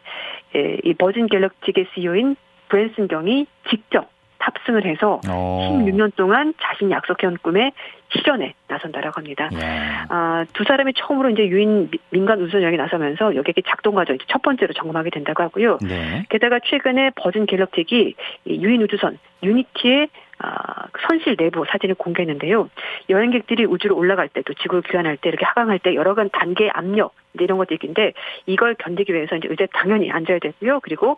에, 0.56 0.78
이 0.84 0.94
버진 0.94 1.28
갤럭틱의 1.28 1.88
CEO인 1.94 2.36
브랜슨 2.70 3.08
경이 3.08 3.48
직접 3.70 4.12
탑승을 4.44 4.86
해서 4.86 5.22
어. 5.30 5.80
16년 5.86 6.14
동안 6.16 6.54
자신이 6.62 6.91
약속해온 6.91 7.38
꿈에 7.41 7.72
실현에 8.12 8.54
나선다라고 8.68 9.14
합니다. 9.20 9.50
예. 9.54 9.60
아, 10.10 10.46
두 10.54 10.64
사람이 10.66 10.94
처음으로 10.96 11.30
이제 11.30 11.48
유인 11.48 11.89
미- 11.89 11.98
민간 12.12 12.41
우주 12.41 12.62
여행에 12.62 12.78
나서면서 12.78 13.36
여객기 13.36 13.64
작동 13.66 13.96
과정 13.96 14.16
이제 14.16 14.26
첫 14.28 14.41
번째로 14.41 14.74
점검하게 14.74 15.10
된다고 15.10 15.41
하고요. 15.44 15.80
네. 15.82 16.26
게다가 16.30 16.60
최근에 16.64 17.12
버진 17.16 17.46
갤럭틱이 17.46 18.14
이 18.46 18.62
유인 18.64 18.82
우주선 18.84 19.18
유니티의 19.41 20.10
아, 20.39 20.88
선실 21.08 21.38
내부 21.38 21.64
사진을 21.68 21.96
공개했는데요. 21.96 22.70
여행객들이 23.10 23.66
우주로 23.66 23.96
올라갈 23.96 24.28
때 24.28 24.41
또 24.41 24.54
지구를 24.56 24.82
귀환할 24.84 25.16
때 25.18 25.30
이렇게 25.30 25.46
하강할 25.46 25.80
때 25.80 25.96
여러 25.96 26.14
간 26.16 26.30
단계 26.34 26.70
압력 26.74 27.14
이런 27.39 27.58
것들이 27.58 27.80
있는데 27.82 28.12
이걸 28.46 28.76
견디기 28.76 29.14
위해서 29.14 29.38
이제 29.38 29.48
의자에 29.50 29.68
당연히 29.74 30.12
앉아야 30.12 30.39
되고요. 30.39 30.82
그리고 30.82 31.18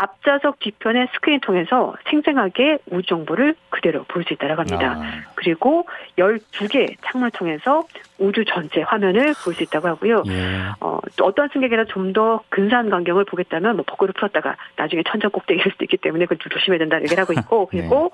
앞좌석 0.00 0.60
뒤편의 0.60 1.08
스크린 1.12 1.40
통해서 1.40 1.94
생생하게 2.08 2.78
우주 2.90 3.08
정보를 3.08 3.56
그대로 3.70 4.04
볼 4.04 4.22
수 4.24 4.32
있다고 4.34 4.60
합니다. 4.60 4.96
아, 4.96 5.22
그리고 5.34 5.86
12개의 6.18 6.96
창문을 7.04 7.30
통해서 7.32 7.84
우주 8.18 8.44
전체 8.44 8.82
화면을 8.82 9.34
볼 9.44 9.54
수 9.54 9.62
있다고 9.64 9.88
하고요. 9.88 10.22
예. 10.26 10.66
어, 10.80 10.98
또 11.16 11.24
어떤 11.26 11.48
승객이나 11.48 11.84
좀 11.86 12.12
더 12.12 12.42
근사한 12.48 12.88
광경을 12.90 13.24
보겠다면 13.26 13.76
뭐 13.76 13.84
버그를 13.86 14.14
풀었다가 14.14 14.56
나중에 14.76 15.02
천장 15.06 15.30
꼭대기일 15.30 15.72
수도 15.72 15.84
있기 15.84 15.98
때문에 15.98 16.24
그걸 16.24 16.38
좀 16.38 16.50
조심해야 16.50 16.78
된다는 16.78 17.04
얘기를 17.04 17.20
하고 17.20 17.32
있고 17.34 17.66
그리고 17.66 18.12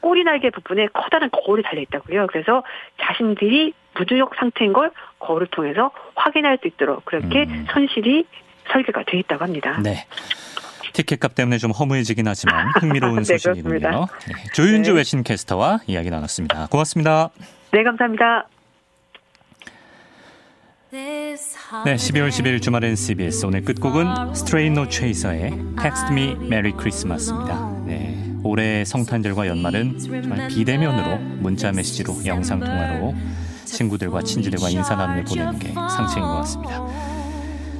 꼬리 0.00 0.24
날개 0.24 0.48
부분에 0.50 0.86
커다란 0.94 1.28
거울이 1.30 1.62
달려 1.62 1.82
있다고요. 1.82 2.26
그래서 2.28 2.62
자신들이 3.02 3.74
무중력 3.96 4.34
상태인 4.36 4.72
걸 4.72 4.90
거울을 5.18 5.48
통해서 5.48 5.90
확인할 6.14 6.58
수 6.62 6.68
있도록 6.68 7.04
그렇게 7.04 7.42
음. 7.44 7.66
선실이 7.70 8.24
설계가 8.72 9.02
돼 9.04 9.18
있다고 9.18 9.44
합니다. 9.44 9.78
네. 9.82 10.06
티켓값 10.94 11.34
때문에 11.34 11.58
좀 11.58 11.72
허무해지긴 11.72 12.26
하지만 12.26 12.68
흥미로운 12.80 13.22
네, 13.22 13.36
소식이군요. 13.38 14.06
네, 14.26 14.34
조윤주 14.54 14.92
네. 14.92 14.96
외신 14.96 15.22
캐스터와 15.22 15.80
이야기 15.86 16.08
나눴습니다. 16.08 16.68
고맙습니다. 16.70 17.30
네, 17.72 17.82
감사합니다. 17.82 18.48
네, 20.92 21.34
12월 21.96 22.28
11일 22.28 22.62
주말엔 22.62 22.94
CBS 22.94 23.46
오늘 23.46 23.62
끝곡은 23.64 24.32
Straight 24.32 24.70
No 24.70 24.88
Chaser의 24.88 25.50
Text 25.82 26.06
Me 26.12 26.36
Merry 26.40 26.72
Christmas입니다. 26.78 27.82
네, 27.84 28.16
올해 28.44 28.84
성탄절과 28.84 29.48
연말은 29.48 29.98
정말 29.98 30.46
비대면으로 30.46 31.18
문자 31.40 31.72
메시지로 31.72 32.24
영상 32.26 32.60
통화로 32.60 33.12
친구들과 33.64 34.22
친지들과 34.22 34.68
인사 34.68 34.94
나눔을 34.94 35.24
보내는 35.24 35.58
게 35.58 35.72
상책인 35.72 36.22
것 36.22 36.36
같습니다. 36.36 36.86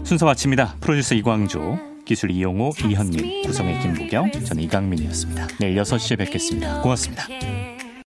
순서 0.02 0.26
마칩니다. 0.26 0.74
프로듀서 0.80 1.14
이광조, 1.14 1.93
기술 2.04 2.30
이용호, 2.30 2.72
이현민, 2.88 3.42
구성의 3.42 3.80
김보경, 3.80 4.30
저는 4.30 4.62
이강민이었습니다. 4.64 5.48
내일 5.60 5.76
6시에 5.76 6.18
뵙겠습니다. 6.18 6.82
고맙습니다. 6.82 7.73